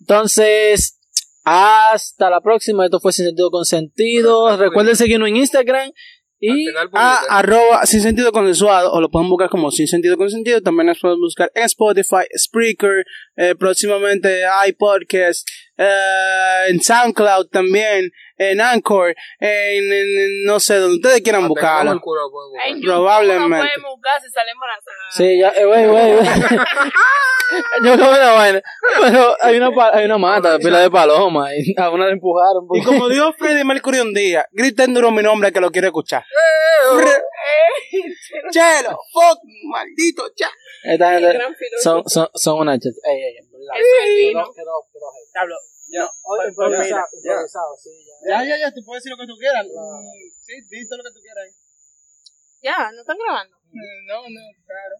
Entonces, 0.00 0.98
hasta 1.44 2.30
la 2.30 2.40
próxima. 2.40 2.84
Esto 2.84 3.00
fue 3.00 3.12
Sin 3.12 3.26
Sentido 3.26 3.50
con 3.50 3.64
Sentido. 3.64 4.56
Recuerden 4.56 4.96
seguirnos 4.96 5.28
en 5.28 5.36
Instagram. 5.36 5.90
Y 6.44 6.72
publica. 6.72 7.20
arroba 7.28 7.86
sin 7.86 8.00
sentido 8.00 8.32
consensuado, 8.32 8.90
o 8.92 9.00
lo 9.00 9.08
pueden 9.10 9.30
buscar 9.30 9.48
como 9.48 9.70
sin 9.70 9.86
sentido 9.86 10.16
consentido. 10.16 10.60
También 10.60 10.88
nos 10.88 10.98
pueden 10.98 11.20
buscar 11.20 11.52
en 11.54 11.62
Spotify, 11.62 12.24
Spreaker, 12.36 13.04
eh, 13.36 13.54
próximamente 13.54 14.42
iPodcast, 14.66 15.46
eh, 15.78 16.64
en 16.66 16.82
SoundCloud 16.82 17.46
también, 17.46 18.10
en 18.50 18.60
Anchor, 18.60 19.14
en, 19.40 19.92
en- 19.92 20.18
en 20.20 20.44
no 20.44 20.58
sé, 20.60 20.76
donde 20.76 20.96
ustedes 20.96 21.20
quieran 21.22 21.40
hagamos 21.42 21.48
buscarlo. 21.50 22.00
pues, 22.02 22.82
probablemente. 22.84 23.70
No 23.80 23.90
buscar 23.90 24.20
si 24.22 24.30
sale 24.30 24.50
embarazada. 24.50 24.96
Sí, 25.10 25.38
ya, 25.38 25.48
eh, 25.50 25.66
wey, 25.66 25.86
wey, 25.86 26.16
wey. 26.16 26.58
Yo 27.84 27.98
como 27.98 28.10
una 28.10 28.32
vaina. 28.32 28.62
Pero 29.02 29.36
hay 29.42 29.56
una, 29.58 29.70
hay 29.92 30.04
una 30.06 30.18
mata, 30.18 30.58
pila 30.58 30.80
de 30.80 30.90
paloma. 30.90 31.50
Y 31.54 31.74
a 31.78 31.90
una 31.90 32.06
le 32.06 32.12
empujaron. 32.12 32.66
Y 32.72 32.82
como 32.82 33.08
dijo 33.08 33.32
Freddie 33.34 33.64
Mercury 33.64 34.00
un 34.00 34.14
día, 34.14 34.46
griten 34.52 34.94
duro 34.94 35.10
mi 35.10 35.22
nombre 35.22 35.52
que 35.52 35.60
lo 35.60 35.70
quiero 35.70 35.88
escuchar. 35.88 36.24
Chelo, 38.50 38.98
fuck, 39.12 39.38
maldito, 39.70 40.24
cha. 40.34 40.50
Esta 40.84 41.16
El 41.16 41.24
gente 41.24 41.56
son, 41.82 42.02
son, 42.08 42.28
son 42.34 42.58
una 42.60 42.74
ch- 42.76 42.86
Ey, 43.04 43.22
ey, 43.22 44.34
No, 45.92 46.08
improvisado, 46.48 47.06
ya. 47.22 47.32
improvisado, 47.32 47.76
sí, 47.76 47.90
ya. 48.24 48.40
Ya, 48.40 48.48
ya, 48.48 48.56
ya, 48.58 48.72
tú 48.72 48.80
puedes 48.84 49.04
decir 49.04 49.12
lo 49.12 49.20
que 49.20 49.26
tú 49.26 49.36
quieras. 49.36 49.66
Mm, 49.66 50.32
Sí, 50.40 50.54
di 50.70 50.88
todo 50.88 50.98
lo 50.98 51.04
que 51.04 51.12
tú 51.12 51.20
quieras. 51.20 51.44
Ya, 52.62 52.90
no 52.92 53.00
están 53.00 53.18
grabando. 53.18 53.56
No, 54.08 54.22
no, 54.28 54.40
claro. 54.66 54.96